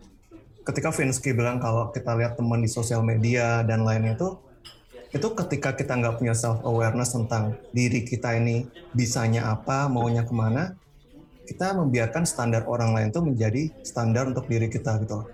Ketika 0.72 0.88
Vinsky 0.88 1.36
bilang 1.36 1.60
kalau 1.60 1.92
kita 1.92 2.16
lihat 2.16 2.40
teman 2.40 2.64
di 2.64 2.72
sosial 2.72 3.04
media 3.04 3.60
dan 3.68 3.84
lainnya 3.84 4.16
itu, 4.16 4.40
itu 5.12 5.28
ketika 5.36 5.76
kita 5.76 6.00
nggak 6.00 6.16
punya 6.24 6.32
self 6.32 6.64
awareness 6.64 7.12
tentang 7.12 7.60
diri 7.76 8.08
kita 8.08 8.40
ini 8.40 8.64
bisanya 8.96 9.52
apa, 9.52 9.92
maunya 9.92 10.24
ke 10.24 10.32
mana, 10.32 10.80
kita 11.44 11.76
membiarkan 11.76 12.24
standar 12.24 12.64
orang 12.72 12.96
lain 12.96 13.12
itu 13.12 13.20
menjadi 13.20 13.68
standar 13.84 14.32
untuk 14.32 14.48
diri 14.48 14.72
kita 14.72 14.96
gitu. 15.04 15.28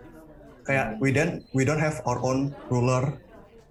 Kayak 0.66 0.98
we 0.98 1.14
don't 1.14 1.46
we 1.54 1.62
don't 1.62 1.78
have 1.78 2.02
our 2.10 2.18
own 2.26 2.58
ruler. 2.74 3.14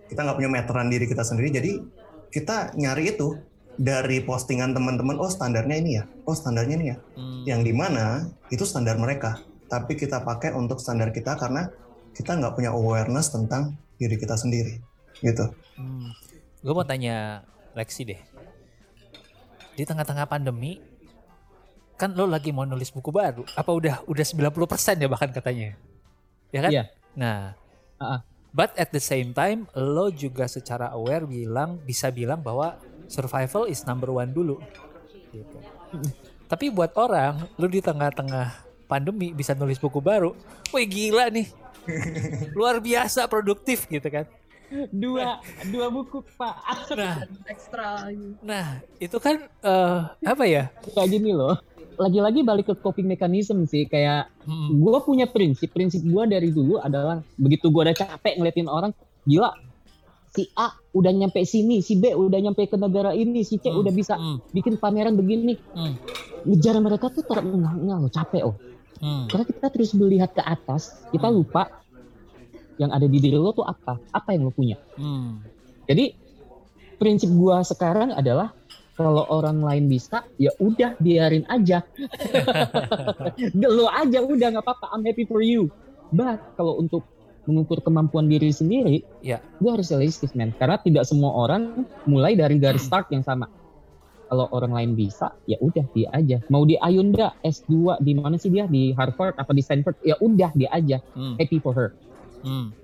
Kita 0.06 0.22
nggak 0.22 0.38
punya 0.38 0.50
meteran 0.62 0.86
diri 0.86 1.10
kita 1.10 1.26
sendiri. 1.26 1.50
Jadi 1.50 1.82
kita 2.30 2.78
nyari 2.78 3.10
itu 3.10 3.42
dari 3.74 4.22
postingan 4.22 4.70
teman-teman. 4.70 5.18
Oh 5.18 5.26
standarnya 5.26 5.76
ini 5.82 5.90
ya. 5.98 6.06
Oh 6.30 6.38
standarnya 6.38 6.78
ini 6.78 6.86
ya 6.94 6.98
Hmm. 7.18 7.42
yang 7.42 7.66
di 7.66 7.74
mana 7.74 8.30
itu 8.54 8.62
standar 8.62 8.94
mereka 9.02 9.42
tapi 9.66 9.98
kita 9.98 10.22
pakai 10.22 10.54
untuk 10.54 10.78
standar 10.78 11.10
kita 11.10 11.34
karena 11.38 11.68
kita 12.14 12.38
nggak 12.38 12.54
punya 12.56 12.70
awareness 12.72 13.30
tentang 13.34 13.76
diri 13.98 14.16
kita 14.16 14.36
sendiri 14.38 14.80
gitu 15.20 15.48
Hmm. 15.76 16.08
Gue 16.64 16.72
mau 16.72 16.88
tanya 16.88 17.44
Lexi 17.76 18.08
deh. 18.08 18.20
Di 19.76 19.84
tengah-tengah 19.84 20.24
pandemi, 20.24 20.80
kan 22.00 22.16
lo 22.16 22.24
lagi 22.24 22.48
mau 22.48 22.64
nulis 22.64 22.88
buku 22.88 23.12
baru. 23.12 23.44
Apa 23.52 23.70
udah 23.76 24.02
udah 24.08 24.24
90% 24.24 24.96
ya 24.96 25.08
bahkan 25.08 25.30
katanya? 25.30 25.76
Ya 26.48 26.60
kan? 26.64 26.72
Iya. 26.72 26.84
Nah, 27.12 27.52
Ah, 27.96 28.04
ah. 28.04 28.20
but 28.56 28.72
at 28.80 28.88
the 28.92 29.00
same 29.00 29.36
time, 29.36 29.68
lo 29.76 30.08
juga 30.08 30.48
secara 30.48 30.92
aware 30.96 31.28
bilang 31.28 31.76
bisa 31.84 32.08
bilang 32.08 32.40
bahwa 32.40 32.80
survival 33.08 33.68
is 33.68 33.84
number 33.84 34.08
one 34.08 34.32
dulu. 34.32 34.56
Gitu. 35.32 35.56
Tapi 36.48 36.72
buat 36.72 36.96
orang, 36.96 37.46
lo 37.60 37.68
di 37.68 37.84
tengah-tengah 37.84 38.65
pandemi 38.86 39.34
bisa 39.34 39.52
nulis 39.52 39.82
buku 39.82 39.98
baru, 39.98 40.32
wih 40.70 40.86
gila 40.86 41.28
nih, 41.28 41.50
luar 42.58 42.78
biasa 42.80 43.26
produktif 43.26 43.84
gitu 43.90 44.06
kan? 44.08 44.26
dua 44.90 45.38
dua 45.70 45.86
buku 45.90 46.22
pak. 46.34 46.56
Nah, 46.98 47.22
ekstra 47.52 48.06
lagi. 48.06 48.34
Nah, 48.42 48.82
itu 48.98 49.16
kan 49.22 49.46
eh, 49.46 50.00
apa 50.26 50.44
ya? 50.46 50.70
kayak 50.90 51.10
gini 51.10 51.30
loh. 51.34 51.54
Lagi-lagi 51.96 52.44
balik 52.44 52.68
ke 52.68 52.74
coping 52.76 53.08
mechanism 53.08 53.64
sih 53.64 53.88
kayak 53.88 54.28
Hmm, 54.46 54.78
gue 54.78 54.98
punya 55.02 55.26
prinsip. 55.26 55.74
Prinsip 55.74 56.06
gue 56.06 56.22
dari 56.30 56.54
dulu 56.54 56.78
adalah 56.78 57.18
begitu 57.34 57.66
gue 57.66 57.82
udah 57.82 57.96
capek 57.96 58.38
ngeliatin 58.38 58.70
orang 58.70 58.94
gila 59.26 59.50
si 60.30 60.46
A 60.54 60.70
udah 60.92 61.10
nyampe 61.16 61.42
sini 61.48 61.80
si 61.80 61.96
B 61.96 62.12
udah 62.12 62.38
nyampe 62.38 62.68
ke 62.68 62.76
negara 62.76 63.10
ini 63.16 63.42
si 63.42 63.56
C 63.58 63.72
Hmm, 63.72 63.80
udah 63.82 63.90
bisa 63.90 64.14
hmm, 64.14 64.54
bikin 64.54 64.78
pameran 64.78 65.18
begini. 65.18 65.58
Hmm, 65.74 65.98
ngejar 66.46 66.78
mereka 66.78 67.10
tuh 67.10 67.26
terengah-engah 67.26 67.96
loh 68.06 68.12
capek 68.12 68.42
oh 68.46 68.54
hmm, 68.98 69.28
karena 69.28 69.44
kita 69.44 69.66
terus 69.70 69.90
melihat 69.92 70.30
ke 70.30 70.42
atas 70.42 71.06
kita 71.10 71.28
Hmm. 71.28 71.36
lupa 71.42 71.68
yang 72.76 72.92
ada 72.92 73.04
di 73.04 73.16
diri 73.16 73.36
lo 73.36 73.50
tuh 73.50 73.64
apa 73.64 73.96
apa 74.12 74.28
yang 74.36 74.46
lo 74.46 74.52
punya. 74.52 74.76
Hmm, 74.96 75.40
jadi 75.88 76.12
prinsip 76.96 77.28
gua 77.32 77.60
sekarang 77.60 78.12
adalah 78.12 78.52
kalau 78.96 79.28
orang 79.28 79.60
lain 79.60 79.92
bisa 79.92 80.24
ya 80.36 80.52
udah 80.56 80.96
biarin 80.96 81.44
aja. 81.46 81.84
Lo 83.76 83.92
aja 83.92 84.24
udah 84.24 84.48
nggak 84.56 84.64
apa-apa 84.64 84.88
I'm 84.96 85.04
happy 85.04 85.28
for 85.28 85.44
you. 85.44 85.68
But 86.08 86.40
kalau 86.56 86.80
untuk 86.80 87.04
mengukur 87.44 87.84
kemampuan 87.84 88.26
diri 88.26 88.50
sendiri 88.50 89.04
Ya. 89.22 89.38
gue 89.60 89.70
harus 89.70 89.92
realistis 89.92 90.32
men. 90.32 90.56
Karena 90.56 90.80
tidak 90.80 91.04
semua 91.04 91.30
orang 91.36 91.84
mulai 92.08 92.34
dari 92.34 92.56
garis 92.56 92.88
start 92.88 93.12
yang 93.12 93.20
sama 93.20 93.46
kalau 94.26 94.46
orang 94.50 94.72
lain 94.74 94.90
bisa 94.94 95.30
ya 95.46 95.56
udah 95.58 95.86
dia 95.94 96.08
aja. 96.10 96.42
Mau 96.50 96.66
di 96.66 96.74
Ayunda 96.76 97.34
S2 97.40 98.02
di 98.02 98.12
mana 98.14 98.36
sih 98.36 98.50
dia? 98.50 98.66
Di 98.66 98.90
Harvard 98.92 99.38
apa 99.38 99.54
di 99.54 99.62
Stanford? 99.62 99.96
Ya 100.02 100.18
udah 100.18 100.50
dia 100.52 100.68
aja. 100.70 100.98
Hmm, 101.14 101.38
happy 101.38 101.62
for 101.62 101.72
her. 101.72 101.90
Hmm, 102.42 102.74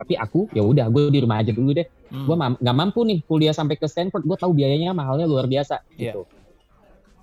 tapi 0.00 0.16
aku 0.16 0.48
ya 0.56 0.64
udah 0.64 0.88
gue 0.88 1.12
di 1.12 1.20
rumah 1.20 1.44
aja 1.44 1.52
dulu 1.52 1.76
deh. 1.76 1.84
Hmm. 2.10 2.26
gue 2.26 2.34
nggak 2.58 2.74
mampu 2.76 3.06
nih 3.06 3.22
kuliah 3.28 3.54
sampai 3.54 3.76
ke 3.76 3.86
Stanford. 3.86 4.24
Gue 4.24 4.34
tahu 4.34 4.56
biayanya 4.56 4.90
mahalnya 4.96 5.28
luar 5.28 5.46
biasa 5.46 5.84
Iya. 5.94 6.16
gitu 6.16 6.24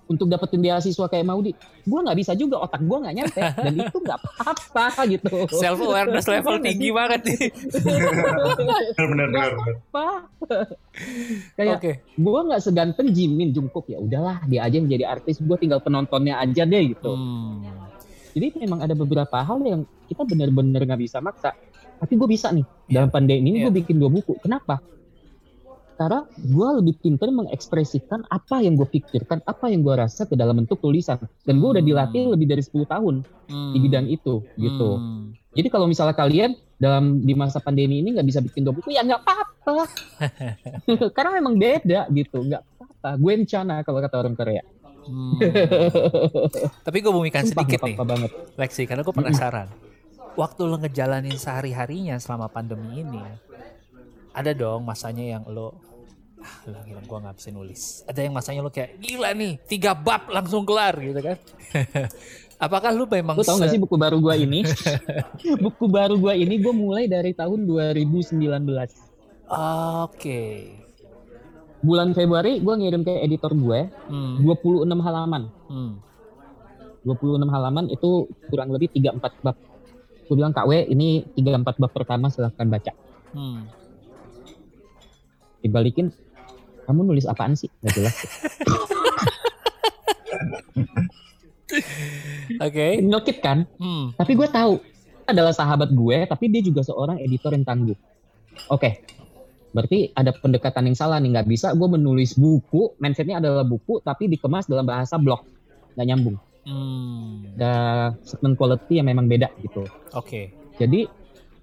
untuk 0.07 0.27
dapetin 0.27 0.59
beasiswa 0.59 1.05
kayak 1.05 1.23
Maudi 1.23 1.51
gue 1.83 1.99
nggak 1.99 2.17
bisa 2.17 2.31
juga 2.33 2.63
otak 2.63 2.81
gue 2.81 2.97
nggak 2.97 3.15
nyampe. 3.15 3.39
Dan 3.39 3.73
itu 3.83 3.97
nggak 3.99 4.19
apa-apa 4.19 5.03
gitu. 5.07 5.29
Self 5.51 5.79
awareness 5.79 6.27
level 6.33 6.57
tinggi 6.59 6.89
banget 6.91 7.21
nih. 7.23 7.39
benar 8.97 9.27
benar 9.29 9.51
apa 9.57 10.07
kayak 11.55 11.77
Oke. 11.79 11.91
gue 12.15 12.39
nggak 12.47 12.61
seganteng 12.63 13.07
Jimin 13.11 13.51
Jungkook. 13.51 13.87
Ya 13.87 13.99
udahlah 13.99 14.43
dia 14.47 14.63
aja 14.63 14.75
yang 14.79 14.87
jadi 14.87 15.05
artis 15.07 15.39
gue 15.39 15.57
tinggal 15.59 15.79
penontonnya 15.79 16.39
aja 16.39 16.63
deh 16.63 16.83
gitu. 16.91 17.13
Hmm, 17.13 17.63
jadi 18.33 18.53
memang 18.63 18.79
ada 18.83 18.93
beberapa 18.93 19.37
hal 19.41 19.59
yang 19.63 19.81
kita 20.07 20.23
bener-bener 20.23 20.81
nggak 20.83 21.01
bisa 21.01 21.19
maksa. 21.19 21.51
Tapi 21.97 22.13
gue 22.13 22.29
bisa 22.29 22.53
nih. 22.53 22.61
Iya. 22.87 23.03
dalam 23.03 23.09
pandemi 23.09 23.51
ini 23.51 23.57
Iya. 23.59 23.63
gue 23.67 23.73
bikin 23.83 23.95
dua 23.97 24.07
buku. 24.07 24.37
Kenapa 24.39 24.79
karena 25.97 26.23
gue 26.37 26.69
lebih 26.79 27.01
pintar 27.01 27.33
mengekspresikan 27.33 28.21
apa 28.29 28.61
yang 28.61 28.77
gue 28.77 28.85
pikirkan 28.85 29.41
apa 29.43 29.67
yang 29.67 29.81
gue 29.81 29.97
rasa 29.97 30.29
ke 30.29 30.37
dalam 30.37 30.61
bentuk 30.61 30.77
tulisan. 30.77 31.17
Dan 31.43 31.57
gue 31.57 31.69
udah 31.73 31.81
Hmm. 31.81 31.89
dilatih 31.89 32.23
lebih 32.29 32.47
dari 32.47 32.61
10 32.61 32.85
tahun 32.85 33.25
hmm, 33.49 33.71
di 33.73 33.79
bidang 33.81 34.05
itu 34.07 34.45
gitu. 34.55 34.89
Hmm. 34.95 35.33
jadi 35.57 35.67
kalau 35.73 35.89
misalnya 35.89 36.13
kalian 36.13 36.53
dalam 36.77 37.25
di 37.25 37.33
masa 37.33 37.57
pandemi 37.57 38.05
ini 38.05 38.13
nggak 38.13 38.27
bisa 38.29 38.39
bikin 38.45 38.61
dua 38.61 38.77
buku 38.77 38.93
ya 38.93 39.01
nggak 39.01 39.25
apa-apa. 39.25 39.89
Karena 41.17 41.41
memang 41.41 41.57
beda 41.57 42.05
gitu. 42.13 42.45
Nggak 42.45 42.61
apa-apa. 42.61 43.09
Gue 43.17 43.31
encana 43.33 43.81
kalau 43.81 43.97
kata 43.97 44.15
orang 44.21 44.37
Korea. 44.37 44.61
Hmm. 45.07 45.39
Tapi 46.85 46.97
gue 46.99 47.09
mau 47.09 47.23
ikan 47.25 47.41
Sumpah, 47.47 47.65
sedikit 47.65 47.79
nih, 47.87 47.95
banget. 47.97 48.31
Lexi, 48.53 48.83
karena 48.85 49.01
gue 49.01 49.15
penasaran. 49.15 49.67
Waktu 50.37 50.61
lo 50.69 50.77
ngejalanin 50.77 51.33
sehari-harinya 51.33 52.21
selama 52.21 52.45
pandemi 52.45 53.01
ini, 53.01 53.23
ada 54.38 54.51
dong 54.53 54.85
masanya 54.85 55.25
yang 55.25 55.43
lo, 55.49 55.81
ah 56.38 56.53
lo 56.69 56.77
gila 56.85 57.01
gue 57.01 57.17
nggak 57.25 57.35
bisa 57.41 57.49
nulis. 57.49 57.81
Ada 58.05 58.19
yang 58.21 58.33
masanya 58.38 58.61
lo 58.61 58.69
kayak 58.69 59.01
gila 59.01 59.33
nih, 59.33 59.57
tiga 59.65 59.97
bab 59.97 60.29
langsung 60.29 60.61
kelar 60.61 60.93
gitu 61.01 61.17
kan? 61.17 61.38
Apakah 62.65 62.89
lu 62.89 63.05
memang 63.05 63.38
Lu 63.38 63.45
tau 63.45 63.61
gak 63.61 63.69
sih 63.69 63.77
buku 63.77 64.01
baru 64.01 64.17
gua 64.17 64.33
ini? 64.33 64.65
buku 65.65 65.85
baru 65.85 66.17
gua 66.17 66.33
ini 66.33 66.57
gue 66.57 66.73
mulai 66.73 67.05
dari 67.05 67.29
tahun 67.38 67.69
2019. 67.69 68.41
Oke. 70.01 70.41
Bulan 71.77 72.17
Februari 72.17 72.57
gue 72.57 72.73
ngirim 72.73 73.05
ke 73.05 73.21
editor 73.21 73.53
gue 73.53 73.93
Hmm. 74.09 74.41
26 74.41 74.89
halaman. 74.89 75.53
Hmm. 75.69 76.01
26 77.05 77.45
halaman 77.45 77.85
itu 77.93 78.25
kurang 78.49 78.73
lebih 78.73 78.89
3-4 78.89 79.45
bab. 79.45 79.55
Gue 80.25 80.35
bilang 80.35 80.49
Kak 80.49 80.65
W 80.65 80.89
ini 80.89 81.29
3-4 81.38 81.77
bab 81.77 81.91
pertama 81.93 82.33
silahkan 82.33 82.65
baca. 82.65 82.91
Hmm. 83.38 83.69
Dibalikin, 85.68 86.07
kamu 86.88 87.03
nulis 87.03 87.28
apaan 87.28 87.59
sih? 87.59 87.68
Gak 87.84 87.93
jelas. 87.99 88.15
Oke. 92.63 93.03
Nyelkit 93.03 93.38
kan? 93.43 93.68
Hmm. 93.76 94.15
Tapi 94.15 94.32
gue 94.39 94.47
tahu 94.47 94.80
adalah 95.28 95.51
sahabat 95.51 95.91
gue, 95.91 96.18
tapi 96.26 96.47
dia 96.47 96.63
juga 96.63 96.82
seorang 96.88 97.20
editor 97.20 97.51
yang 97.51 97.68
tangguh. 97.68 97.97
Oke, 98.72 99.03
berarti 99.76 100.09
ada 100.15 100.32
pendekatan 100.32 100.88
yang 100.88 100.97
salah 100.97 101.20
nih. 101.20 101.36
Nggak 101.36 101.47
bisa 101.51 101.68
gue 101.76 101.88
menulis 101.91 102.39
buku, 102.39 102.95
mindsetnya 102.97 103.43
adalah 103.43 103.68
buku, 103.68 103.99
tapi 104.01 104.32
dikemas 104.32 104.72
dalam 104.72 104.88
bahasa 104.88 105.20
blog. 105.20 105.43
Nggak 105.99 106.07
nyambung. 106.07 106.38
Hmm. 106.68 107.55
Ada 107.59 107.74
segment 108.24 108.55
quality 108.55 109.03
yang 109.03 109.07
memang 109.11 109.28
beda 109.28 109.51
gitu. 109.59 109.84
Oke. 110.15 110.55
Jadi 110.80 111.07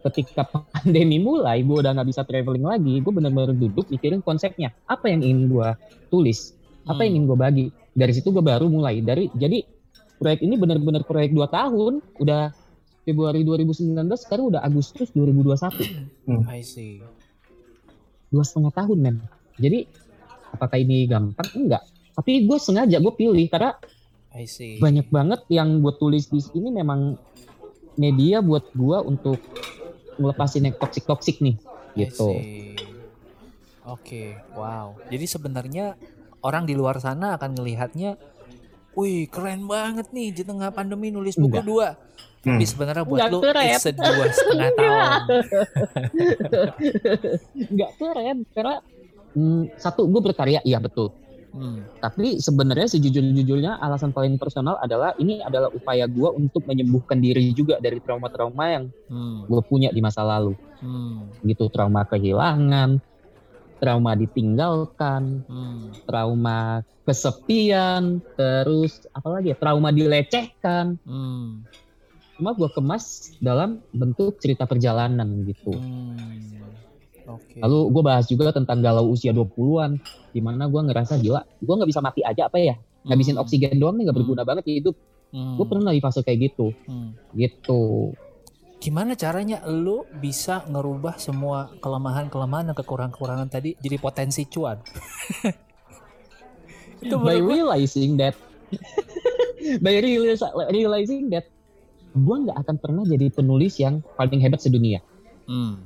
ketika 0.04 0.44
pandemi 0.44 1.16
mulai, 1.16 1.60
gue 1.60 1.76
udah 1.76 1.92
nggak 1.92 2.08
bisa 2.08 2.22
traveling 2.22 2.62
lagi. 2.62 3.00
Gue 3.00 3.12
benar-benar 3.12 3.52
duduk 3.52 3.88
mikirin 3.88 4.20
konsepnya. 4.20 4.72
Apa 4.84 5.08
yang 5.08 5.20
ingin 5.20 5.48
gue 5.48 5.68
tulis? 6.08 6.52
Apa 6.84 7.02
yang 7.02 7.16
Hmm. 7.16 7.16
ingin 7.16 7.24
gue 7.26 7.38
bagi? 7.38 7.64
Dari 7.90 8.12
situ 8.12 8.28
gue 8.28 8.40
baru 8.40 8.68
mulai. 8.68 9.00
Dari 9.00 9.32
jadi 9.32 9.64
proyek 10.16 10.40
ini 10.40 10.54
benar-benar 10.54 11.02
proyek 11.02 11.32
2 11.32 11.48
tahun. 11.48 11.92
Udah 12.18 12.52
Februari 13.02 13.40
2019, 13.42 13.92
sekarang 14.18 14.48
udah 14.48 14.60
Agustus 14.60 15.12
2021. 15.12 15.76
I 16.48 16.60
see. 16.60 17.00
Dua 18.28 18.42
setengah 18.42 18.72
tahun 18.74 18.98
men. 18.98 19.16
Jadi 19.56 19.86
apakah 20.50 20.76
ini 20.76 21.04
gampang? 21.04 21.48
Enggak. 21.54 21.84
Tapi 22.12 22.44
gue 22.44 22.58
sengaja 22.58 22.98
gue 22.98 23.12
pilih 23.12 23.44
karena 23.46 23.76
I 24.32 24.44
see. 24.44 24.76
banyak 24.76 25.08
banget 25.08 25.46
yang 25.48 25.78
gue 25.78 25.94
tulis 25.94 26.26
di 26.26 26.40
sini 26.40 26.68
memang 26.68 27.14
media 27.94 28.42
buat 28.42 28.66
gue 28.72 28.98
untuk 29.00 29.38
ngelepasin 30.14 30.64
yang 30.64 30.76
toxic 30.76 31.04
toxic 31.04 31.36
nih 31.38 31.56
gitu. 31.94 32.30
Oke, 33.84 34.24
wow. 34.50 34.96
Jadi 35.06 35.24
sebenarnya 35.24 35.92
orang 36.40 36.64
di 36.64 36.72
luar 36.72 36.96
sana 36.98 37.36
akan 37.36 37.52
melihatnya 37.54 38.16
wih 38.94 39.26
keren 39.26 39.66
banget 39.66 40.08
nih 40.08 40.30
di 40.30 40.42
tengah 40.42 40.70
pandemi 40.70 41.10
nulis 41.10 41.34
buku 41.34 41.50
Enggak. 41.52 41.66
dua. 41.66 41.88
Tapi 42.40 42.60
Hmm. 42.60 42.68
sebenarnya 42.68 43.04
buat 43.04 43.18
Enggak 43.18 43.30
lu 43.30 43.40
keren. 43.40 43.66
it's 43.66 43.84
a 43.84 43.92
dua 43.92 44.24
setengah 44.30 44.68
tahun. 44.70 45.10
nggak 47.74 47.90
keren 47.96 48.36
karena 48.50 48.74
hmm, 49.32 49.62
satu 49.74 50.04
gue 50.04 50.20
berkarya 50.22 50.60
iya 50.62 50.78
betul 50.78 51.10
Hmm. 51.54 51.86
tapi 52.02 52.42
sebenarnya 52.42 52.90
sejujur-jujurnya 52.90 53.78
alasan 53.78 54.10
paling 54.10 54.34
personal 54.42 54.74
adalah 54.82 55.14
ini 55.22 55.38
adalah 55.38 55.70
upaya 55.70 56.10
gue 56.10 56.26
untuk 56.34 56.66
menyembuhkan 56.66 57.22
diri 57.22 57.54
juga 57.54 57.78
dari 57.78 58.02
trauma-trauma 58.02 58.64
yang 58.74 58.84
Hmm. 59.06 59.46
gue 59.46 59.62
punya 59.62 59.94
di 59.94 60.02
masa 60.02 60.26
lalu 60.26 60.58
Hmm. 60.82 61.30
gitu 61.46 61.70
trauma 61.70 62.02
kehilangan 62.10 62.98
trauma 63.78 64.18
ditinggalkan 64.18 65.46
Hmm. 65.46 65.94
trauma 66.02 66.82
kesepian 67.06 68.18
terus 68.34 69.06
apalagi 69.14 69.54
ya 69.54 69.56
trauma 69.56 69.94
dilecehkan 69.94 70.98
Hmm. 71.06 71.62
cuma 72.34 72.50
gue 72.50 72.66
kemas 72.74 73.30
dalam 73.38 73.78
bentuk 73.94 74.42
cerita 74.42 74.66
perjalanan 74.66 75.46
gitu 75.46 75.70
Hmm. 75.70 76.83
Oke. 77.24 77.56
Lalu 77.56 77.78
gue 77.88 78.02
bahas 78.04 78.24
juga 78.28 78.52
tentang 78.52 78.84
galau 78.84 79.08
usia 79.08 79.32
20-an, 79.32 79.96
di 80.30 80.40
mana 80.44 80.68
gue 80.68 80.80
ngerasa 80.80 81.16
gila, 81.16 81.40
gue 81.40 81.74
nggak 81.74 81.88
bisa 81.88 82.04
mati 82.04 82.20
aja 82.20 82.52
apa 82.52 82.60
ya, 82.60 82.76
ngabisin 83.08 83.36
Hmm. 83.36 83.44
oksigen 83.44 83.80
doang 83.80 83.96
nih 83.96 84.08
nggak 84.08 84.16
berguna 84.20 84.42
banget 84.44 84.64
di 84.68 84.72
hidup. 84.84 84.96
Hmm. 85.32 85.56
Gue 85.56 85.66
pernah 85.66 85.90
di 85.90 86.00
fase 86.04 86.20
kayak 86.20 86.52
gitu, 86.52 86.76
Hmm. 86.84 87.16
gitu. 87.32 88.12
Gimana 88.84 89.16
caranya 89.16 89.64
lu 89.64 90.04
bisa 90.20 90.60
ngerubah 90.68 91.16
semua 91.16 91.72
kelemahan-kelemahan 91.80 92.68
dan 92.68 92.76
kekurangan-kekurangan 92.76 93.48
tadi 93.48 93.72
jadi 93.80 93.96
potensi 93.96 94.44
cuan? 94.44 94.76
Itu 97.00 97.16
By 97.20 97.40
realizing 97.40 98.16
that, 98.20 98.36
by 99.84 99.94
realizing 100.72 101.32
that, 101.32 101.48
gue 102.12 102.36
nggak 102.44 102.56
akan 102.64 102.76
pernah 102.80 103.02
jadi 103.04 103.28
penulis 103.32 103.76
yang 103.80 104.00
paling 104.16 104.40
hebat 104.40 104.60
sedunia. 104.60 105.00
Hmm. 105.44 105.84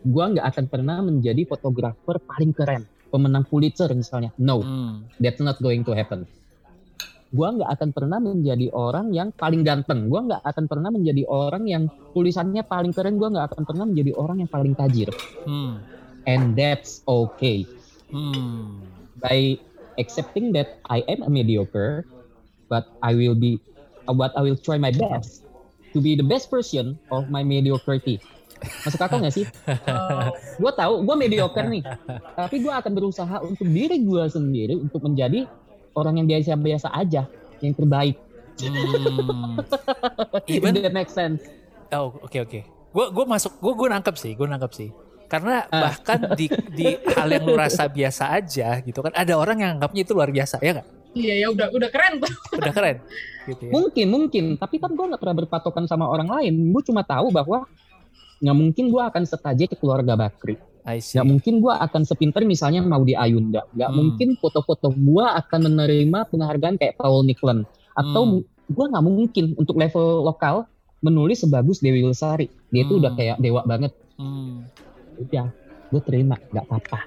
Gue 0.00 0.24
nggak 0.36 0.46
akan 0.46 0.64
pernah 0.70 1.04
menjadi 1.04 1.44
fotografer 1.44 2.16
paling 2.24 2.52
keren, 2.56 2.82
pemenang 3.12 3.44
Pulitzer 3.44 3.90
misalnya. 3.92 4.32
No, 4.40 4.64
Hmm. 4.64 5.04
that's 5.20 5.42
not 5.42 5.60
going 5.60 5.84
to 5.84 5.92
happen. 5.92 6.24
Gua 7.30 7.54
nggak 7.54 7.70
akan 7.78 7.90
pernah 7.94 8.18
menjadi 8.18 8.74
orang 8.74 9.14
yang 9.14 9.30
paling 9.30 9.62
ganteng. 9.62 10.10
Gua 10.10 10.26
nggak 10.26 10.42
akan 10.42 10.64
pernah 10.66 10.90
menjadi 10.90 11.22
orang 11.30 11.62
yang 11.70 11.86
tulisannya 12.10 12.66
paling 12.66 12.90
keren. 12.90 13.22
Gua 13.22 13.30
nggak 13.30 13.54
akan 13.54 13.62
pernah 13.62 13.86
menjadi 13.86 14.18
orang 14.18 14.42
yang 14.42 14.50
paling 14.50 14.74
tajir. 14.74 15.14
Hmm. 15.46 15.78
And 16.26 16.58
that's 16.58 17.06
okay. 17.06 17.70
Hmm. 18.10 18.82
By 19.22 19.62
accepting 19.94 20.50
that 20.58 20.82
I 20.90 21.06
am 21.06 21.22
a 21.22 21.30
mediocre, 21.30 22.02
but 22.66 22.90
I 22.98 23.14
will 23.14 23.38
be, 23.38 23.62
but 24.10 24.34
I 24.34 24.42
will 24.42 24.58
try 24.58 24.74
my 24.74 24.90
best 24.90 25.46
to 25.94 26.02
be 26.02 26.18
the 26.18 26.26
best 26.26 26.50
version 26.50 26.98
of 27.14 27.30
my 27.30 27.46
mediocrity. 27.46 28.18
Masuk 28.60 29.00
akal 29.00 29.18
nggak 29.18 29.34
sih? 29.34 29.44
Oh, 29.66 30.30
Gue 30.56 30.72
tahu 30.72 30.94
gue 31.02 31.16
mediocre 31.16 31.64
nih, 31.64 31.82
tapi 32.34 32.56
gue 32.58 32.70
akan 32.70 32.92
berusaha 32.92 33.36
untuk 33.40 33.64
diri 33.64 33.96
gue 33.98 34.22
sendiri 34.26 34.74
untuk 34.74 35.00
menjadi 35.00 35.48
orang 35.92 36.18
yang 36.18 36.26
biasa-biasa 36.26 36.88
aja, 36.90 37.24
yang 37.58 37.72
terbaik. 37.72 38.20
Hmm. 38.60 39.56
Even 40.52 40.76
that 40.76 40.92
makes 40.92 41.12
sense. 41.12 41.40
oh 41.90 42.12
oke 42.20 42.38
oke. 42.38 42.60
Gue 42.90 43.06
gue 43.08 43.24
masuk 43.24 43.56
gue 43.56 43.72
gue 43.74 43.88
nangkep 43.88 44.14
sih 44.14 44.32
gue 44.34 44.46
nangkep 44.46 44.72
sih. 44.72 44.90
Karena 45.24 45.62
Ah. 45.66 45.88
bahkan 45.88 46.34
di 46.34 46.46
di 46.68 46.86
hal 47.08 47.30
yang 47.30 47.46
lu 47.46 47.54
rasa 47.54 47.86
biasa 47.86 48.34
aja 48.34 48.82
gitu 48.82 48.98
kan 48.98 49.14
ada 49.14 49.32
orang 49.32 49.62
yang 49.62 49.70
anggapnya 49.74 50.02
itu 50.02 50.12
luar 50.12 50.28
biasa 50.28 50.58
ya 50.58 50.74
nggak? 50.76 50.88
iya 51.10 51.34
ya 51.42 51.46
udah 51.48 51.70
udah 51.70 51.88
keren 51.88 52.18
tuh. 52.18 52.30
Udah 52.54 52.70
keren 52.70 52.96
gitu 53.46 53.62
ya. 53.66 53.72
Mungkin, 53.72 54.06
mungkin. 54.06 54.44
Tapi 54.54 54.76
kan 54.76 54.90
gue 54.92 55.06
nggak 55.08 55.18
pernah 55.18 55.36
berpatokan 55.40 55.84
sama 55.86 56.06
orang 56.06 56.28
lain. 56.28 56.70
Gue 56.70 56.82
cuma 56.84 57.02
tahu 57.02 57.30
bahwa 57.30 57.66
nggak 58.40 58.56
mungkin 58.56 58.84
gue 58.88 59.02
akan 59.04 59.22
setajir 59.24 59.68
ke 59.68 59.76
keluarga 59.76 60.16
Bakri. 60.16 60.56
Nggak 60.80 61.26
mungkin 61.28 61.54
gue 61.60 61.72
akan 61.76 62.02
sepinter 62.08 62.42
misalnya 62.42 62.80
mau 62.80 63.04
di 63.04 63.12
Ayunda. 63.12 63.68
Nggak 63.76 63.90
Hmm. 63.92 63.98
mungkin 64.00 64.28
foto-foto 64.40 64.88
gue 64.90 65.24
akan 65.24 65.60
menerima 65.68 66.18
penghargaan 66.26 66.76
kayak 66.80 66.96
Paul 66.96 67.28
Nicklin. 67.28 67.68
Atau 67.92 68.22
Hmm. 68.24 68.40
gue 68.66 68.84
nggak 68.88 69.04
mungkin 69.04 69.44
untuk 69.54 69.76
level 69.76 70.24
lokal 70.24 70.64
menulis 71.00 71.44
sebagus 71.44 71.80
Dewi 71.80 72.00
Lestari. 72.00 72.48
Dia 72.72 72.84
itu 72.84 72.96
Hmm. 72.96 73.00
udah 73.04 73.12
kayak 73.12 73.36
dewa 73.38 73.60
banget. 73.64 73.92
Hmm. 74.16 74.64
Udah, 75.20 75.52
gue 75.92 76.00
terima, 76.00 76.36
nggak 76.40 76.64
apa-apa. 76.64 77.00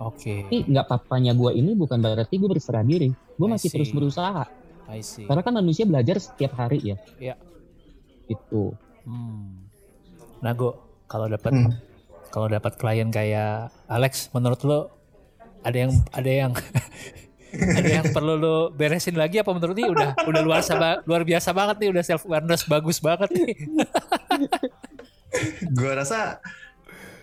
Oke. 0.00 0.48
Tapi 0.48 0.66
nggak 0.66 0.84
apa-apanya 0.86 1.36
gue 1.36 1.50
ini 1.54 1.76
bukan 1.76 2.00
berarti 2.00 2.34
gue 2.34 2.48
berserah 2.50 2.82
diri. 2.82 3.10
Gue 3.10 3.46
masih 3.46 3.68
see. 3.70 3.76
terus 3.78 3.90
berusaha. 3.92 4.48
I 4.90 5.06
see. 5.06 5.22
Karena 5.22 5.42
kan 5.44 5.54
manusia 5.54 5.86
belajar 5.86 6.18
setiap 6.18 6.58
hari 6.58 6.82
ya. 6.82 6.96
Iya. 7.20 7.34
Itu. 8.26 8.74
Hmm. 9.06 9.59
Nah, 10.40 10.52
Go, 10.52 10.70
kalau 11.04 11.26
dapat 11.26 11.52
Hmm. 11.52 11.72
kalau 12.28 12.46
dapat 12.46 12.74
klien 12.74 13.08
kayak 13.08 13.68
Alex, 13.86 14.30
menurut 14.30 14.60
lo 14.62 14.78
ada 15.60 15.76
yang 15.76 15.92
ada 16.10 16.30
yang 16.30 16.52
ada 17.76 17.90
yang 17.92 18.06
perlu 18.08 18.34
lo 18.34 18.54
beresin 18.70 19.14
lagi 19.14 19.36
apa 19.36 19.50
menurut 19.50 19.74
ini 19.74 19.90
udah 19.90 20.14
udah 20.22 20.40
luar 20.40 20.62
biasa 20.62 20.74
luar 21.02 21.22
biasa 21.22 21.50
banget 21.50 21.76
nih, 21.78 21.88
udah 21.90 22.04
self 22.04 22.22
awareness 22.24 22.62
bagus 22.64 22.98
banget 22.98 23.28
nih. 23.30 23.50
gue 25.70 25.92
rasa 25.92 26.38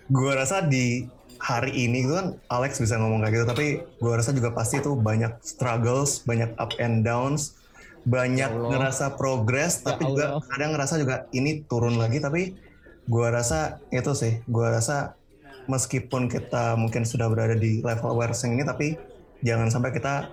gue 0.07 0.31
rasa 0.31 0.63
di 0.63 1.07
hari 1.37 1.71
ini 1.77 2.03
kan 2.03 2.33
Alex 2.47 2.77
bisa 2.77 2.97
ngomong 2.97 3.21
kayak 3.21 3.33
gitu 3.35 3.45
tapi 3.45 3.67
gue 3.79 4.11
rasa 4.11 4.31
juga 4.31 4.49
pasti 4.49 4.79
tuh 4.79 4.95
banyak 4.95 5.37
struggles 5.39 6.23
banyak 6.23 6.49
up 6.57 6.73
and 6.77 7.03
downs 7.03 7.53
banyak 8.03 8.47
Ya 8.47 8.49
Allah. 8.49 8.71
ngerasa 8.71 9.05
progress 9.13 9.79
Ya 9.79 9.93
tapi 9.93 10.07
juga 10.07 10.25
Allah. 10.33 10.43
kadang 10.47 10.69
ngerasa 10.73 10.95
juga 10.97 11.15
ini 11.29 11.61
turun 11.63 11.95
lagi 11.95 12.17
tapi 12.17 12.55
gue 13.07 13.27
rasa 13.31 13.81
itu 13.89 14.11
sih 14.13 14.43
gue 14.45 14.67
rasa 14.67 15.15
meskipun 15.67 16.31
kita 16.31 16.75
mungkin 16.79 17.03
sudah 17.03 17.27
berada 17.27 17.55
di 17.55 17.83
level 17.83 18.13
awareness 18.13 18.43
yang 18.43 18.55
ini 18.59 18.63
tapi 18.67 18.87
jangan 19.43 19.67
sampai 19.71 19.91
kita 19.95 20.31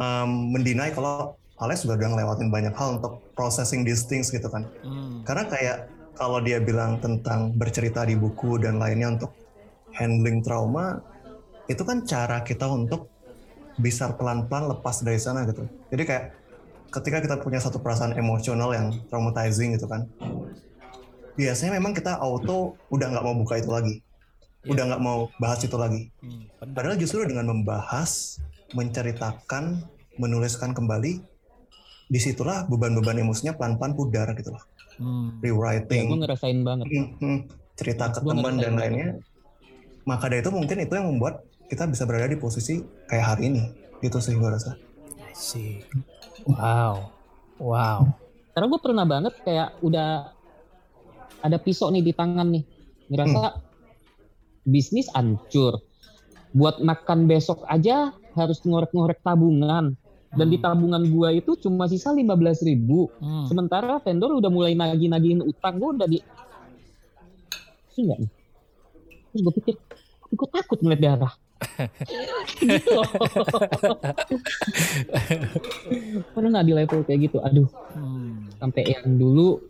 um, 0.00 0.52
mendinai 0.52 0.92
kalau 0.92 1.36
Alex 1.60 1.86
juga 1.86 2.00
udah 2.00 2.08
ngelewatin 2.16 2.48
banyak 2.50 2.74
hal 2.74 2.98
untuk 3.00 3.22
processing 3.38 3.84
these 3.84 4.04
things 4.08 4.28
gitu 4.32 4.48
kan 4.48 4.68
Hmm. 4.82 5.22
karena 5.24 5.44
kayak 5.46 5.76
kalau 6.16 6.38
dia 6.44 6.60
bilang 6.60 7.00
tentang 7.00 7.56
bercerita 7.56 8.04
di 8.04 8.14
buku 8.14 8.60
dan 8.60 8.76
lainnya 8.76 9.16
untuk 9.16 9.32
handling 9.96 10.44
trauma, 10.44 11.00
itu 11.68 11.80
kan 11.84 12.04
cara 12.04 12.44
kita 12.44 12.68
untuk 12.68 13.08
bisa 13.80 14.12
pelan-pelan 14.12 14.68
lepas 14.76 15.00
dari 15.00 15.16
sana 15.16 15.48
gitu. 15.48 15.64
Jadi 15.88 16.02
kayak 16.04 16.24
ketika 16.92 17.18
kita 17.24 17.36
punya 17.40 17.60
satu 17.60 17.80
perasaan 17.80 18.12
emosional 18.20 18.76
yang 18.76 18.92
traumatizing 19.08 19.72
gitu 19.76 19.88
kan, 19.88 20.04
biasanya 21.34 21.80
memang 21.80 21.92
kita 21.92 22.18
auto 22.18 22.76
udah 22.88 23.06
nggak 23.08 23.24
mau 23.24 23.34
buka 23.36 23.56
itu 23.58 23.70
lagi, 23.72 23.94
Iya. 24.62 24.70
udah 24.76 24.84
nggak 24.92 25.02
mau 25.02 25.18
bahas 25.38 25.60
itu 25.64 25.76
lagi. 25.76 26.12
Hmm. 26.20 26.46
Padahal 26.72 26.96
justru 26.96 27.24
dengan 27.24 27.50
membahas, 27.50 28.38
menceritakan, 28.72 29.84
menuliskan 30.20 30.76
kembali, 30.76 31.22
di 32.12 32.20
situlah 32.20 32.68
beban-beban 32.68 33.16
emosinya 33.16 33.56
pelan-pelan 33.56 33.96
pudar 33.96 34.28
gitu 34.36 34.52
loh. 34.52 34.64
Hmm. 35.00 35.40
Ya, 35.40 35.48
gue 35.48 35.56
Rewriting, 35.56 36.06
ngerasain 36.20 36.60
banget. 36.60 36.86
Hmm, 37.16 37.38
cerita 37.74 38.12
ke 38.12 38.20
teman 38.20 38.60
dan 38.60 38.76
banget. 38.76 38.80
lainnya. 38.80 39.08
Maka 40.04 40.28
dari 40.28 40.44
itu 40.44 40.50
mungkin 40.52 40.76
itu 40.82 40.92
yang 40.92 41.08
membuat 41.08 41.46
kita 41.70 41.88
bisa 41.88 42.04
berada 42.04 42.28
di 42.28 42.36
posisi 42.36 42.82
kayak 43.08 43.24
hari 43.36 43.48
ini. 43.48 43.62
Gitu 44.04 44.18
sih 44.20 44.36
gue 44.36 44.44
rasa. 44.44 44.76
I 45.16 45.32
see. 45.32 45.80
Wow. 46.44 47.08
Wow. 47.56 48.12
Karena 48.52 48.66
gue 48.68 48.80
pernah 48.82 49.06
banget 49.08 49.34
kayak 49.40 49.80
udah 49.80 50.34
ada 51.42 51.58
pisau 51.58 51.90
nih 51.90 52.00
di 52.00 52.10
tangan 52.10 52.48
nih. 52.48 52.64
Ngerasa 53.10 53.58
bisnis 54.62 55.10
hancur. 55.10 55.82
Buat 56.52 56.80
makan 56.80 57.26
besok 57.26 57.66
aja 57.66 58.14
harus 58.32 58.62
ngorek-ngorek 58.62 59.20
tabungan. 59.20 59.98
Dan 60.32 60.48
di 60.48 60.56
Hmm. 60.56 60.64
tabungan 60.64 61.02
gua 61.12 61.28
itu 61.28 61.52
cuma 61.60 61.84
sisa 61.84 62.08
15 62.08 62.64
ribu. 62.64 63.12
Hmm. 63.20 63.44
Sementara 63.44 64.00
vendor 64.00 64.32
udah 64.32 64.48
mulai 64.48 64.72
nagih-nagihin 64.72 65.44
utang. 65.44 65.76
Gue 65.76 65.92
udah 65.92 66.08
di... 66.08 66.24
Sih 67.92 68.08
nggak 68.08 68.16
nih? 68.16 68.30
Terus 69.28 69.40
gue 69.44 69.52
pikir, 69.60 69.74
gue 70.32 70.48
takut 70.48 70.80
ngeliat 70.80 71.02
darah. 71.04 71.34
gitu 72.58 72.90
loh. 72.96 73.06
Pernah 76.34 76.62
di 76.64 76.72
level 76.72 77.00
kayak 77.04 77.20
gitu. 77.28 77.38
Aduh, 77.44 77.68
Hmm. 77.92 78.48
sampai 78.56 78.88
yang 78.88 79.16
dulu 79.16 79.60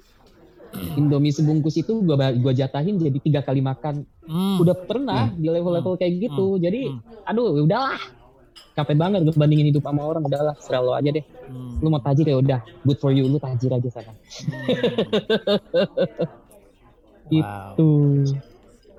Indomie 0.97 1.33
sebungkus 1.33 1.77
itu 1.77 2.01
gua 2.01 2.33
gua 2.33 2.53
jatahin 2.57 2.97
jadi 2.97 3.19
tiga 3.21 3.41
kali 3.45 3.61
makan. 3.61 4.09
Hmm. 4.25 4.57
Udah 4.61 4.73
pernah 4.73 5.29
di 5.37 5.49
level-level 5.49 6.01
kayak 6.01 6.31
gitu. 6.31 6.57
Jadi 6.57 6.89
Hmm. 6.89 7.29
aduh 7.29 7.61
ya 7.61 7.65
udahlah. 7.69 8.01
Capek 8.73 8.97
banget 8.97 9.21
gue 9.29 9.37
bandingin 9.37 9.69
hidup 9.69 9.85
sama 9.85 10.01
orang 10.01 10.25
udahlah 10.25 10.57
serah 10.57 10.81
lo 10.81 10.97
aja 10.97 11.13
deh. 11.13 11.21
Hmm. 11.21 11.77
Lu 11.85 11.93
mau 11.93 12.01
tajir 12.01 12.25
ya 12.25 12.41
udah, 12.41 12.65
good 12.89 12.97
for 12.97 13.13
you, 13.13 13.29
lu 13.29 13.37
tajir 13.37 13.69
aja 13.69 13.89
sana. 13.93 14.17
Wow. 17.33 17.73
Tuh. 17.81 18.29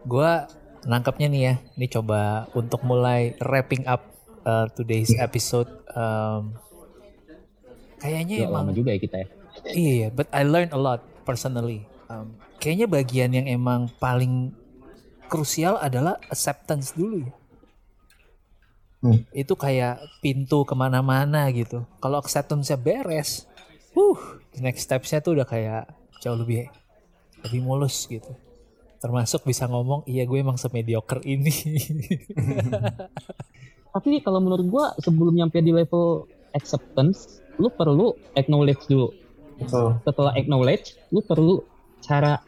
Gua 0.09 0.49
nangkapnya 0.89 1.27
nih 1.29 1.41
ya. 1.43 1.53
Ini 1.77 1.87
coba 1.91 2.49
untuk 2.57 2.81
mulai 2.81 3.37
wrapping 3.37 3.85
up 3.85 4.09
uh, 4.41 4.65
today's 4.73 5.13
episode. 5.21 5.69
Um, 5.93 6.57
kayaknya 8.01 8.41
Gak 8.41 8.49
emang 8.49 8.67
lama 8.67 8.71
juga 8.73 8.89
ya 8.95 8.99
kita 8.99 9.15
ya. 9.21 9.27
Iya, 9.69 10.07
but 10.09 10.27
I 10.33 10.41
learned 10.43 10.73
a 10.73 10.79
lot 10.81 11.05
personally. 11.23 11.87
Um, 12.11 12.35
kayaknya 12.59 12.87
bagian 12.87 13.31
yang 13.33 13.47
emang 13.47 13.89
paling 13.97 14.53
krusial 15.31 15.79
adalah 15.81 16.19
acceptance 16.29 16.93
dulu 16.93 17.25
ya. 17.25 17.33
Hmm. 19.03 19.19
Itu 19.35 19.59
kayak 19.59 19.99
pintu 20.23 20.63
ke 20.63 20.77
mana-mana 20.77 21.51
gitu. 21.51 21.83
Kalau 21.99 22.23
acceptance-nya 22.23 22.79
beres, 22.79 23.43
uh, 23.99 24.19
next 24.63 24.87
steps-nya 24.87 25.19
tuh 25.19 25.35
udah 25.35 25.43
kayak 25.43 25.91
jauh 26.23 26.39
lebih 26.39 26.71
lebih 27.43 27.59
mulus 27.59 28.07
gitu. 28.07 28.31
Termasuk 29.03 29.43
bisa 29.43 29.67
ngomong, 29.67 30.07
iya 30.07 30.23
gue 30.23 30.39
emang 30.39 30.55
semediocre 30.55 31.19
ini. 31.27 31.51
Tapi 33.93 34.25
kalau 34.25 34.41
menurut 34.41 34.65
gua 34.71 34.85
sebelum 34.97 35.37
nyampe 35.37 35.61
di 35.61 35.69
level 35.69 36.25
acceptance, 36.57 37.45
lu 37.61 37.69
perlu 37.69 38.17
acknowledge 38.33 38.89
dulu. 38.89 39.13
Betul. 39.63 39.89
Setelah 40.03 40.33
acknowledge, 40.35 40.99
lu 41.09 41.23
perlu 41.23 41.63
cara 42.03 42.39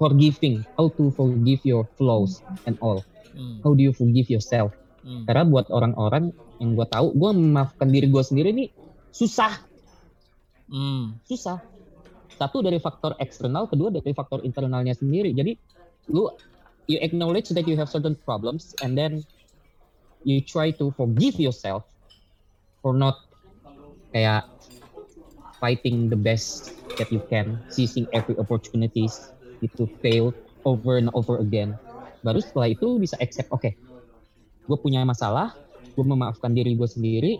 forgiving, 0.00 0.64
how 0.78 0.88
to 0.88 1.12
forgive 1.12 1.60
your 1.66 1.84
flaws 1.98 2.40
and 2.64 2.78
all. 2.80 3.02
Hmm, 3.34 3.60
How 3.60 3.76
do 3.76 3.82
you 3.84 3.92
forgive 3.92 4.32
yourself? 4.32 4.72
hmm, 5.04 5.28
Karena 5.28 5.44
buat 5.44 5.68
orang-orang 5.68 6.32
yang 6.58 6.74
gua 6.74 6.86
tahu, 6.88 7.12
gua 7.14 7.30
memaafkan 7.36 7.90
diri 7.92 8.08
gua 8.08 8.24
sendiri 8.24 8.54
ini 8.54 8.72
susah, 9.12 9.52
hmm, 10.70 11.20
susah. 11.26 11.60
Satu 12.38 12.62
dari 12.62 12.78
faktor 12.78 13.18
eksternal, 13.18 13.66
kedua 13.66 13.90
dari 13.90 14.14
faktor 14.14 14.46
internalnya 14.46 14.94
sendiri. 14.94 15.34
Jadi 15.34 15.58
lu 16.14 16.30
you 16.88 16.96
acknowledge 17.02 17.50
that 17.52 17.66
you 17.68 17.76
have 17.76 17.90
certain 17.90 18.16
problems 18.24 18.72
and 18.80 18.96
then 18.96 19.20
you 20.24 20.40
try 20.40 20.70
to 20.72 20.94
forgive 20.94 21.36
yourself 21.36 21.84
for 22.80 22.94
not 22.94 23.18
kayak 24.14 24.46
fighting 25.58 26.10
the 26.10 26.18
best 26.18 26.72
that 26.98 27.10
you 27.10 27.22
can, 27.30 27.58
seizing 27.70 28.06
every 28.14 28.34
opportunities 28.38 29.14
itu 29.60 29.86
fail 30.02 30.34
over 30.62 30.98
and 30.98 31.10
over 31.14 31.38
again. 31.42 31.74
Baru 32.22 32.42
setelah 32.42 32.70
itu 32.70 32.98
bisa 32.98 33.14
accept, 33.22 33.50
oke, 33.50 33.70
gue 34.66 34.78
punya 34.82 35.02
masalah, 35.06 35.54
gue 35.94 36.04
memaafkan 36.04 36.50
diri 36.54 36.74
gue 36.74 36.88
sendiri, 36.88 37.32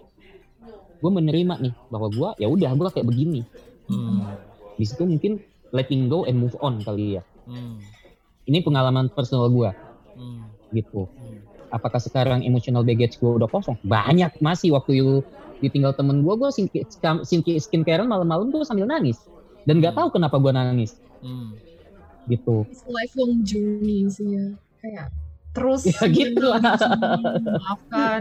gue 0.98 1.10
menerima 1.10 1.54
nih 1.62 1.74
bahwa 1.90 2.08
gue 2.10 2.28
ya 2.42 2.48
udah 2.50 2.70
gue 2.74 2.88
kayak 2.94 3.06
begini. 3.06 3.42
hmm, 3.90 4.34
Di 4.78 4.84
situ 4.86 5.02
mungkin 5.06 5.42
letting 5.74 6.06
go 6.10 6.24
and 6.26 6.38
move 6.38 6.54
on 6.62 6.82
kali 6.82 7.18
ya. 7.18 7.22
hmm, 7.46 7.78
Ini 8.48 8.64
pengalaman 8.64 9.12
personal 9.12 9.50
gue 9.52 9.70
hmm, 10.16 10.42
gitu. 10.72 11.06
hmm. 11.06 11.46
Apakah 11.68 12.00
sekarang 12.00 12.40
emotional 12.48 12.80
baggage 12.80 13.20
gue 13.20 13.28
udah 13.28 13.44
kosong? 13.50 13.76
Banyak 13.84 14.40
masih 14.40 14.72
waktu 14.72 15.04
itu 15.04 15.16
ditinggal 15.58 15.94
temen 15.94 16.22
gue, 16.22 16.34
gue 16.34 16.50
sinki, 16.50 16.86
sinki 17.22 17.58
skincare 17.58 18.02
malam-malam 18.02 18.50
tuh 18.50 18.62
sambil 18.62 18.86
nangis. 18.86 19.18
Dan 19.62 19.78
nggak 19.78 19.94
tahu 19.94 20.08
kenapa 20.14 20.38
gue 20.38 20.52
nangis 20.52 20.96
Hmm. 21.18 21.58
gitu. 22.30 22.62
It's 22.70 22.86
a 22.86 22.92
lifelong 22.94 23.42
journey 23.42 24.06
sih 24.06 24.38
ya. 24.38 24.46
Kayak 24.78 25.06
terus 25.50 25.82
Ya 25.82 26.06
gitu 26.06 26.44
lah. 26.46 26.62
maafkan. 27.58 28.20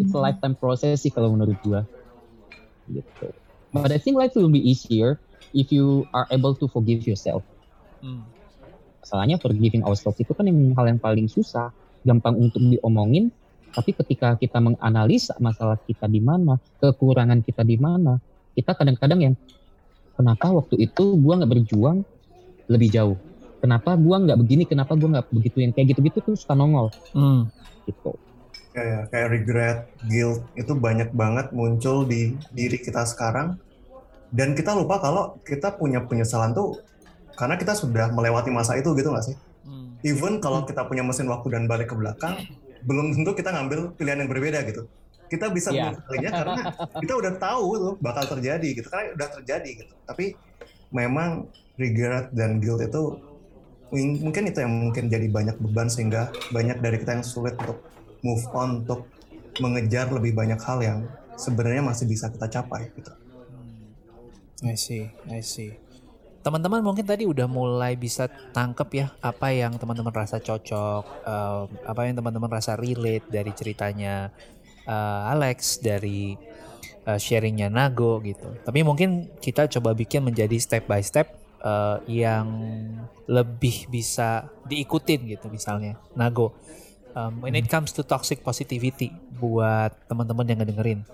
It's 0.00 0.12
a 0.12 0.20
lifetime 0.20 0.56
process 0.56 1.00
sih 1.00 1.12
kalau 1.12 1.32
menurut 1.32 1.56
gue. 1.60 1.80
Gitu. 2.92 3.26
But 3.72 3.88
I 3.88 3.96
think 3.96 4.20
life 4.20 4.36
will 4.36 4.52
be 4.52 4.60
easier 4.60 5.16
if 5.56 5.72
you 5.72 6.04
are 6.12 6.28
able 6.28 6.52
to 6.56 6.68
forgive 6.68 7.08
yourself. 7.08 7.40
Hmm. 8.04 8.24
Masalahnya 9.00 9.40
forgiving 9.40 9.82
ourselves 9.82 10.20
itu 10.20 10.32
kan 10.36 10.46
yang 10.46 10.76
hal 10.76 10.86
yang 10.86 11.00
paling 11.00 11.26
susah, 11.26 11.72
gampang 12.04 12.36
untuk 12.38 12.60
diomongin, 12.60 13.32
tapi 13.72 13.96
ketika 13.96 14.36
kita 14.36 14.60
menganalisa 14.60 15.34
masalah 15.40 15.80
kita 15.80 16.04
di 16.06 16.20
mana, 16.20 16.60
kekurangan 16.78 17.40
kita 17.40 17.64
di 17.64 17.80
mana, 17.80 18.20
kita 18.52 18.76
kadang-kadang 18.76 19.20
yang 19.32 19.34
kenapa 20.12 20.52
waktu 20.52 20.76
itu 20.84 21.16
gua 21.16 21.40
nggak 21.40 21.52
berjuang 21.56 22.04
lebih 22.68 22.88
jauh, 22.92 23.16
kenapa 23.64 23.96
gua 23.96 24.20
nggak 24.20 24.38
begini, 24.38 24.68
kenapa 24.68 24.92
gua 24.92 25.18
nggak 25.18 25.28
begitu 25.32 25.64
yang 25.64 25.72
kayak 25.72 25.96
gitu-gitu 25.96 26.20
tuh 26.20 26.36
suka 26.36 26.52
nongol 26.52 26.92
Hmm. 27.16 27.48
gitu. 27.88 28.12
kayak 28.72 29.12
kayak 29.12 29.28
regret, 29.28 29.78
guilt 30.08 30.48
itu 30.56 30.72
banyak 30.72 31.12
banget 31.12 31.52
muncul 31.52 32.08
di 32.08 32.40
diri 32.56 32.80
kita 32.80 33.04
sekarang 33.04 33.60
dan 34.32 34.56
kita 34.56 34.72
lupa 34.72 34.96
kalau 34.96 35.36
kita 35.44 35.76
punya 35.76 36.00
penyesalan 36.08 36.56
tuh 36.56 36.80
karena 37.36 37.60
kita 37.60 37.76
sudah 37.76 38.08
melewati 38.16 38.48
masa 38.48 38.80
itu 38.80 38.96
gitu 38.96 39.12
nggak 39.12 39.28
sih? 39.28 39.36
Hmm. 39.68 40.00
Even 40.00 40.40
kalau 40.40 40.64
kita 40.64 40.88
punya 40.88 41.04
mesin 41.04 41.28
waktu 41.28 41.52
dan 41.52 41.68
balik 41.68 41.92
ke 41.92 41.96
belakang, 42.00 42.40
belum 42.82 43.14
tentu 43.14 43.30
kita 43.38 43.50
ngambil 43.54 43.94
pilihan 43.98 44.18
yang 44.26 44.30
berbeda 44.30 44.58
gitu. 44.66 44.82
Kita 45.30 45.48
bisa 45.48 45.72
Iya. 45.72 45.96
mengakalinya 45.96 46.30
karena 46.30 46.62
kita 47.00 47.12
udah 47.16 47.32
tahu 47.40 47.66
tuh 47.80 47.94
bakal 48.04 48.24
terjadi 48.36 48.68
gitu, 48.76 48.86
karena 48.92 49.16
udah 49.16 49.28
terjadi 49.40 49.70
gitu. 49.80 49.94
Tapi 50.04 50.36
memang 50.92 51.48
regret 51.80 52.28
dan 52.36 52.60
guilt 52.60 52.84
itu 52.84 53.02
mung- 53.88 54.20
mungkin 54.28 54.42
itu 54.52 54.58
yang 54.60 54.72
mungkin 54.72 55.08
jadi 55.08 55.26
banyak 55.32 55.56
beban 55.56 55.88
sehingga 55.88 56.28
banyak 56.52 56.84
dari 56.84 56.96
kita 57.00 57.16
yang 57.16 57.24
sulit 57.24 57.56
untuk 57.56 57.80
move 58.20 58.44
on 58.52 58.84
untuk 58.84 59.08
mengejar 59.60 60.08
lebih 60.12 60.32
banyak 60.36 60.60
hal 60.60 60.78
yang 60.84 60.98
sebenarnya 61.36 61.80
masih 61.80 62.04
bisa 62.08 62.28
kita 62.28 62.48
capai 62.48 62.92
gitu. 62.92 63.12
I 64.62 64.76
see, 64.78 65.10
I 65.26 65.40
see. 65.42 65.74
Teman-teman 66.42 66.82
mungkin 66.82 67.06
tadi 67.06 67.22
udah 67.22 67.46
mulai 67.46 67.94
bisa 67.94 68.26
tangkep 68.26 68.88
ya 68.98 69.06
apa 69.22 69.54
yang 69.54 69.78
teman-teman 69.78 70.10
rasa 70.10 70.42
cocok, 70.42 71.04
em, 71.22 71.66
apa 71.86 72.00
yang 72.02 72.18
teman-teman 72.18 72.50
rasa 72.50 72.74
relate 72.74 73.30
dari 73.30 73.54
ceritanya 73.54 74.34
eh, 74.82 75.22
Alex, 75.30 75.78
dari 75.78 76.34
eh, 77.06 77.18
sharingnya 77.22 77.70
Nago 77.70 78.18
gitu. 78.26 78.58
Tapi 78.66 78.82
mungkin 78.82 79.30
kita 79.38 79.70
coba 79.70 79.94
bikin 79.94 80.26
menjadi 80.26 80.58
step 80.58 80.90
by 80.90 80.98
step 80.98 81.30
eh, 81.62 81.98
yang 82.10 82.46
lebih 83.30 83.86
bisa 83.86 84.50
diikutin 84.66 85.38
gitu 85.38 85.46
misalnya. 85.46 85.94
Nago, 86.18 86.58
em, 87.14 87.38
when 87.38 87.54
it 87.54 87.70
comes 87.70 87.94
to 87.94 88.02
toxic 88.02 88.42
positivity 88.42 89.14
buat 89.38 89.94
teman-teman 90.10 90.50
yang 90.50 90.58
ngedengerin, 90.66 91.06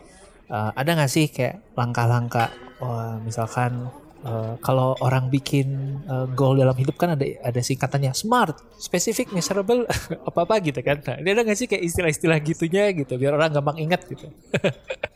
eh, 0.48 0.70
ada 0.72 0.90
nggak 0.96 1.12
sih 1.12 1.28
kayak 1.28 1.60
langkah-langkah, 1.76 2.48
wah, 2.80 3.20
misalkan 3.20 3.92
eh, 4.24 4.54
kalau 4.62 4.98
orang 5.04 5.30
bikin 5.30 6.00
eh, 6.06 6.26
goal 6.34 6.58
dalam 6.58 6.74
hidup 6.74 6.98
kan 6.98 7.14
ada 7.14 7.24
ada 7.44 7.60
singkatannya 7.60 8.14
smart, 8.14 8.58
specific, 8.78 9.30
measurable, 9.30 9.84
apa 10.28 10.38
apa 10.42 10.54
gitu 10.64 10.80
kan. 10.82 10.98
Nah, 11.04 11.16
ini 11.22 11.28
ada 11.34 11.42
nggak 11.46 11.58
sih 11.58 11.66
kayak 11.70 11.84
istilah-istilah 11.86 12.38
gitunya 12.42 12.90
gitu 12.94 13.14
biar 13.18 13.38
orang 13.38 13.54
gampang 13.54 13.78
ingat 13.78 14.02
gitu. 14.08 14.28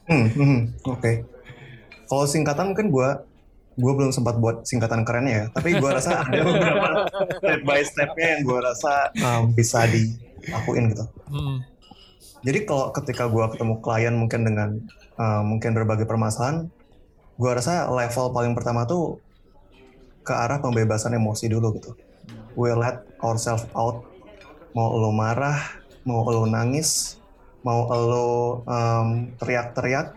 Hmm, 0.03 0.29
hmm, 0.35 0.61
Oke. 0.93 1.25
Kalau 2.11 2.27
singkatan 2.27 2.75
mungkin 2.75 2.91
gua 2.91 3.23
gua 3.79 3.93
belum 3.97 4.13
sempat 4.13 4.37
buat 4.37 4.67
singkatan 4.67 5.07
kerennya 5.07 5.33
ya, 5.33 5.47
tapi 5.55 5.79
gua 5.79 5.97
rasa 5.97 6.27
ada 6.27 6.43
beberapa 6.45 7.07
step 7.39 7.61
by 7.65 7.81
stepnya 7.81 8.27
yang 8.37 8.43
gua 8.45 8.59
rasa 8.67 9.09
um, 9.23 9.55
bisa 9.55 9.87
dilakuin 9.89 10.93
gitu. 10.93 11.07
Hmm. 11.31 11.65
Jadi 12.43 12.59
kalau 12.67 12.91
ketika 12.93 13.31
gua 13.31 13.49
ketemu 13.49 13.79
klien 13.79 14.15
mungkin 14.19 14.41
dengan 14.43 14.69
uh, 15.17 15.41
mungkin 15.47 15.73
berbagai 15.73 16.05
permasalahan, 16.05 16.69
gua 17.41 17.59
rasa 17.59 17.89
level 17.89 18.33
paling 18.33 18.53
pertama 18.57 18.85
tuh 18.85 19.21
ke 20.23 20.31
arah 20.31 20.63
pembebasan 20.63 21.19
emosi 21.19 21.51
dulu 21.51 21.75
gitu. 21.77 21.93
We 22.55 22.71
let 22.73 23.03
ourselves 23.19 23.67
out. 23.75 24.07
Mau 24.73 24.97
lo 24.97 25.13
marah, 25.13 25.59
mau 26.09 26.25
lo 26.25 26.49
nangis, 26.49 27.21
mau 27.61 27.85
lo 27.91 28.63
um, 28.65 29.29
teriak-teriak, 29.37 30.17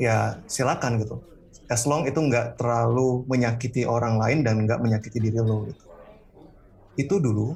ya 0.00 0.40
silakan 0.50 0.98
gitu. 0.98 1.22
As 1.66 1.86
long 1.86 2.06
itu 2.06 2.18
nggak 2.18 2.58
terlalu 2.58 3.26
menyakiti 3.26 3.86
orang 3.86 4.18
lain 4.18 4.42
dan 4.46 4.66
nggak 4.66 4.78
menyakiti 4.82 5.18
diri 5.18 5.38
lo 5.42 5.66
gitu. 5.66 5.84
Itu 6.98 7.18
dulu. 7.20 7.54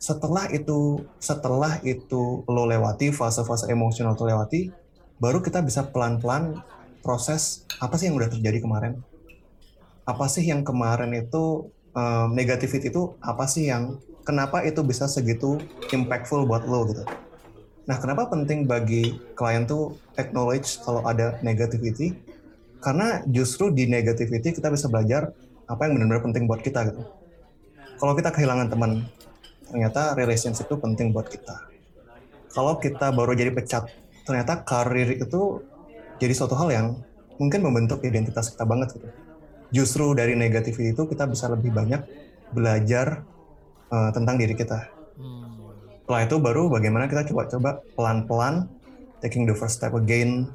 Setelah 0.00 0.48
itu, 0.48 1.04
setelah 1.20 1.76
itu 1.84 2.40
lo 2.48 2.64
lewati 2.64 3.12
fase-fase 3.12 3.68
emosional 3.68 4.16
lo 4.16 4.24
lewati, 4.24 4.72
baru 5.20 5.44
kita 5.44 5.60
bisa 5.60 5.84
pelan-pelan 5.92 6.56
proses 7.00 7.64
apa 7.80 7.96
sih 7.96 8.08
yang 8.08 8.16
udah 8.16 8.30
terjadi 8.32 8.62
kemarin. 8.62 9.00
Apa 10.04 10.26
sih 10.28 10.44
yang 10.44 10.64
kemarin 10.64 11.12
itu 11.16 11.68
um, 11.96 12.28
negativity 12.32 12.88
itu 12.92 13.14
apa 13.20 13.44
sih 13.46 13.68
yang 13.68 13.98
kenapa 14.24 14.62
itu 14.62 14.84
bisa 14.84 15.08
segitu 15.10 15.58
impactful 15.90 16.46
buat 16.46 16.64
lo 16.68 16.86
gitu. 16.88 17.04
Nah, 17.88 17.96
kenapa 17.98 18.30
penting 18.30 18.70
bagi 18.70 19.18
klien 19.34 19.66
tuh 19.66 19.98
acknowledge 20.14 20.78
kalau 20.86 21.02
ada 21.02 21.40
negativity? 21.42 22.14
Karena 22.78 23.24
justru 23.26 23.74
di 23.74 23.90
negativity 23.90 24.54
kita 24.54 24.70
bisa 24.70 24.86
belajar 24.86 25.34
apa 25.66 25.86
yang 25.86 25.98
benar-benar 25.98 26.22
penting 26.22 26.44
buat 26.46 26.62
kita 26.62 26.86
gitu. 26.92 27.02
Kalau 28.00 28.16
kita 28.16 28.32
kehilangan 28.32 28.72
teman, 28.72 29.04
ternyata 29.68 30.16
relationship 30.16 30.70
itu 30.70 30.76
penting 30.80 31.12
buat 31.12 31.28
kita. 31.28 31.68
Kalau 32.50 32.78
kita 32.80 33.12
baru 33.12 33.36
jadi 33.36 33.52
pecat, 33.52 33.86
ternyata 34.24 34.62
karir 34.64 35.20
itu 35.20 35.62
jadi 36.20 36.36
suatu 36.36 36.54
hal 36.54 36.68
yang 36.70 36.86
mungkin 37.40 37.64
membentuk 37.64 38.04
identitas 38.04 38.52
kita 38.52 38.68
banget 38.68 39.00
gitu. 39.00 39.08
Justru 39.72 40.12
dari 40.12 40.36
negativity 40.36 40.92
itu 40.92 41.08
kita 41.08 41.24
bisa 41.24 41.48
lebih 41.48 41.72
banyak 41.72 42.04
belajar 42.52 43.24
uh, 43.88 44.10
tentang 44.12 44.36
diri 44.36 44.52
kita. 44.52 44.92
Hmm. 45.16 45.48
Setelah 46.04 46.22
itu 46.26 46.36
baru 46.36 46.68
bagaimana 46.68 47.08
kita 47.08 47.24
coba-coba 47.32 47.80
pelan-pelan 47.96 48.68
taking 49.24 49.48
the 49.48 49.56
first 49.56 49.80
step 49.80 49.96
again 49.96 50.50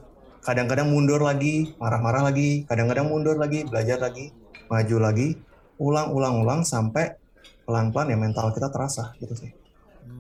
kadang-kadang 0.46 0.94
mundur 0.94 1.18
lagi, 1.18 1.74
marah-marah 1.82 2.30
lagi, 2.30 2.70
kadang-kadang 2.70 3.10
mundur 3.10 3.34
lagi, 3.34 3.66
belajar 3.66 3.98
lagi, 3.98 4.30
maju 4.70 4.98
lagi, 5.02 5.42
ulang-ulang-ulang 5.82 6.62
sampai 6.62 7.18
pelan-pelan 7.66 8.14
ya 8.14 8.18
mental 8.22 8.54
kita 8.54 8.70
terasa 8.70 9.18
gitu 9.18 9.34
sih. 9.34 9.50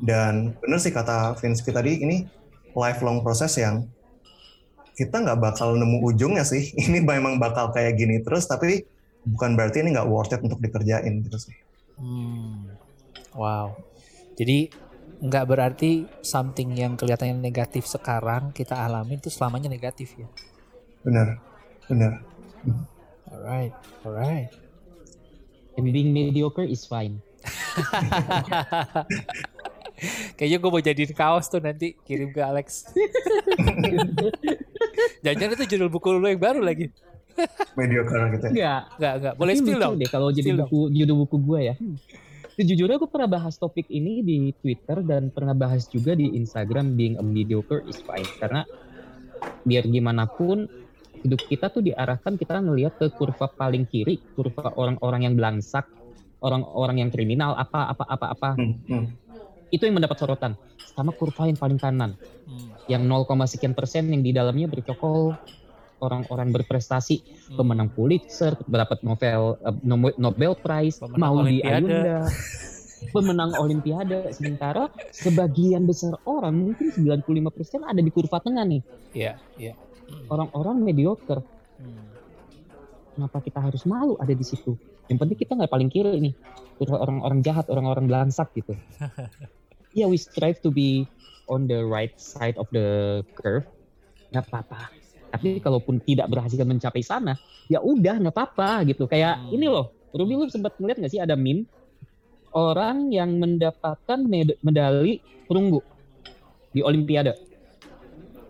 Dan 0.02 0.58
bener 0.58 0.82
sih 0.82 0.90
kata 0.90 1.38
Vinsky 1.38 1.70
tadi 1.70 2.02
ini 2.02 2.26
lifelong 2.74 3.22
proses 3.22 3.54
yang 3.62 3.86
kita 4.96 5.22
nggak 5.22 5.40
bakal 5.44 5.76
nemu 5.76 6.02
ujungnya 6.02 6.48
sih. 6.48 6.72
Ini 6.88 7.04
memang 7.04 7.38
bakal 7.38 7.76
kayak 7.76 8.00
gini 8.00 8.24
terus, 8.24 8.48
tapi 8.48 8.88
bukan 9.26 9.58
berarti 9.58 9.82
ini 9.82 9.98
nggak 9.98 10.06
worth 10.06 10.38
it 10.38 10.42
untuk 10.46 10.62
dikerjain 10.62 11.26
gitu 11.26 11.50
sih. 11.50 11.56
Hmm. 11.98 12.70
Wow. 13.34 13.74
Jadi 14.38 14.70
nggak 15.26 15.46
berarti 15.48 16.06
something 16.22 16.78
yang 16.78 16.94
kelihatannya 16.94 17.40
negatif 17.40 17.90
sekarang 17.90 18.54
kita 18.54 18.78
alami 18.78 19.18
itu 19.18 19.34
selamanya 19.34 19.72
negatif 19.72 20.14
ya. 20.16 20.28
Bener, 21.02 21.42
bener. 21.90 22.22
Alright, 23.32 23.74
alright. 24.06 24.50
And 25.76 25.92
being 25.92 26.14
mediocre 26.14 26.64
is 26.64 26.88
fine. 26.88 27.20
Kayaknya 30.38 30.58
gue 30.60 30.70
mau 30.72 30.82
jadiin 30.84 31.12
kaos 31.16 31.46
tuh 31.48 31.64
nanti 31.64 31.96
kirim 32.04 32.36
ke 32.36 32.42
Alex. 32.44 32.92
Jangan-jangan 35.24 35.56
itu 35.58 35.66
judul 35.76 35.90
buku 35.90 36.08
lu 36.16 36.28
yang 36.28 36.42
baru 36.42 36.62
lagi. 36.62 36.92
Mediocre 37.76 38.36
gitu. 38.36 38.46
Enggak. 38.52 38.82
Enggak, 39.00 39.14
enggak. 39.20 39.34
Boleh 39.36 39.54
spill 39.60 39.80
dong. 39.80 39.96
deh 40.00 40.10
kalau 40.10 40.30
jadi 40.32 40.50
buku 40.56 40.92
judul 40.92 41.16
buku 41.28 41.36
gue 41.44 41.60
ya. 41.74 41.76
Hmm. 41.76 41.98
Sejujurnya 42.56 42.96
aku 42.96 43.12
pernah 43.12 43.28
bahas 43.28 43.60
topik 43.60 43.84
ini 43.92 44.24
di 44.24 44.56
Twitter 44.56 45.04
dan 45.04 45.28
pernah 45.28 45.52
bahas 45.52 45.92
juga 45.92 46.16
di 46.16 46.40
Instagram 46.40 46.96
being 46.96 47.20
a 47.20 47.24
mediocre 47.26 47.84
is 47.84 48.00
fine 48.00 48.24
karena 48.40 48.64
biar 49.68 49.84
gimana 49.92 50.24
pun 50.24 50.64
hidup 51.20 51.42
kita 51.52 51.68
tuh 51.68 51.84
diarahkan 51.84 52.40
kita 52.40 52.64
ngelihat 52.64 52.96
ke 52.96 53.12
kurva 53.12 53.52
paling 53.52 53.84
kiri, 53.84 54.24
kurva 54.40 54.72
orang-orang 54.80 55.28
yang 55.28 55.36
belangsak, 55.36 55.84
orang-orang 56.40 57.04
yang 57.04 57.10
kriminal 57.12 57.58
apa 57.60 57.92
apa 57.92 58.06
apa 58.08 58.26
apa 58.32 58.50
Hmm, 58.56 58.74
hmm. 58.88 59.06
Itu 59.76 59.84
yang 59.84 60.00
mendapat 60.00 60.16
sorotan 60.16 60.56
sama 60.96 61.12
kurva 61.12 61.46
yang 61.46 61.60
paling 61.60 61.76
kanan 61.76 62.16
Hmm. 62.46 62.72
yang 62.86 63.04
0, 63.04 63.26
sekian 63.44 63.74
persen 63.74 64.08
yang 64.08 64.22
di 64.22 64.30
dalamnya 64.30 64.70
bercokol 64.70 65.34
orang-orang 65.98 66.54
berprestasi 66.54 67.16
Hmm. 67.52 67.58
pemenang 67.58 67.90
Pulitzer, 67.90 68.54
dapat 68.64 69.02
Nobel 69.02 69.58
eh, 69.60 69.76
Nobel 69.82 70.14
Nobel 70.16 70.54
Prize, 70.54 71.02
Pemenang 71.02 71.20
Maudi 71.20 71.60
Olimpiade. 71.60 71.74
Ayunda, 71.74 72.18
pemenang 73.16 73.52
Olimpiade. 73.58 74.20
Sementara 74.30 74.84
sebagian 75.10 75.84
besar 75.84 76.16
orang 76.24 76.54
mungkin 76.54 76.94
95% 76.94 77.82
ada 77.82 77.98
di 77.98 78.12
kurva 78.14 78.38
tengah 78.38 78.62
nih, 78.62 78.82
Iya, 79.12 79.34
iya. 79.58 79.74
orang-orang 80.30 80.80
mediocre. 80.80 81.42
Hmm. 81.82 82.14
Kenapa 83.16 83.42
kita 83.42 83.58
harus 83.58 83.88
malu 83.88 84.20
ada 84.22 84.32
di 84.32 84.46
situ? 84.46 84.78
Yang 85.10 85.18
penting 85.18 85.38
kita 85.40 85.52
nggak 85.56 85.72
paling 85.72 85.90
kiri 85.90 86.20
nih, 86.20 86.34
kurva 86.78 87.02
orang-orang 87.02 87.42
jahat, 87.42 87.66
orang-orang 87.74 88.06
belangsak 88.06 88.54
gitu. 88.54 88.78
Ya, 89.96 90.12
we 90.12 90.20
strive 90.20 90.60
to 90.60 90.76
be 90.76 91.08
on 91.48 91.72
the 91.72 91.80
right 91.88 92.12
side 92.20 92.60
of 92.60 92.68
the 92.76 93.22
curve, 93.32 93.64
nggak 94.36 94.44
apa-apa. 94.52 94.92
Tapi 95.32 95.64
kalaupun 95.64 96.04
tidak 96.04 96.28
berhasil 96.28 96.60
mencapai 96.68 97.00
sana, 97.00 97.40
ya 97.72 97.80
udah 97.80 98.20
nggak 98.20 98.36
apa-apa 98.36 98.84
gitu. 98.92 99.08
Kayak 99.08 99.40
Hmm. 99.40 99.56
ini 99.56 99.72
loh, 99.72 99.96
Ruby 100.12 100.36
lu 100.36 100.52
sempat 100.52 100.76
ngeliat 100.76 101.00
nggak 101.00 101.12
sih 101.16 101.24
ada 101.24 101.40
meme 101.40 101.64
orang 102.52 103.08
yang 103.12 103.40
mendapatkan 103.40 104.20
med- 104.28 104.60
medali 104.60 105.24
perunggu 105.48 105.80
di 106.76 106.84
Olimpiade. 106.84 107.36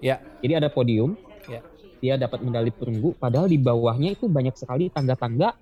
Ya. 0.02 0.22
Jadi 0.42 0.54
ada 0.58 0.70
podium, 0.74 1.14
Ya. 1.46 1.62
dia 2.02 2.18
dapat 2.18 2.42
medali 2.42 2.74
perunggu, 2.74 3.18
padahal 3.22 3.50
di 3.50 3.62
bawahnya 3.62 4.18
itu 4.18 4.26
banyak 4.30 4.58
sekali 4.58 4.90
tangga-tangga 4.90 5.54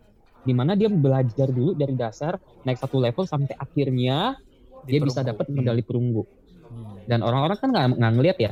di 0.44 0.52
mana 0.52 0.76
dia 0.76 0.92
belajar 0.92 1.52
dulu 1.52 1.72
dari 1.76 1.96
dasar 1.96 2.36
naik 2.68 2.80
satu 2.80 3.00
level 3.00 3.24
sampai 3.24 3.56
akhirnya 3.56 4.36
dia 4.88 5.00
bisa 5.04 5.22
dapat 5.24 5.48
medali 5.50 5.84
perunggu. 5.84 6.24
Hmm. 6.68 7.04
Dan 7.08 7.20
orang-orang 7.24 7.58
kan 7.60 7.70
nggak 7.72 7.86
nggak 8.00 8.14
ngeliat 8.16 8.38
ya, 8.40 8.52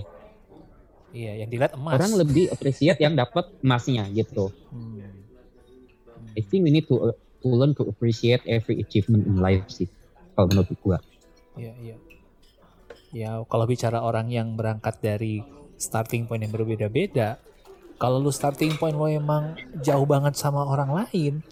Iya, 1.12 1.44
yang 1.44 1.50
dilihat 1.52 1.76
emas. 1.76 2.00
orang 2.00 2.12
lebih 2.16 2.48
appreciate 2.56 3.00
yang 3.04 3.16
dapat 3.16 3.52
emasnya 3.60 4.08
gitu. 4.12 4.52
Hmm. 4.72 5.04
I 6.32 6.42
think 6.44 6.64
we 6.64 6.72
need 6.72 6.88
to 6.88 7.12
uh, 7.12 7.16
to 7.44 7.48
learn 7.52 7.76
to 7.76 7.84
appreciate 7.84 8.40
every 8.48 8.80
achievement 8.80 9.28
in 9.28 9.44
life 9.44 9.68
sih. 9.68 9.92
Kalau 10.32 10.48
menurut 10.48 10.72
gua. 10.80 10.98
Iya, 11.60 11.74
iya. 11.84 11.96
Ya, 13.12 13.44
kalau 13.44 13.68
bicara 13.68 14.00
orang 14.00 14.32
yang 14.32 14.56
berangkat 14.56 15.04
dari 15.04 15.44
starting 15.76 16.32
point 16.32 16.40
yang 16.40 16.56
berbeda-beda, 16.56 17.36
kalau 18.00 18.24
lu 18.24 18.32
starting 18.32 18.80
point 18.80 18.96
lo 18.96 19.12
emang 19.12 19.60
jauh 19.84 20.08
banget 20.08 20.40
sama 20.40 20.64
orang 20.64 20.96
lain, 20.96 21.44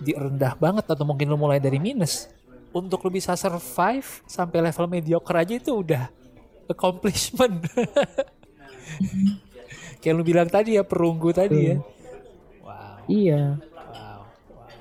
di 0.00 0.16
rendah 0.16 0.56
banget 0.56 0.88
atau 0.88 1.04
mungkin 1.04 1.28
lu 1.28 1.36
mulai 1.36 1.60
dari 1.60 1.76
minus, 1.76 2.31
untuk 2.72 3.04
lu 3.04 3.12
bisa 3.12 3.36
survive 3.36 4.24
sampai 4.24 4.58
level 4.64 4.88
mediocre 4.88 5.36
aja 5.36 5.54
itu 5.60 5.72
udah 5.84 6.08
accomplishment. 6.68 7.68
Kayak 10.02 10.14
lu 10.18 10.24
bilang 10.26 10.48
tadi 10.48 10.80
ya 10.80 10.82
perunggu 10.82 11.30
tadi 11.30 11.58
ya. 11.72 11.76
Wow. 12.64 12.96
Iya. 13.06 13.42
Wow, 13.60 14.20
wow. 14.56 14.72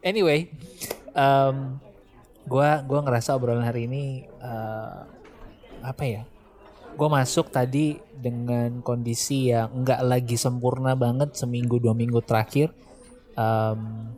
Anyway, 0.00 0.48
um, 1.12 1.76
gua 2.48 2.80
gua 2.86 3.00
ngerasa 3.04 3.36
obrolan 3.36 3.66
hari 3.66 3.90
ini 3.90 4.24
eh, 4.24 4.98
apa 5.84 6.04
ya? 6.06 6.22
Gue 6.94 7.10
masuk 7.10 7.50
tadi 7.50 7.98
dengan 8.14 8.78
kondisi 8.78 9.50
yang 9.50 9.82
nggak 9.82 10.00
lagi 10.06 10.38
sempurna 10.38 10.94
banget 10.94 11.34
seminggu 11.34 11.82
dua 11.82 11.90
minggu 11.90 12.22
terakhir. 12.22 12.70
Um, 13.34 14.14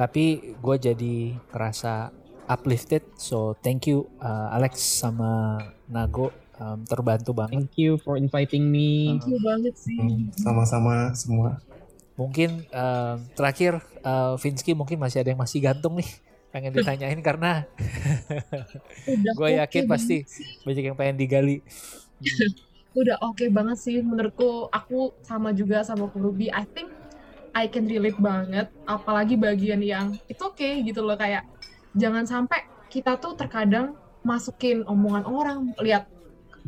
tapi 0.00 0.56
gue 0.56 0.76
jadi 0.80 1.36
ngerasa 1.52 2.08
uplifted. 2.50 3.06
So 3.14 3.54
thank 3.62 3.86
you 3.86 4.10
uh, 4.18 4.50
Alex 4.50 4.82
sama 4.82 5.62
Nago 5.86 6.34
um, 6.58 6.82
terbantu 6.82 7.30
banget. 7.30 7.70
Thank 7.70 7.78
you 7.78 7.96
for 8.02 8.18
inviting 8.18 8.66
me. 8.66 9.14
Thank 9.14 9.30
you 9.30 9.38
banget 9.38 9.74
sih. 9.78 9.94
Hmm, 9.94 10.34
Sama-sama 10.34 11.14
semua. 11.14 11.62
Mungkin 12.18 12.68
eh, 12.68 13.14
terakhir 13.32 13.80
eh, 14.04 14.34
Vinsky 14.36 14.76
mungkin 14.76 15.00
masih 15.00 15.24
ada 15.24 15.32
yang 15.32 15.40
masih 15.40 15.62
gantung 15.64 15.96
nih 15.96 16.10
pengen 16.50 16.74
ditanyain 16.74 17.16
karena 17.22 17.62
gue 19.38 19.48
yakin 19.54 19.86
oke 19.86 19.90
pasti 19.94 20.26
sih. 20.26 20.44
banyak 20.66 20.84
yang 20.92 20.98
pengen 20.98 21.16
digali. 21.16 21.62
udah 23.00 23.22
oke 23.22 23.46
banget 23.54 23.78
sih 23.78 24.02
menurutku 24.02 24.66
aku 24.66 25.14
sama 25.22 25.54
juga 25.54 25.86
sama 25.86 26.10
Ruby 26.10 26.50
I 26.50 26.66
think 26.66 26.90
I 27.54 27.70
can 27.70 27.86
relate 27.86 28.18
banget 28.18 28.66
apalagi 28.82 29.38
bagian 29.38 29.78
yang 29.78 30.18
itu 30.26 30.42
oke 30.42 30.68
gitu 30.82 30.98
loh 30.98 31.14
kayak 31.14 31.46
jangan 31.94 32.24
sampai 32.26 32.66
kita 32.90 33.18
tuh 33.18 33.38
terkadang 33.38 33.94
masukin 34.20 34.84
omongan 34.84 35.24
orang 35.24 35.58
lihat 35.80 36.10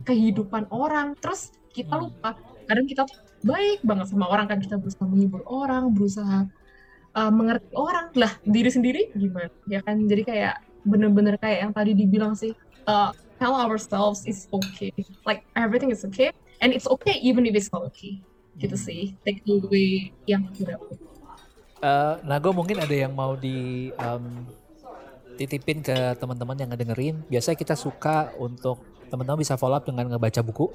kehidupan 0.03 0.67
orang 0.73 1.13
terus 1.19 1.53
kita 1.73 1.95
Hmm. 1.99 2.09
lupa. 2.09 2.39
Kadang 2.65 2.87
kita 2.87 3.03
tuh 3.05 3.19
baik 3.43 3.83
banget 3.83 4.07
sama 4.09 4.31
orang 4.31 4.47
kan 4.47 4.59
kita 4.63 4.79
berusaha 4.79 5.05
menghibur 5.05 5.43
orang 5.45 5.91
berusaha 5.93 6.47
uh, 7.13 7.33
mengerti 7.33 7.69
orang. 7.75 8.09
Lah 8.17 8.33
diri 8.47 8.71
sendiri 8.71 9.11
gimana? 9.13 9.51
Ya 9.69 9.83
kan? 9.83 10.01
Jadi 10.07 10.23
kayak 10.25 10.63
bener-bener 10.87 11.37
kayak 11.39 11.59
yang 11.69 11.73
tadi 11.75 11.93
dibilang 11.95 12.35
sih 12.35 12.55
uh, 12.87 13.11
tell 13.37 13.53
ourselves 13.53 14.25
it's 14.25 14.47
okay. 14.55 14.95
Like 15.27 15.45
everything 15.59 15.91
is 15.91 16.07
okay 16.07 16.31
and 16.63 16.71
it's 16.71 16.87
okay 16.87 17.19
even 17.21 17.45
if 17.45 17.53
it's 17.53 17.69
not 17.69 17.83
okay. 17.91 18.23
Gitu 18.57 18.77
sih. 18.79 19.03
Take 19.27 19.43
away 19.45 20.15
yang 20.25 20.47
dapat 20.57 20.99
Eh, 21.83 22.15
Nago 22.23 22.55
mungkin 22.55 22.79
ada 22.79 22.95
yang 22.95 23.11
mau 23.11 23.35
di 23.35 23.91
em, 23.91 24.47
titipin 25.37 25.81
ke 25.81 25.95
teman-teman 26.19 26.57
yang 26.59 26.71
ngedengerin. 26.71 27.23
Biasanya 27.29 27.57
kita 27.57 27.75
suka 27.75 28.31
untuk 28.37 28.83
teman-teman 29.09 29.41
bisa 29.41 29.57
follow 29.57 29.77
up 29.77 29.85
dengan 29.85 30.09
ngebaca 30.09 30.41
buku 30.41 30.73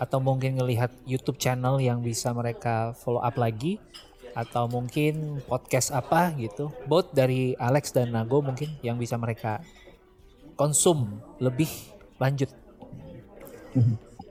atau 0.00 0.18
mungkin 0.18 0.56
ngelihat 0.56 0.90
YouTube 1.04 1.36
channel 1.36 1.76
yang 1.76 2.00
bisa 2.00 2.32
mereka 2.32 2.96
follow 2.96 3.20
up 3.20 3.36
lagi 3.36 3.76
atau 4.32 4.70
mungkin 4.70 5.42
podcast 5.44 5.90
apa 5.90 6.32
gitu. 6.38 6.70
Both 6.86 7.12
dari 7.12 7.52
Alex 7.58 7.90
dan 7.92 8.14
Nago 8.14 8.40
mungkin 8.40 8.70
yang 8.80 8.96
bisa 8.96 9.18
mereka 9.20 9.60
konsum 10.54 11.20
lebih 11.38 11.68
lanjut. 12.16 12.48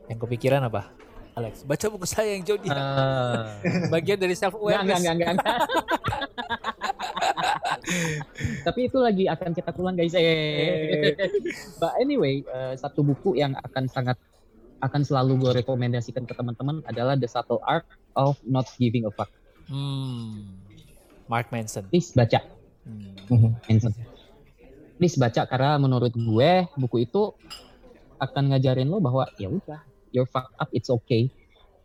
yang 0.09 0.19
kepikiran 0.19 0.65
apa? 0.65 0.91
Alex, 1.37 1.63
baca 1.63 1.85
buku 1.87 2.03
saya 2.03 2.35
yang 2.35 2.43
Jody. 2.43 2.67
Eh, 2.67 3.87
Bagian 3.93 4.19
dari 4.19 4.35
self 4.35 4.59
Enggak, 4.59 4.83
enggak, 4.83 4.99
awareness. 4.99 4.99
enggak, 4.99 5.13
enggak, 5.15 5.31
enggak. 5.39 5.57
Tapi 8.67 8.79
itu 8.87 8.97
lagi 8.99 9.25
akan 9.25 9.49
kita 9.53 9.71
ulang 9.77 9.97
guys. 9.97 10.13
Eh. 10.15 11.15
But 11.81 11.97
anyway, 11.99 12.41
eh, 12.45 12.73
satu 12.77 13.01
buku 13.01 13.37
yang 13.37 13.55
akan 13.57 13.89
sangat 13.89 14.17
akan 14.79 15.03
selalu 15.03 15.43
gue 15.43 15.51
rekomendasikan 15.63 16.23
ke 16.23 16.31
teman-teman 16.31 16.79
adalah 16.87 17.19
The 17.19 17.27
Subtle 17.27 17.59
Art 17.67 17.83
of 18.15 18.39
Not 18.47 18.71
Giving 18.79 19.03
a 19.03 19.11
Fuck. 19.11 19.27
Hmm. 19.67 20.55
Mark 21.29 21.51
Manson. 21.53 21.85
Please 21.91 22.15
baca, 22.15 22.41
Hmm. 22.87 23.13
Mhm. 23.29 23.51
Manson. 23.69 23.93
Please 24.97 25.19
baca 25.19 25.45
karena 25.45 25.77
menurut 25.77 26.15
gue 26.15 26.51
buku 26.79 27.05
itu 27.05 27.35
akan 28.19 28.51
ngajarin 28.55 28.87
lo 28.89 28.99
bahwa 28.99 29.27
ya 29.39 29.47
udah, 29.47 29.79
you're 30.11 30.27
fucked 30.27 30.55
up, 30.59 30.67
it's 30.75 30.91
okay. 30.91 31.31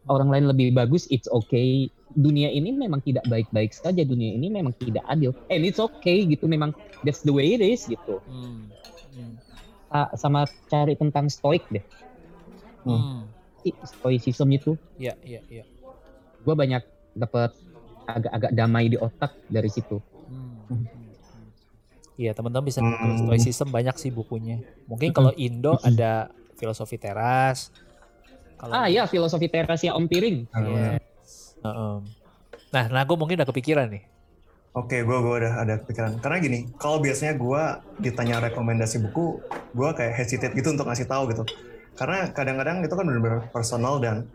orang 0.05 0.29
lain 0.29 0.45
lebih 0.53 0.77
bagus, 0.77 1.09
it's 1.09 1.25
okay. 1.33 1.89
Dunia 2.15 2.47
ini 2.47 2.71
memang 2.71 3.03
tidak 3.03 3.27
baik-baik 3.27 3.71
saja. 3.71 4.01
Dunia 4.01 4.31
ini 4.31 4.47
memang 4.47 4.71
tidak 4.73 5.03
adil. 5.05 5.35
And 5.47 5.63
it's 5.63 5.79
okay 5.79 6.23
gitu. 6.25 6.47
Memang 6.47 6.71
that's 7.03 7.21
the 7.21 7.35
way 7.35 7.53
it 7.53 7.61
is 7.61 7.85
gitu. 7.85 8.23
Hmm. 8.25 8.71
Hmm. 9.13 9.35
Sa- 9.91 10.15
Sama 10.17 10.41
cari 10.67 10.95
tentang 10.95 11.27
stoik 11.27 11.67
deh. 11.69 11.83
Hmm. 12.83 13.27
Stoicism 13.83 14.49
itu. 14.51 14.77
Iya, 14.95 15.17
iya, 15.21 15.41
iya. 15.49 15.65
Gue 16.41 16.55
banyak 16.55 16.85
dapat 17.13 17.51
agak-agak 18.05 18.53
damai 18.53 18.87
di 18.87 18.97
otak 18.97 19.35
dari 19.47 19.69
situ. 19.69 19.99
Hmm. 20.29 20.71
Hmm. 20.71 20.87
Iya, 22.15 22.31
teman-teman 22.31 22.63
bisa 22.65 22.79
Hmm. 22.79 23.19
Stoicism 23.19 23.75
banyak 23.75 23.97
sih 23.97 24.15
bukunya. 24.15 24.63
Mungkin 24.87 25.11
kalau 25.11 25.35
Indo 25.35 25.75
ada 25.81 26.31
filosofi 26.55 26.95
teras. 26.95 27.75
Kalau 28.55 28.71
Ah 28.71 28.87
ya, 28.87 29.03
filosofi 29.05 29.51
terasia 29.51 29.91
Om 29.93 30.07
Piring. 30.07 30.47
Yes. 31.65 31.73
Heeh. 31.73 31.97
Nah, 32.75 32.85
nah 32.93 33.03
gue 33.09 33.17
mungkin 33.17 33.41
udah 33.41 33.49
kepikiran 33.49 33.89
nih. 33.89 34.05
Oke, 34.75 35.07
gue 35.07 35.19
gua 35.23 35.39
udah 35.39 35.55
ada 35.63 35.75
pikiran. 35.79 36.19
Karena 36.19 36.43
gini, 36.43 36.67
kalau 36.83 36.99
biasanya 36.99 37.39
gue 37.39 37.63
ditanya 38.03 38.43
rekomendasi 38.51 39.07
buku, 39.07 39.39
gue 39.71 39.91
kayak 39.95 40.19
hesitate 40.19 40.51
gitu 40.59 40.75
untuk 40.75 40.91
ngasih 40.91 41.07
tahu 41.07 41.31
gitu. 41.31 41.47
Karena 41.95 42.27
kadang-kadang 42.35 42.83
itu 42.83 42.91
kan 42.91 43.07
benar-benar 43.07 43.55
personal 43.55 44.03
dan 44.03 44.27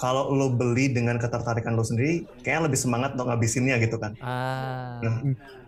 kalau 0.00 0.32
lo 0.32 0.48
beli 0.48 0.88
dengan 0.88 1.20
ketertarikan 1.20 1.76
lo 1.76 1.84
sendiri, 1.84 2.24
kayaknya 2.40 2.72
lebih 2.72 2.80
semangat 2.80 3.12
untuk 3.12 3.28
ngabisinnya 3.28 3.76
gitu 3.84 4.00
kan. 4.00 4.16
Ah. 4.24 4.96
Nah, 5.04 5.16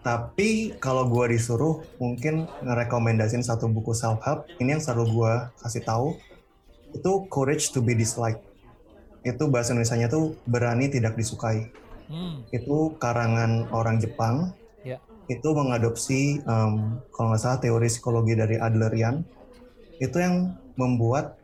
Tapi 0.00 0.76
kalau 0.80 1.08
gue 1.08 1.36
disuruh 1.36 1.84
mungkin 2.00 2.48
ngerekomendasin 2.64 3.44
satu 3.44 3.68
buku 3.68 3.92
self 3.92 4.24
help, 4.24 4.48
ini 4.56 4.76
yang 4.76 4.82
selalu 4.84 5.04
gue 5.12 5.32
kasih 5.64 5.84
tahu 5.84 6.16
itu 6.96 7.12
Courage 7.28 7.72
to 7.76 7.84
be 7.84 7.92
Disliked. 7.92 8.40
Itu 9.24 9.48
bahasa 9.48 9.72
Indonesia-nya 9.72 10.12
tuh 10.12 10.36
berani 10.44 10.92
tidak 10.92 11.16
disukai. 11.16 11.72
Hmm. 12.06 12.44
Itu 12.52 12.94
karangan 13.00 13.72
orang 13.72 13.98
Jepang. 13.98 14.52
Ya. 14.84 15.00
Itu 15.26 15.56
mengadopsi 15.56 16.44
em, 16.44 17.00
kalau 17.10 17.32
nggak 17.32 17.40
salah 17.40 17.58
teori 17.58 17.88
psikologi 17.88 18.36
dari 18.36 18.60
Adlerian. 18.60 19.24
Itu 19.96 20.20
yang 20.20 20.52
membuat 20.76 21.40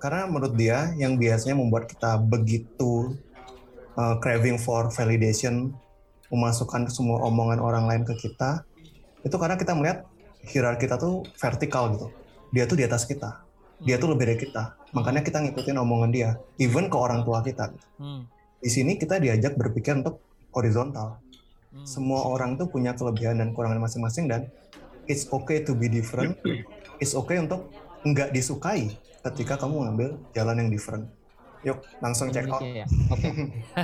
karena 0.00 0.28
menurut 0.28 0.54
dia 0.54 0.92
yang 0.96 1.16
biasanya 1.16 1.56
membuat 1.56 1.88
kita 1.88 2.20
begitu 2.20 3.16
uh, 3.96 4.20
craving 4.20 4.60
for 4.60 4.92
validation, 4.92 5.72
memasukkan 6.28 6.92
semua 6.92 7.24
omongan 7.24 7.58
orang 7.58 7.84
lain 7.88 8.02
ke 8.04 8.14
kita, 8.28 8.62
itu 9.24 9.34
karena 9.34 9.56
kita 9.56 9.72
melihat 9.72 10.04
hierarki 10.46 10.86
kita 10.86 11.00
tuh 11.00 11.24
vertikal 11.40 11.90
gitu. 11.96 12.06
Dia 12.54 12.68
tuh 12.68 12.78
di 12.78 12.84
atas 12.86 13.08
kita. 13.08 13.45
Dia 13.84 14.00
tuh 14.00 14.16
lebih 14.16 14.24
dari 14.32 14.38
kita. 14.40 14.76
Makanya 14.96 15.20
kita 15.20 15.44
ngikutin 15.44 15.76
omongan 15.76 16.10
dia, 16.14 16.40
even 16.56 16.88
ke 16.88 16.96
orang 16.96 17.26
tua 17.26 17.44
kita. 17.44 17.72
Hmm. 18.00 18.24
Di 18.56 18.70
sini 18.72 18.96
kita 18.96 19.20
diajak 19.20 19.58
berpikir 19.60 20.00
untuk 20.00 20.24
horizontal. 20.56 21.20
Hmm. 21.74 21.84
Semua 21.84 22.24
orang 22.24 22.56
tuh 22.56 22.70
punya 22.72 22.96
kelebihan 22.96 23.36
dan 23.36 23.52
kekurangan 23.52 23.80
masing-masing 23.84 24.32
dan 24.32 24.48
it's 25.04 25.28
okay 25.28 25.60
to 25.60 25.76
be 25.76 25.92
different. 25.92 26.40
It's 26.96 27.12
okay 27.12 27.36
untuk 27.36 27.68
nggak 28.06 28.32
disukai 28.32 28.96
ketika 29.20 29.58
kamu 29.60 29.90
ngambil 29.90 30.08
jalan 30.32 30.56
yang 30.64 30.70
different. 30.72 31.10
Yuk, 31.66 31.82
langsung 31.98 32.30
check 32.30 32.46
out. 32.46 32.62
Ya. 32.62 32.86
Oke. 33.10 33.26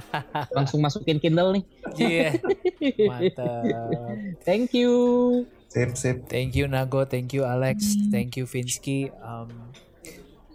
Langsung 0.56 0.78
masukin 0.78 1.18
Kindle 1.18 1.58
nih. 1.58 1.64
Iya. 1.98 2.30
Mantap. 3.10 3.64
Thank 4.46 4.70
you. 4.78 4.92
Sip, 5.66 5.98
sip. 5.98 6.30
Thank 6.30 6.54
you 6.54 6.70
Nago, 6.70 7.02
thank 7.02 7.34
you 7.34 7.42
Alex, 7.42 7.98
thank 8.12 8.38
you 8.38 8.46
Vinsky. 8.46 9.10
Um, 9.18 9.72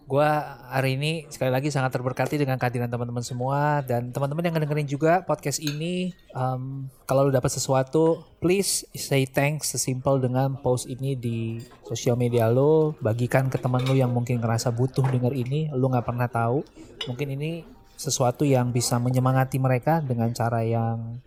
gua 0.07 0.55
hari 0.71 0.95
ini 0.95 1.27
sekali 1.27 1.51
lagi 1.51 1.67
sangat 1.67 1.99
terberkati 1.99 2.39
dengan 2.39 2.55
kehadiran 2.55 2.87
teman-teman 2.87 3.19
semua 3.19 3.83
dan 3.83 4.07
teman-teman 4.15 4.47
yang 4.47 4.55
ngedengerin 4.55 4.87
juga 4.87 5.19
podcast 5.27 5.59
ini. 5.59 6.15
Um, 6.31 6.87
kalau 7.03 7.27
lu 7.27 7.31
dapat 7.35 7.51
sesuatu, 7.51 8.23
please 8.39 8.87
say 8.95 9.27
thanks 9.27 9.75
sesimpel 9.75 10.23
dengan 10.23 10.55
post 10.63 10.87
ini 10.87 11.19
di 11.19 11.59
sosial 11.83 12.15
media 12.15 12.47
lo. 12.47 12.95
Bagikan 13.03 13.51
ke 13.51 13.59
teman 13.59 13.83
lu 13.83 13.99
yang 13.99 14.15
mungkin 14.15 14.39
ngerasa 14.39 14.71
butuh 14.71 15.03
denger 15.11 15.35
ini, 15.35 15.67
lu 15.75 15.91
nggak 15.91 16.07
pernah 16.07 16.31
tahu. 16.31 16.63
Mungkin 17.11 17.35
ini 17.35 17.67
sesuatu 17.99 18.47
yang 18.47 18.71
bisa 18.71 18.95
menyemangati 19.03 19.59
mereka 19.59 19.99
dengan 19.99 20.31
cara 20.31 20.63
yang 20.63 21.19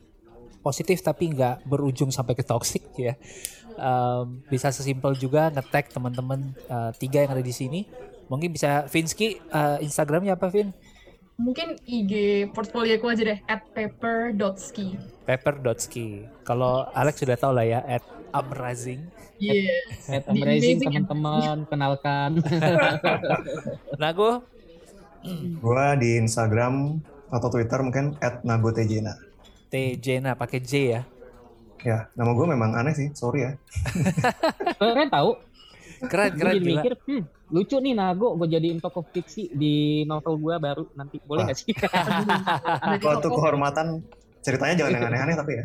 positif 0.65 1.01
tapi 1.01 1.33
nggak 1.37 1.69
berujung 1.69 2.09
sampai 2.09 2.33
ke 2.33 2.45
toxic 2.49 2.81
ya. 2.97 3.13
Um, 3.81 4.45
bisa 4.49 4.69
sesimpel 4.69 5.17
juga 5.17 5.49
nge-tag 5.49 5.89
teman-teman 5.89 6.53
uh, 6.69 6.93
tiga 6.97 7.25
yang 7.25 7.33
ada 7.37 7.45
di 7.45 7.53
sini. 7.53 7.85
Mungkin 8.31 8.55
bisa 8.55 8.87
Vinsky 8.87 9.43
uh, 9.51 9.83
Instagramnya 9.83 10.39
apa 10.39 10.47
Vin? 10.49 10.71
Mungkin 11.35 11.81
IG 11.83 12.13
portfolio 12.53 12.95
aku 12.95 13.11
aja 13.11 13.25
deh, 13.25 13.39
at 13.49 13.65
paper.ski. 13.73 14.95
Pepper.ski. 15.25 16.29
Kalau 16.45 16.87
Alex 16.93 17.19
sudah 17.19 17.35
tahu 17.35 17.57
lah 17.57 17.67
ya, 17.67 17.81
at 17.83 18.05
Amrazing. 18.31 19.09
Iya. 19.41 19.73
At 20.21 20.29
Di- 20.29 20.45
Amazing 20.45 20.79
amazing. 20.79 20.79
teman-teman, 20.85 21.57
kenalkan. 21.73 22.31
Nago, 24.01 24.45
Gua 25.61 25.97
di 25.97 26.17
Instagram 26.17 27.01
atau 27.29 27.49
Twitter 27.49 27.81
mungkin 27.81 28.17
@nagotejena. 28.21 29.17
T 29.69 29.97
Jena 29.97 30.37
pakai 30.37 30.61
J 30.61 30.73
ya. 30.93 31.03
Ya, 31.81 32.13
nama 32.13 32.37
gue 32.37 32.45
memang 32.45 32.77
aneh 32.77 32.93
sih, 32.93 33.09
sorry 33.17 33.49
ya. 33.49 33.53
Keren 34.77 35.09
tahu. 35.09 35.41
Keren, 36.01 36.31
Gue 36.33 36.41
keren 36.41 36.55
jadi 36.57 36.65
gila. 36.65 36.81
mikir, 36.81 36.93
hmm, 36.97 37.23
lucu 37.53 37.77
nih 37.77 37.93
Nago 37.93 38.29
gue 38.35 38.49
jadiin 38.49 38.79
tokoh 38.81 39.05
fiksi 39.05 39.53
di 39.53 39.75
novel 40.05 40.41
gue 40.41 40.55
baru 40.57 40.85
nanti. 40.97 41.21
Boleh 41.21 41.45
nggak 41.45 41.59
sih? 41.61 41.77
Kalau 43.05 43.21
toko. 43.21 43.37
kehormatan, 43.37 44.01
ceritanya 44.41 44.75
jangan 44.81 44.93
yang 44.97 45.05
aneh-aneh 45.13 45.37
tapi 45.37 45.53
ya. 45.53 45.65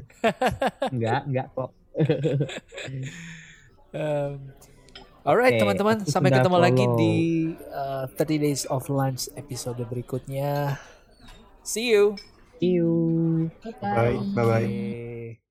enggak, 0.91 1.21
enggak 1.23 1.47
kok. 1.51 1.69
Um, 3.95 4.51
alright 5.23 5.55
Oke, 5.55 5.61
teman-teman, 5.63 5.97
aku 6.03 6.11
sampai 6.11 6.29
sudah 6.29 6.39
ketemu 6.43 6.57
lagi 6.59 6.83
follow. 6.83 6.99
di 6.99 7.13
uh, 7.71 8.05
30 8.11 8.43
Days 8.43 8.63
of 8.67 8.83
Lunch 8.91 9.31
episode 9.39 9.79
berikutnya. 9.87 10.75
See 11.63 11.95
you. 11.95 12.19
See 12.59 12.75
you. 12.75 12.91
Bye. 13.79 14.19
Bye, 14.19 14.19
bye-bye. 14.35 14.67
Bye. 14.67 15.44